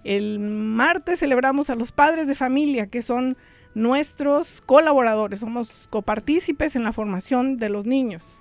El 0.04 0.38
martes 0.38 1.20
celebramos 1.20 1.70
a 1.70 1.74
los 1.74 1.92
padres 1.92 2.26
de 2.26 2.34
familia 2.34 2.86
que 2.86 3.02
son 3.02 3.36
nuestros 3.74 4.62
colaboradores, 4.62 5.40
somos 5.40 5.88
copartícipes 5.90 6.76
en 6.76 6.84
la 6.84 6.92
formación 6.92 7.58
de 7.58 7.68
los 7.68 7.84
niños. 7.84 8.40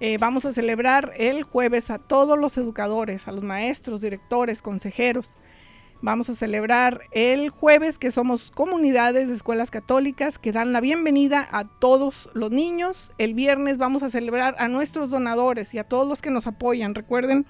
Eh, 0.00 0.16
vamos 0.16 0.46
a 0.46 0.52
celebrar 0.52 1.12
el 1.18 1.42
jueves 1.42 1.90
a 1.90 1.98
todos 1.98 2.38
los 2.38 2.56
educadores, 2.56 3.28
a 3.28 3.32
los 3.32 3.44
maestros, 3.44 4.00
directores, 4.00 4.62
consejeros. 4.62 5.36
Vamos 6.00 6.30
a 6.30 6.34
celebrar 6.34 7.02
el 7.10 7.50
jueves 7.50 7.98
que 7.98 8.10
somos 8.10 8.50
comunidades 8.50 9.28
de 9.28 9.34
escuelas 9.34 9.70
católicas 9.70 10.38
que 10.38 10.52
dan 10.52 10.72
la 10.72 10.80
bienvenida 10.80 11.46
a 11.52 11.64
todos 11.64 12.30
los 12.32 12.50
niños. 12.50 13.12
El 13.18 13.34
viernes 13.34 13.76
vamos 13.76 14.02
a 14.02 14.08
celebrar 14.08 14.56
a 14.58 14.68
nuestros 14.68 15.10
donadores 15.10 15.74
y 15.74 15.78
a 15.78 15.84
todos 15.84 16.08
los 16.08 16.22
que 16.22 16.30
nos 16.30 16.46
apoyan. 16.46 16.94
Recuerden 16.94 17.44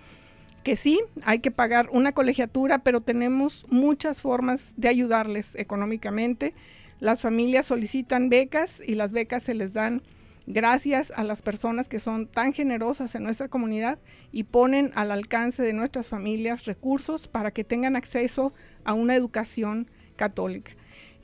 que 0.63 0.77
sí, 0.77 1.01
hay 1.25 1.41
que 1.41 1.51
pagar 1.51 1.89
una 1.93 2.13
colegiatura, 2.13 2.81
pero 2.81 3.01
tenemos 3.01 3.67
muchas 3.69 4.21
formas 4.21 4.75
de 4.77 4.89
ayudarles 4.89 5.55
económicamente. 5.55 6.55
Las 6.99 7.23
familias 7.23 7.67
solicitan 7.67 8.29
becas 8.29 8.83
y 8.87 8.95
las 8.95 9.13
becas 9.13 9.43
se 9.43 9.55
les 9.55 9.73
dan 9.73 10.03
gracias 10.47 11.13
a 11.17 11.25
las 11.25 11.43
personas 11.43 11.89
que 11.89 12.01
son 12.01 12.27
tan 12.27 12.53
generosas 12.53 13.15
en 13.15 13.23
nuestra 13.23 13.49
comunidad 13.49 13.99
y 14.33 14.45
ponen 14.45 14.93
al 14.95 15.11
alcance 15.11 15.63
de 15.63 15.73
nuestras 15.73 16.09
familias 16.09 16.65
recursos 16.65 17.29
para 17.29 17.53
que 17.53 17.65
tengan 17.65 17.97
acceso 17.97 18.53
a 18.85 18.95
una 18.95 19.15
educación 19.15 19.91
católica. 20.17 20.73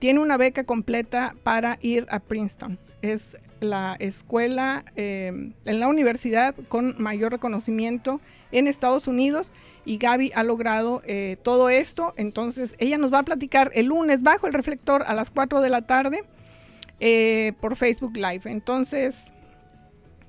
Tiene 0.00 0.20
una 0.20 0.36
beca 0.36 0.64
completa 0.64 1.36
para 1.44 1.78
ir 1.80 2.06
a 2.10 2.18
Princeton. 2.18 2.78
Es 3.00 3.36
la 3.60 3.96
escuela, 4.00 4.84
eh, 4.96 5.52
en 5.64 5.80
la 5.80 5.88
universidad 5.88 6.54
con 6.68 7.00
mayor 7.00 7.32
reconocimiento 7.32 8.20
en 8.50 8.66
Estados 8.66 9.06
Unidos 9.06 9.52
y 9.86 9.98
Gaby 9.98 10.32
ha 10.34 10.42
logrado 10.42 11.00
eh, 11.06 11.36
todo 11.42 11.70
esto. 11.70 12.12
Entonces 12.16 12.74
ella 12.78 12.98
nos 12.98 13.12
va 13.12 13.20
a 13.20 13.22
platicar 13.22 13.70
el 13.74 13.86
lunes 13.86 14.22
bajo 14.22 14.48
el 14.48 14.52
reflector 14.52 15.04
a 15.04 15.14
las 15.14 15.30
4 15.30 15.60
de 15.60 15.70
la 15.70 15.82
tarde 15.82 16.24
por 17.60 17.76
Facebook 17.76 18.16
Live. 18.16 18.42
Entonces, 18.44 19.33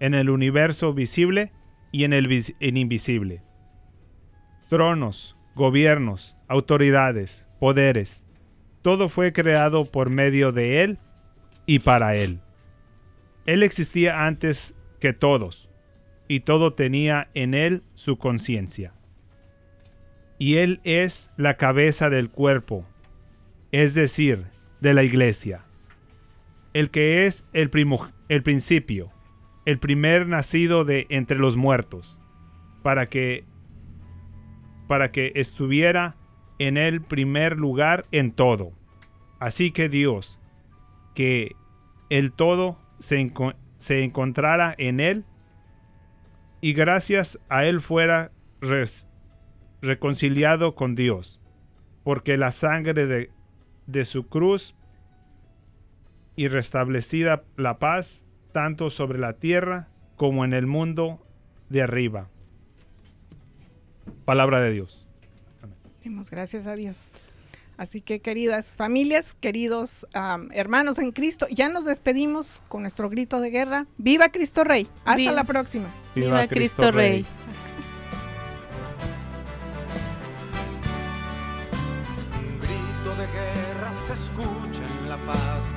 en 0.01 0.15
el 0.15 0.31
universo 0.31 0.95
visible 0.95 1.53
y 1.91 2.05
en 2.05 2.15
el 2.15 2.27
invisible. 2.59 3.43
Tronos, 4.71 5.37
gobiernos, 5.55 6.35
autoridades, 6.49 7.47
poderes, 7.61 8.25
todo 8.81 9.11
fue 9.11 9.35
creado 9.35 9.85
por 9.85 10.09
medio 10.09 10.51
de 10.51 10.83
Él 10.83 10.99
y 11.67 11.81
para 11.81 12.17
Él. 12.17 12.41
Él 13.47 13.63
existía 13.63 14.27
antes 14.27 14.75
que 15.01 15.13
todos, 15.13 15.69
y 16.29 16.41
todo 16.41 16.75
tenía 16.75 17.29
en 17.35 17.55
Él 17.55 17.83
su 17.95 18.17
conciencia. 18.17 18.95
Y 20.39 20.57
Él 20.57 20.81
es 20.85 21.31
la 21.37 21.57
cabeza 21.57 22.09
del 22.09 22.31
cuerpo, 22.31 22.87
es 23.71 23.95
decir, 23.95 24.47
de 24.81 24.95
la 24.95 25.03
iglesia. 25.03 25.65
El 26.73 26.91
que 26.91 27.27
es 27.27 27.45
el, 27.53 27.71
el 28.29 28.43
principio, 28.43 29.13
el 29.67 29.79
primer 29.79 30.27
nacido 30.27 30.85
de 30.85 31.07
entre 31.11 31.39
los 31.39 31.57
muertos, 31.57 32.19
para 32.83 33.07
que 33.07 33.45
para 34.89 35.11
que 35.11 35.33
estuviera 35.37 36.17
en 36.59 36.77
el 36.77 37.01
primer 37.01 37.57
lugar 37.57 38.05
en 38.13 38.31
todo. 38.31 38.73
Así 39.39 39.71
que 39.71 39.89
Dios, 39.89 40.39
que 41.15 41.57
el 42.11 42.33
todo 42.33 42.79
se, 43.03 43.33
se 43.79 44.05
encontrara 44.05 44.75
en 44.79 45.01
él 45.01 45.25
y 46.61 46.73
gracias 46.73 47.39
a 47.49 47.65
él 47.65 47.81
fuera 47.81 48.31
reconciliado 49.81 50.77
con 50.77 50.95
Dios, 50.95 51.41
porque 52.05 52.37
la 52.37 52.53
sangre 52.53 53.07
de, 53.07 53.31
de 53.89 54.05
su 54.05 54.29
cruz 54.29 54.77
y 56.37 56.47
restablecida 56.47 57.43
la 57.57 57.81
paz 57.81 58.23
tanto 58.53 58.89
sobre 58.89 59.19
la 59.19 59.33
tierra 59.33 59.89
como 60.17 60.45
en 60.45 60.53
el 60.53 60.69
mundo 60.69 61.27
de 61.71 61.83
arriba. 61.83 62.29
Palabra 64.25 64.61
de 64.61 64.71
Dios. 64.71 65.09
Demos 66.05 66.31
gracias 66.31 66.69
a 66.69 66.77
Dios. 66.77 67.13
Así 67.83 68.01
que 68.01 68.21
queridas 68.21 68.77
familias, 68.77 69.35
queridos 69.41 70.07
um, 70.15 70.53
hermanos 70.53 71.01
en 71.01 71.11
Cristo, 71.11 71.49
ya 71.51 71.69
nos 71.69 71.85
despedimos 71.85 72.63
con 72.69 72.83
nuestro 72.83 73.11
grito 73.11 73.41
de 73.41 73.51
guerra. 73.51 73.87
¡Viva 73.99 74.29
Cristo 74.29 74.63
Rey! 74.63 74.87
Hasta 74.99 75.17
Viva. 75.17 75.33
la 75.33 75.43
próxima. 75.43 75.93
¡Viva, 76.15 76.29
Viva 76.29 76.47
Cristo, 76.47 76.83
Cristo, 76.83 76.93
Rey. 76.93 77.11
Rey. 77.23 77.27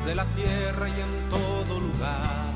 de 0.05 0.13
la 0.13 0.25
tierra 0.35 0.87
y 0.87 1.01
en 1.01 1.29
todo 1.31 1.79
lugar. 1.79 2.53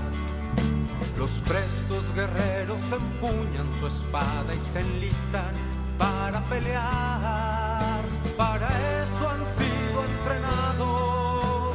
Los 1.18 1.32
prestos 1.32 2.04
guerreros 2.14 2.82
empuñan 2.92 3.68
su 3.80 3.88
espada 3.88 4.54
y 4.54 4.60
se 4.60 4.82
enlistan 4.82 5.69
para 6.00 6.42
pelear. 6.46 8.02
Para 8.38 8.68
eso 8.68 9.30
han 9.30 9.44
sido 9.58 10.04
entrenados 10.12 11.09